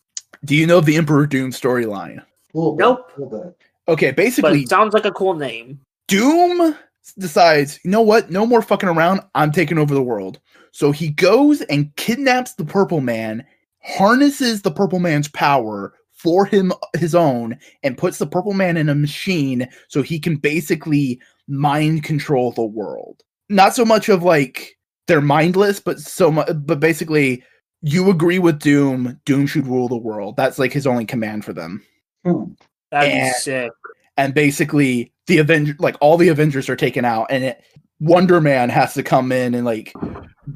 Do 0.45 0.55
you 0.55 0.67
know 0.67 0.81
the 0.81 0.97
Emperor 0.97 1.27
Doom 1.27 1.51
storyline? 1.51 2.19
A 2.21 2.25
Nope. 2.55 3.11
a 3.17 3.21
little. 3.21 3.57
Okay, 3.89 4.11
But 4.11 4.17
basically, 4.17 4.63
it 4.63 4.69
sounds 4.69 4.95
like 4.95 5.05
a 5.05 5.13
cool 5.13 5.35
name. 5.35 5.81
Doom 6.09 6.75
decides, 7.19 7.79
you 7.85 7.91
know 7.91 8.01
what? 8.01 8.31
No 8.31 8.47
more 8.47 8.63
fucking 8.63 8.89
around. 8.89 9.21
I'm 9.35 9.53
taking 9.53 9.79
over 9.79 9.93
the 9.95 10.03
world. 10.03 10.39
So 10.73 10.91
he 10.91 11.09
goes 11.11 11.61
and 11.63 11.95
kidnaps 11.97 12.55
the 12.55 12.65
Purple 12.65 13.01
Man, 13.01 13.45
harnesses 13.83 14.63
the 14.63 14.71
Purple 14.71 14.99
Man's 15.01 15.29
power 15.29 15.95
for 16.25 16.45
him 16.47 16.73
his 16.99 17.15
own, 17.15 17.57
and 17.85 17.97
puts 17.99 18.19
the 18.19 18.27
Purple 18.27 18.55
Man 18.55 18.77
in 18.77 18.89
a 18.89 18.95
machine 18.97 19.69
so 19.89 20.03
he 20.03 20.19
can 20.19 20.37
basically 20.37 21.21
mind 21.47 22.03
control 22.03 22.51
the 22.51 22.65
world. 22.65 23.23
Not 23.51 23.75
so 23.75 23.85
much 23.85 24.09
of 24.09 24.23
like 24.25 24.77
they're 25.07 25.21
mindless, 25.21 25.79
but 25.79 26.01
so 26.01 26.33
much, 26.33 26.49
but 26.65 26.81
basically, 26.81 27.45
you 27.83 28.09
agree 28.11 28.39
with 28.39 28.59
Doom. 28.59 29.21
Doom 29.27 29.47
should 29.47 29.67
rule 29.67 29.87
the 29.89 29.97
world. 29.99 30.37
That's 30.37 30.59
like 30.59 30.73
his 30.73 30.87
only 30.87 31.05
command 31.05 31.45
for 31.45 31.53
them 31.53 31.83
Hmm. 32.25 32.45
That'd 32.91 33.13
be 33.13 33.19
And- 33.19 33.35
sick. 33.37 33.71
and 34.17 34.33
basically 34.33 35.13
the 35.27 35.39
Avenger, 35.39 35.77
like 35.79 35.97
all 36.01 36.17
the 36.17 36.29
Avengers 36.29 36.69
are 36.71 36.77
taken 36.77 37.05
out, 37.05 37.27
and 37.31 37.45
it 37.45 37.63
Wonder 38.01 38.41
Man 38.41 38.71
has 38.71 38.95
to 38.95 39.03
come 39.03 39.31
in 39.31 39.55
and 39.55 39.65
like 39.67 39.93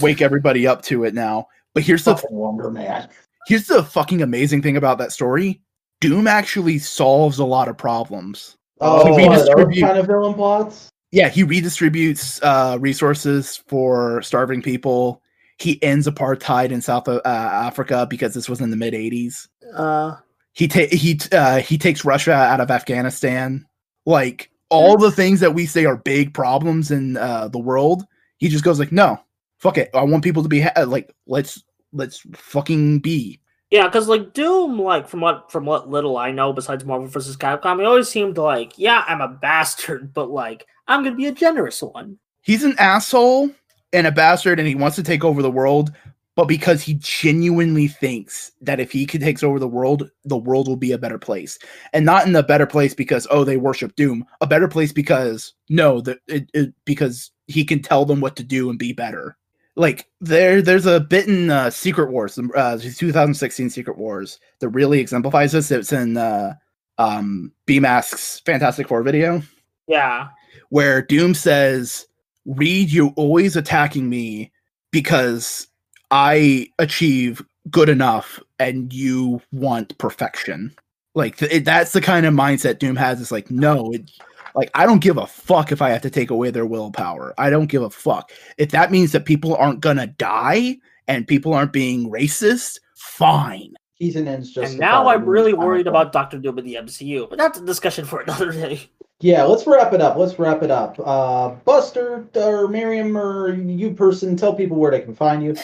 wake 0.00 0.22
everybody 0.22 0.66
up 0.66 0.80
to 0.82 1.04
it 1.04 1.12
now. 1.14 1.46
But 1.74 1.82
here's 1.82 2.04
the 2.04 2.16
Fucking 2.16 2.34
Wonder 2.36 2.70
Man. 2.70 3.08
Here's 3.48 3.66
the 3.66 3.82
fucking 3.82 4.20
amazing 4.22 4.60
thing 4.62 4.76
about 4.76 4.98
that 4.98 5.10
story. 5.10 5.60
Doom 6.00 6.26
actually 6.26 6.78
solves 6.78 7.38
a 7.38 7.44
lot 7.44 7.66
of 7.68 7.76
problems. 7.76 8.56
Oh, 8.80 9.16
He 9.16 9.26
one 9.26 9.32
redistribute- 9.38 9.84
kind 9.84 9.98
of 9.98 10.06
villain 10.06 10.34
plots. 10.34 10.88
Yeah, 11.10 11.30
he 11.30 11.42
redistributes 11.42 12.38
uh, 12.42 12.78
resources 12.78 13.62
for 13.66 14.20
starving 14.20 14.60
people. 14.60 15.22
He 15.58 15.82
ends 15.82 16.06
apartheid 16.06 16.70
in 16.70 16.82
South 16.82 17.08
uh, 17.08 17.20
Africa 17.24 18.06
because 18.08 18.34
this 18.34 18.48
was 18.48 18.60
in 18.60 18.70
the 18.70 18.76
mid 18.76 18.92
'80s. 18.92 19.48
Uh, 19.74 20.16
he 20.52 20.68
ta- 20.68 20.86
he 20.92 21.18
uh, 21.32 21.60
he 21.60 21.78
takes 21.78 22.04
Russia 22.04 22.32
out 22.34 22.60
of 22.60 22.70
Afghanistan. 22.70 23.66
Like 24.04 24.50
all 24.68 24.98
the 24.98 25.10
things 25.10 25.40
that 25.40 25.54
we 25.54 25.64
say 25.64 25.86
are 25.86 25.96
big 25.96 26.34
problems 26.34 26.90
in 26.90 27.16
uh, 27.16 27.48
the 27.48 27.58
world, 27.58 28.04
He 28.36 28.48
just 28.50 28.62
goes 28.62 28.78
like, 28.78 28.92
"No, 28.92 29.18
fuck 29.58 29.78
it. 29.78 29.88
I 29.94 30.02
want 30.02 30.22
people 30.22 30.42
to 30.42 30.48
be 30.48 30.60
ha- 30.60 30.84
like, 30.86 31.12
let's 31.26 31.64
let's 31.92 32.22
fucking 32.34 33.00
be." 33.00 33.40
Yeah, 33.70 33.86
because 33.86 34.08
like 34.08 34.32
Doom, 34.32 34.80
like 34.80 35.08
from 35.08 35.20
what 35.20 35.52
from 35.52 35.66
what 35.66 35.90
little 35.90 36.16
I 36.16 36.30
know, 36.30 36.52
besides 36.52 36.84
Marvel 36.84 37.06
vs. 37.06 37.36
Capcom, 37.36 37.80
he 37.80 37.86
always 37.86 38.08
seemed 38.08 38.38
like, 38.38 38.78
yeah, 38.78 39.04
I'm 39.06 39.20
a 39.20 39.28
bastard, 39.28 40.12
but 40.14 40.30
like 40.30 40.66
I'm 40.86 41.04
gonna 41.04 41.16
be 41.16 41.26
a 41.26 41.32
generous 41.32 41.82
one. 41.82 42.18
He's 42.40 42.64
an 42.64 42.76
asshole 42.78 43.50
and 43.92 44.06
a 44.06 44.12
bastard, 44.12 44.58
and 44.58 44.66
he 44.66 44.74
wants 44.74 44.96
to 44.96 45.02
take 45.02 45.24
over 45.24 45.42
the 45.42 45.50
world. 45.50 45.92
But 46.34 46.46
because 46.46 46.84
he 46.84 46.94
genuinely 46.94 47.88
thinks 47.88 48.52
that 48.60 48.78
if 48.78 48.92
he 48.92 49.06
could 49.06 49.20
takes 49.20 49.42
over 49.42 49.58
the 49.58 49.66
world, 49.66 50.08
the 50.24 50.36
world 50.36 50.68
will 50.68 50.76
be 50.76 50.92
a 50.92 50.98
better 50.98 51.18
place, 51.18 51.58
and 51.92 52.06
not 52.06 52.26
in 52.26 52.36
a 52.36 52.42
better 52.44 52.66
place 52.66 52.94
because 52.94 53.26
oh 53.30 53.44
they 53.44 53.56
worship 53.58 53.96
Doom, 53.96 54.24
a 54.40 54.46
better 54.46 54.68
place 54.68 54.92
because 54.92 55.52
no, 55.68 56.00
that 56.02 56.20
it, 56.26 56.48
it 56.54 56.72
because 56.84 57.32
he 57.48 57.64
can 57.64 57.82
tell 57.82 58.04
them 58.04 58.20
what 58.20 58.36
to 58.36 58.44
do 58.44 58.70
and 58.70 58.78
be 58.78 58.92
better 58.92 59.36
like 59.78 60.06
there 60.20 60.60
there's 60.60 60.86
a 60.86 61.00
bit 61.00 61.28
in 61.28 61.50
uh, 61.50 61.70
secret 61.70 62.10
wars 62.10 62.38
uh 62.56 62.78
2016 62.78 63.70
secret 63.70 63.96
wars 63.96 64.38
that 64.58 64.68
really 64.70 65.00
exemplifies 65.00 65.52
this. 65.52 65.70
It's 65.70 65.92
in 65.92 66.16
uh 66.16 66.54
um 66.98 67.52
b-mask's 67.66 68.40
fantastic 68.40 68.88
four 68.88 69.02
video. 69.02 69.42
Yeah. 69.86 70.28
where 70.68 71.00
doom 71.00 71.32
says 71.34 72.06
reed 72.44 72.90
you're 72.90 73.12
always 73.16 73.56
attacking 73.56 74.10
me 74.10 74.52
because 74.90 75.66
i 76.10 76.66
achieve 76.78 77.42
good 77.70 77.88
enough 77.88 78.40
and 78.58 78.92
you 78.92 79.40
want 79.52 79.96
perfection. 79.98 80.74
Like 81.14 81.36
th- 81.36 81.64
that's 81.64 81.92
the 81.92 82.00
kind 82.00 82.26
of 82.26 82.34
mindset 82.34 82.78
doom 82.78 82.96
has. 82.96 83.20
It's 83.20 83.32
like 83.32 83.50
no 83.50 83.90
it, 83.92 84.10
like 84.58 84.70
I 84.74 84.86
don't 84.86 85.00
give 85.00 85.16
a 85.16 85.26
fuck 85.26 85.70
if 85.70 85.80
I 85.80 85.90
have 85.90 86.02
to 86.02 86.10
take 86.10 86.30
away 86.30 86.50
their 86.50 86.66
willpower. 86.66 87.32
I 87.38 87.48
don't 87.48 87.68
give 87.68 87.82
a 87.82 87.90
fuck. 87.90 88.32
If 88.58 88.70
that 88.72 88.90
means 88.90 89.12
that 89.12 89.24
people 89.24 89.54
aren't 89.54 89.80
gonna 89.80 90.08
die 90.08 90.78
and 91.06 91.26
people 91.26 91.54
aren't 91.54 91.72
being 91.72 92.10
racist, 92.10 92.80
fine. 92.96 93.74
He's 93.94 94.16
an 94.16 94.28
ends 94.28 94.52
just. 94.52 94.72
and 94.72 94.80
now 94.80 95.08
I'm 95.08 95.24
really 95.24 95.52
worried 95.52 95.86
about 95.86 96.12
Doctor 96.12 96.38
Doom 96.38 96.58
in 96.58 96.64
the 96.64 96.74
MCU, 96.74 97.30
but 97.30 97.38
that's 97.38 97.58
a 97.58 97.64
discussion 97.64 98.04
for 98.04 98.20
another 98.22 98.52
day. 98.52 98.90
Yeah, 99.20 99.44
let's 99.44 99.66
wrap 99.66 99.92
it 99.92 100.00
up. 100.00 100.16
Let's 100.16 100.38
wrap 100.38 100.62
it 100.62 100.70
up. 100.70 100.96
Uh, 101.04 101.50
Buster 101.64 102.28
or 102.34 102.68
Miriam 102.68 103.16
or 103.16 103.54
you 103.54 103.92
person, 103.92 104.36
tell 104.36 104.54
people 104.54 104.76
where 104.76 104.92
they 104.92 105.00
can 105.00 105.14
find 105.14 105.42
you. 105.42 105.56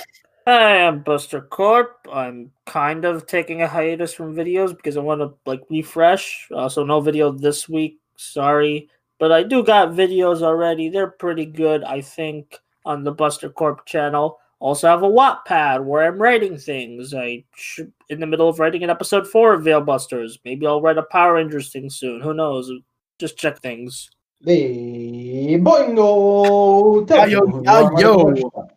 Hi, 0.46 0.86
I'm 0.86 1.02
Buster 1.02 1.40
Corp. 1.40 2.06
I'm 2.12 2.50
kind 2.66 3.04
of 3.04 3.26
taking 3.26 3.62
a 3.62 3.68
hiatus 3.68 4.12
from 4.12 4.34
videos 4.34 4.76
because 4.76 4.96
I 4.96 5.00
want 5.00 5.20
to 5.20 5.34
like 5.46 5.62
refresh. 5.70 6.48
Uh, 6.54 6.68
so 6.68 6.84
no 6.84 7.00
video 7.00 7.32
this 7.32 7.68
week. 7.68 7.98
Sorry, 8.16 8.88
but 9.18 9.32
I 9.32 9.42
do 9.42 9.62
got 9.62 9.90
videos 9.90 10.42
already. 10.42 10.88
They're 10.88 11.10
pretty 11.10 11.46
good, 11.46 11.84
I 11.84 12.00
think, 12.00 12.58
on 12.84 13.04
the 13.04 13.12
Buster 13.12 13.48
Corp 13.50 13.86
channel. 13.86 14.38
Also 14.60 14.88
have 14.88 15.02
a 15.02 15.08
Wattpad 15.08 15.84
where 15.84 16.06
I'm 16.06 16.20
writing 16.20 16.56
things. 16.56 17.12
I 17.12 17.44
should 17.54 17.92
in 18.08 18.20
the 18.20 18.26
middle 18.26 18.48
of 18.48 18.58
writing 18.58 18.82
an 18.82 18.90
episode 18.90 19.26
four 19.26 19.52
of 19.52 19.62
Veilbusters. 19.62 20.38
Maybe 20.44 20.66
I'll 20.66 20.80
write 20.80 20.96
a 20.96 21.02
Power 21.02 21.34
Rangers 21.34 21.70
thing 21.70 21.90
soon. 21.90 22.20
Who 22.20 22.32
knows? 22.32 22.70
Just 23.18 23.36
check 23.36 23.60
things. 23.60 24.10
The 24.40 25.58
Boingo. 25.60 27.06
Tell 27.06 27.28
Yo, 27.28 27.40
people 27.40 27.58
who 27.58 27.64
you 27.64 27.70
are, 27.70 28.00
yo, 28.00 28.34
yo. 28.34 28.68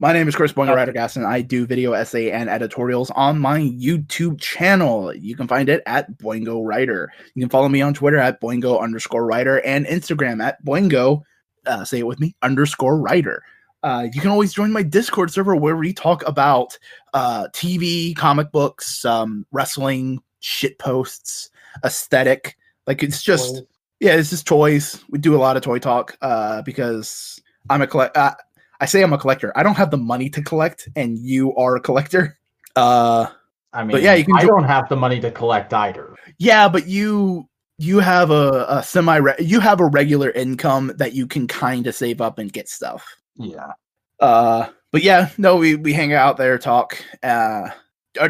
My 0.00 0.12
name 0.12 0.26
is 0.26 0.34
Chris 0.34 0.52
Boingo 0.52 0.74
Ryder 0.74 0.92
Gaston. 0.92 1.24
I 1.24 1.40
do 1.40 1.66
video 1.66 1.92
essay 1.92 2.32
and 2.32 2.50
editorials 2.50 3.12
on 3.12 3.38
my 3.38 3.60
YouTube 3.60 4.40
channel. 4.40 5.14
You 5.14 5.36
can 5.36 5.46
find 5.46 5.68
it 5.68 5.84
at 5.86 6.18
Boingo 6.18 6.66
Writer. 6.66 7.12
You 7.34 7.42
can 7.42 7.48
follow 7.48 7.68
me 7.68 7.80
on 7.80 7.94
Twitter 7.94 8.18
at 8.18 8.40
Boingo 8.40 8.80
underscore 8.80 9.24
writer 9.24 9.60
and 9.60 9.86
Instagram 9.86 10.42
at 10.42 10.62
Boingo, 10.64 11.22
uh, 11.66 11.84
say 11.84 12.00
it 12.00 12.08
with 12.08 12.18
me, 12.18 12.34
underscore 12.42 12.98
writer. 12.98 13.44
Uh, 13.84 14.08
you 14.12 14.20
can 14.20 14.30
always 14.30 14.52
join 14.52 14.72
my 14.72 14.82
Discord 14.82 15.30
server 15.30 15.54
where 15.54 15.76
we 15.76 15.92
talk 15.92 16.26
about 16.26 16.76
uh, 17.12 17.46
TV, 17.52 18.16
comic 18.16 18.50
books, 18.50 19.04
um, 19.04 19.46
wrestling, 19.52 20.20
shit 20.40 20.76
posts, 20.80 21.50
aesthetic. 21.84 22.56
Like 22.88 23.04
it's 23.04 23.22
just, 23.22 23.62
yeah, 24.00 24.16
it's 24.16 24.30
just 24.30 24.44
toys. 24.44 25.04
We 25.08 25.20
do 25.20 25.36
a 25.36 25.38
lot 25.38 25.56
of 25.56 25.62
toy 25.62 25.78
talk 25.78 26.18
uh, 26.20 26.62
because 26.62 27.40
I'm 27.70 27.80
a 27.80 27.86
collect. 27.86 28.16
Uh, 28.16 28.34
I 28.80 28.86
say 28.86 29.02
I'm 29.02 29.12
a 29.12 29.18
collector. 29.18 29.52
I 29.56 29.62
don't 29.62 29.76
have 29.76 29.90
the 29.90 29.96
money 29.98 30.28
to 30.30 30.42
collect, 30.42 30.88
and 30.96 31.18
you 31.18 31.54
are 31.56 31.76
a 31.76 31.80
collector. 31.80 32.38
Uh, 32.76 33.28
I 33.72 33.84
mean, 33.84 33.92
But 33.92 34.02
yeah, 34.02 34.14
you 34.14 34.24
can 34.24 34.34
I 34.36 34.40
jo- 34.40 34.48
don't 34.48 34.64
have 34.64 34.88
the 34.88 34.96
money 34.96 35.20
to 35.20 35.30
collect 35.30 35.72
either. 35.72 36.16
yeah, 36.38 36.68
but 36.68 36.88
you 36.88 37.48
you 37.78 38.00
have 38.00 38.32
a, 38.32 38.66
a 38.68 38.82
semi 38.82 39.20
you 39.38 39.60
have 39.60 39.78
a 39.80 39.86
regular 39.86 40.30
income 40.32 40.92
that 40.96 41.12
you 41.12 41.28
can 41.28 41.46
kind 41.46 41.86
of 41.86 41.94
save 41.94 42.20
up 42.20 42.40
and 42.40 42.52
get 42.52 42.68
stuff. 42.68 43.06
Yeah. 43.36 43.70
Uh, 44.18 44.66
but 44.90 45.04
yeah, 45.04 45.30
no, 45.38 45.54
we 45.54 45.76
we 45.76 45.92
hang 45.92 46.12
out 46.14 46.36
there, 46.36 46.58
talk. 46.58 46.98
Uh, 47.22 47.68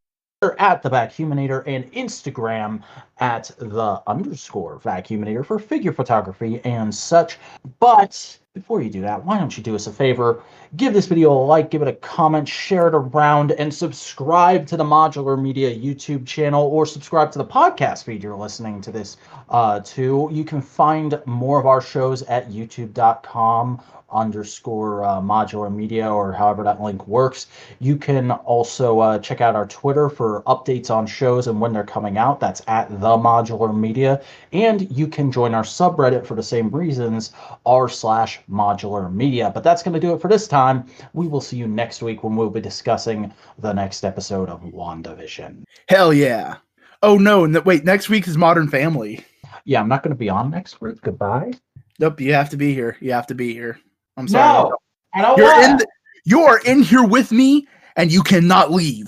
at 0.58 0.82
the 0.82 0.90
Vacuuminator 0.90 1.62
and 1.68 1.84
Instagram 1.92 2.82
at 3.18 3.50
the 3.58 4.02
underscore 4.06 4.78
Vacuuminator 4.80 5.44
for 5.44 5.58
figure 5.58 5.92
photography 5.92 6.60
and 6.64 6.94
such. 6.94 7.38
But 7.80 8.38
before 8.52 8.80
you 8.80 8.88
do 8.88 9.02
that, 9.02 9.24
why 9.24 9.38
don't 9.38 9.56
you 9.56 9.62
do 9.62 9.74
us 9.74 9.86
a 9.86 9.92
favor? 9.92 10.42
Give 10.76 10.92
this 10.94 11.06
video 11.06 11.30
a 11.32 11.40
like, 11.44 11.70
give 11.70 11.82
it 11.82 11.88
a 11.88 11.92
comment, 11.92 12.48
share 12.48 12.88
it 12.88 12.94
around, 12.94 13.52
and 13.52 13.72
subscribe 13.72 14.66
to 14.68 14.76
the 14.76 14.84
Modular 14.84 15.40
Media 15.40 15.74
YouTube 15.74 16.26
channel 16.26 16.66
or 16.66 16.86
subscribe 16.86 17.30
to 17.32 17.38
the 17.38 17.44
podcast 17.44 18.04
feed 18.04 18.22
you're 18.22 18.34
listening 18.34 18.80
to 18.80 18.90
this 18.90 19.18
uh, 19.50 19.80
to. 19.80 20.28
You 20.32 20.44
can 20.44 20.60
find 20.60 21.20
more 21.26 21.60
of 21.60 21.66
our 21.66 21.80
shows 21.80 22.22
at 22.22 22.50
youtube.com 22.50 23.82
underscore 24.10 25.04
uh, 25.04 25.20
modular 25.20 25.72
media 25.74 26.08
or 26.08 26.32
however 26.32 26.62
that 26.62 26.80
link 26.80 27.06
works. 27.06 27.48
You 27.80 27.96
can 27.96 28.30
also 28.30 29.00
uh, 29.00 29.18
check 29.18 29.40
out 29.40 29.54
our 29.56 29.66
Twitter 29.66 30.08
for 30.08 30.42
updates 30.46 30.90
on 30.90 31.06
shows 31.06 31.46
and 31.46 31.60
when 31.60 31.72
they're 31.72 31.84
coming 31.84 32.16
out. 32.16 32.40
That's 32.40 32.62
at 32.68 32.88
the 33.00 33.05
modular 33.08 33.76
media. 33.76 34.22
And 34.52 34.90
you 34.90 35.06
can 35.06 35.30
join 35.30 35.54
our 35.54 35.62
subreddit 35.62 36.26
for 36.26 36.34
the 36.34 36.42
same 36.42 36.70
reasons, 36.70 37.32
r 37.66 37.88
slash 37.88 38.40
modular 38.50 39.12
media. 39.12 39.50
But 39.54 39.64
that's 39.64 39.82
going 39.82 39.94
to 39.94 40.00
do 40.00 40.14
it 40.14 40.20
for 40.20 40.28
this 40.28 40.48
time. 40.48 40.86
We 41.12 41.26
will 41.26 41.40
see 41.40 41.56
you 41.58 41.68
next 41.68 42.02
week 42.02 42.24
when 42.24 42.36
we'll 42.36 42.50
be 42.50 42.60
discussing 42.60 43.32
the 43.58 43.72
next 43.72 44.04
episode 44.04 44.48
of 44.48 44.62
WandaVision. 44.62 45.64
Hell 45.88 46.12
yeah! 46.12 46.56
Oh 47.02 47.18
no! 47.18 47.44
n- 47.44 47.62
wait, 47.64 47.84
next 47.84 48.08
week 48.08 48.26
is 48.26 48.38
Modern 48.38 48.68
Family. 48.68 49.24
Yeah, 49.66 49.80
I'm 49.80 49.88
not 49.88 50.02
going 50.02 50.14
to 50.14 50.18
be 50.18 50.30
on 50.30 50.50
next 50.50 50.80
week. 50.80 51.02
Goodbye. 51.02 51.52
Nope, 51.98 52.20
you 52.20 52.32
have 52.32 52.50
to 52.50 52.56
be 52.56 52.72
here. 52.72 52.96
You 53.00 53.12
have 53.12 53.26
to 53.26 53.34
be 53.34 53.52
here. 53.52 53.78
I'm 54.16 54.28
sorry. 54.28 54.70
No, 54.70 54.76
I 55.14 55.22
don't 55.22 55.38
You're 55.38 55.62
in. 55.62 55.76
The, 55.76 55.86
you 56.24 56.40
are 56.40 56.60
in 56.60 56.82
here 56.82 57.04
with 57.04 57.32
me, 57.32 57.66
and 57.96 58.10
you 58.10 58.22
cannot 58.22 58.72
leave. 58.72 59.04